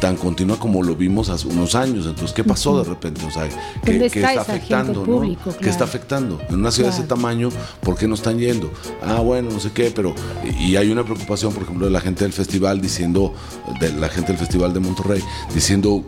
tan 0.00 0.16
continua 0.16 0.58
como 0.58 0.82
lo 0.82 0.96
vimos 0.96 1.28
hace 1.28 1.46
unos 1.46 1.74
años. 1.74 2.06
Entonces, 2.06 2.32
¿qué 2.32 2.42
pasó 2.42 2.82
de 2.82 2.88
repente? 2.88 3.24
O 3.24 3.30
sea, 3.30 3.48
¿qué, 3.84 4.06
está, 4.06 4.40
afectando? 4.40 5.36
¿Qué 5.60 5.68
está 5.68 5.84
afectando? 5.84 6.40
En 6.48 6.56
una 6.56 6.70
ciudad 6.70 6.90
de 6.90 6.96
ese 6.96 7.06
tamaño, 7.06 7.50
¿por 7.82 7.96
qué 7.96 8.08
no 8.08 8.14
están 8.14 8.38
yendo? 8.38 8.72
Ah, 9.02 9.20
bueno, 9.20 9.50
no 9.50 9.60
sé 9.60 9.70
qué, 9.72 9.92
pero... 9.94 10.14
Y 10.58 10.76
hay 10.76 10.90
una 10.90 11.04
preocupación, 11.04 11.52
por 11.52 11.62
ejemplo, 11.62 11.86
de 11.86 11.92
la 11.92 12.00
gente 12.00 12.24
del 12.24 12.32
festival 12.32 12.80
diciendo, 12.80 13.34
de 13.78 13.92
la 13.92 14.08
gente 14.08 14.32
del 14.32 14.38
festival 14.38 14.72
de 14.72 14.80
Monterrey, 14.80 15.22
diciendo, 15.54 16.02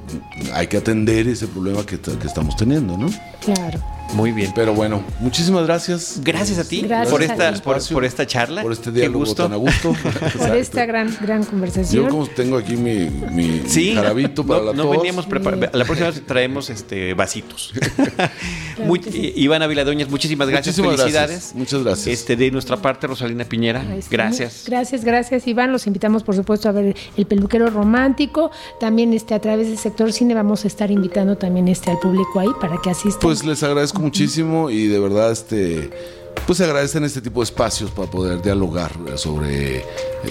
hay 0.55 0.67
que 0.67 0.79
atender 0.79 1.29
ese 1.29 1.47
problema 1.47 1.85
que, 1.85 2.01
que 2.01 2.27
estamos 2.27 2.57
teniendo, 2.57 2.97
¿no? 2.97 3.09
Claro. 3.45 3.81
Muy 4.15 4.33
bien. 4.33 4.53
Pero 4.55 4.75
bueno, 4.75 5.03
muchísimas 5.21 5.65
gracias. 5.65 6.21
Gracias 6.23 6.59
a 6.59 6.65
ti 6.65 6.87
por, 7.11 7.23
esta, 7.23 7.53
por, 7.63 8.05
esta 8.05 8.27
charla. 8.27 8.63
Por 8.63 8.73
este 8.73 8.93
diálogo 8.93 9.35
tan 9.35 9.53
a 9.53 9.57
gusto. 9.57 9.95
por 10.39 10.57
esta 10.57 10.85
gran, 10.87 11.17
gran 11.21 11.45
conversación. 11.45 12.05
Yo 12.05 12.11
como 12.11 12.27
tengo 12.27 12.57
aquí 12.57 12.77
mi, 12.77 13.09
mi 13.31 13.63
jarabito 13.95 14.45
para 14.45 14.63
la 14.63 14.73
no 14.73 14.91
veníamos 14.91 15.27
preparados. 15.27 15.71
La 15.73 15.85
próxima 15.85 16.11
vez 16.11 16.27
traemos 16.27 16.71
este 16.71 17.15
vasitos. 17.15 17.73
Ivana 19.37 19.67
Viladoñas, 19.67 20.09
muchísimas 20.09 20.49
gracias. 20.49 20.77
Felicidades. 20.77 21.53
Muchas 21.55 21.83
gracias. 21.83 22.07
Este, 22.07 22.37
de 22.37 22.51
nuestra 22.51 22.77
parte, 22.77 23.07
Rosalina 23.07 23.45
Piñera, 23.45 23.85
gracias. 24.11 24.65
Gracias, 24.67 25.05
gracias, 25.05 25.47
Iván. 25.47 25.73
Los 25.73 25.87
invitamos, 25.87 26.23
por 26.23 26.35
supuesto, 26.35 26.69
a 26.69 26.73
ver 26.73 26.97
el 27.17 27.27
peluquero 27.27 27.69
romántico. 27.71 28.51
También 28.81 29.13
este, 29.13 29.35
a 29.35 29.41
través 29.41 29.69
del 29.69 29.79
sector 29.79 30.13
cine 30.13 30.35
vamos 30.35 30.65
a 30.65 30.69
estar 30.69 30.91
invitando 30.91 31.37
también 31.37 31.69
este, 31.69 31.91
al 31.91 31.99
público 31.99 32.41
ahí 32.41 32.51
para 32.61 32.79
que 32.83 32.91
asistan. 32.91 33.21
Pues 33.21 33.45
les 33.45 33.63
agradezco 33.63 34.01
muchísimo 34.01 34.71
y 34.71 34.87
de 34.87 34.99
verdad 34.99 35.33
este 35.33 35.91
pues 36.47 36.59
se 36.59 36.65
agradecen 36.65 37.05
este 37.05 37.21
tipo 37.21 37.41
de 37.41 37.45
espacios 37.45 37.91
para 37.91 38.11
poder 38.11 38.43
dialogar 38.43 38.93
sobre, 39.17 39.85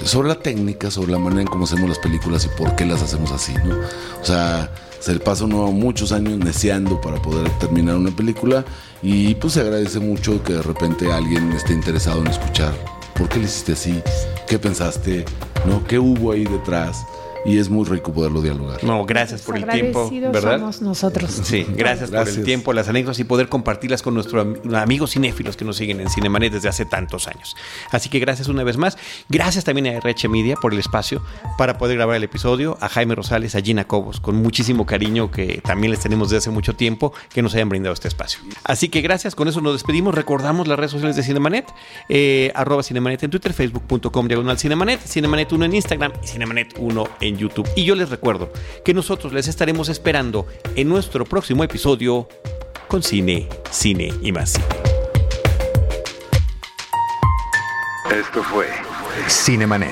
sobre 0.04 0.28
la 0.28 0.36
técnica, 0.36 0.92
sobre 0.92 1.12
la 1.12 1.20
manera 1.20 1.42
en 1.42 1.48
cómo 1.48 1.64
hacemos 1.64 1.88
las 1.88 2.00
películas 2.00 2.46
y 2.46 2.50
por 2.58 2.76
qué 2.76 2.86
las 2.86 3.02
hacemos 3.02 3.32
así, 3.32 3.54
¿no? 3.64 3.78
O 4.22 4.26
sea, 4.26 4.70
se 5.02 5.14
le 5.14 5.19
pasa 5.19 5.45
muchos 5.48 6.11
años 6.11 6.38
neceando 6.38 7.02
para 7.02 7.19
poder 7.22 7.49
terminar 7.57 7.95
una 7.95 8.11
película 8.11 8.64
y 9.02 9.34
pues 9.36 9.53
se 9.53 9.61
agradece 9.61 9.99
mucho 9.99 10.41
que 10.44 10.53
de 10.53 10.61
repente 10.61 11.11
alguien 11.11 11.52
esté 11.52 11.73
interesado 11.73 12.22
en 12.22 12.28
escuchar 12.28 12.73
por 13.15 13.28
qué 13.28 13.40
le 13.40 13.45
hiciste 13.45 13.73
así, 13.73 14.02
qué 14.48 14.60
pensaste, 14.60 15.26
¿no? 15.65 15.84
¿Qué 15.86 15.98
hubo 15.98 16.32
ahí 16.32 16.45
detrás? 16.45 17.03
Y 17.46 17.58
es 17.58 17.70
muy 17.70 17.86
rico 17.86 18.14
poderlo 18.14 18.42
dialogar. 18.42 18.84
No, 18.84 19.06
gracias 19.06 19.42
por 19.42 19.58
el 19.58 19.68
tiempo, 19.68 20.10
¿verdad? 20.32 20.58
somos 20.60 20.82
nosotros. 20.82 21.32
Sí, 21.44 21.66
gracias, 21.76 22.12
por 22.12 22.28
el 22.28 22.44
tiempo, 22.44 22.74
las 22.74 22.88
anécdotas 22.88 23.20
y 23.20 23.24
poder 23.24 23.50
compartirlas 23.50 24.02
con 24.02 24.14
nuestros 24.14 24.46
amigos 24.74 25.12
cinéfilos 25.12 25.58
que 25.58 25.66
nos 25.66 25.78
siguen 25.78 26.00
en 26.00 26.10
Cinemanet 26.10 26.54
desde 26.54 26.70
hace 26.70 26.86
tantos 26.86 27.28
años. 27.28 27.56
Así 27.92 28.10
que 28.10 28.20
gracias 28.20 28.48
una 28.48 28.64
vez 28.64 28.78
más. 28.78 28.98
Gracias 29.30 29.64
también 29.64 29.88
a 29.88 29.92
RH 29.98 30.28
Media 30.30 30.56
por 30.56 30.74
el 30.74 30.80
espacio 30.80 31.22
para 31.58 31.78
poder 31.78 31.98
grabar 31.98 32.16
el 32.16 32.24
episodio, 32.24 32.78
a 32.82 32.90
Jaime 32.90 33.16
Rosales, 33.16 33.56
a 33.56 33.62
Gina 33.62 33.86
Cobos, 33.86 34.20
con 34.20 34.36
muchísimo 34.36 34.86
cariño 34.86 35.32
que 35.32 35.62
también 35.64 35.92
les 35.92 36.00
tenemos 36.00 36.30
desde 36.30 36.40
hace 36.40 36.50
mucho 36.52 36.76
tiempo, 36.76 37.14
que 37.34 37.42
nos 37.42 37.54
hayan 37.56 37.70
brindado 37.70 37.94
este 37.94 38.08
espacio. 38.08 38.40
Así 38.64 38.90
que 38.90 39.02
gracias, 39.02 39.36
con 39.36 39.48
eso 39.48 39.62
nos 39.62 39.74
despedimos. 39.74 40.16
Recordamos 40.16 40.68
las 40.68 40.78
redes 40.78 40.92
sociales 40.92 41.16
de 41.16 41.24
Cinemanet, 41.24 41.66
eh, 42.10 42.52
arroba 42.56 42.84
Cinemanet 42.84 43.24
en 43.24 43.32
Twitter, 43.32 43.54
facebook.com 43.54 44.28
diagonal 44.28 44.58
Cinemanet, 44.58 45.02
Cinemanet 45.02 45.52
1 45.52 45.66
en 45.66 45.76
Instagram 45.76 46.12
y 46.24 46.28
Cinemanet 46.28 46.76
1 46.78 47.08
en 47.32 47.38
YouTube. 47.38 47.68
Y 47.76 47.84
yo 47.84 47.95
les 47.95 48.10
recuerdo 48.10 48.52
que 48.86 48.94
nosotros 48.94 49.34
les 49.34 49.48
estaremos 49.48 49.90
esperando 49.90 50.45
en 50.76 50.88
nuestro 50.88 51.26
próximo 51.26 51.64
episodio 51.64 52.28
con 52.88 53.02
cine, 53.02 53.48
cine 53.70 54.14
y 54.22 54.32
más 54.32 54.52
cine. 54.52 54.66
Esto 58.12 58.44
fue 58.44 58.68
Cinemanet. 59.28 59.91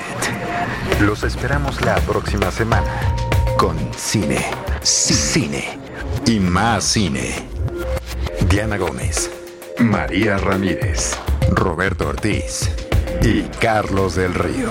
Los 1.00 1.22
esperamos 1.22 1.80
la 1.80 1.96
próxima 1.96 2.50
semana 2.50 3.14
con 3.56 3.76
cine, 3.96 4.44
cine 4.82 5.78
y 6.26 6.38
más 6.38 6.84
cine. 6.84 7.48
Diana 8.48 8.76
Gómez, 8.76 9.30
María 9.78 10.36
Ramírez, 10.36 11.16
Roberto 11.50 12.08
Ortiz 12.08 12.70
y 13.22 13.42
Carlos 13.60 14.16
del 14.16 14.34
Río. 14.34 14.70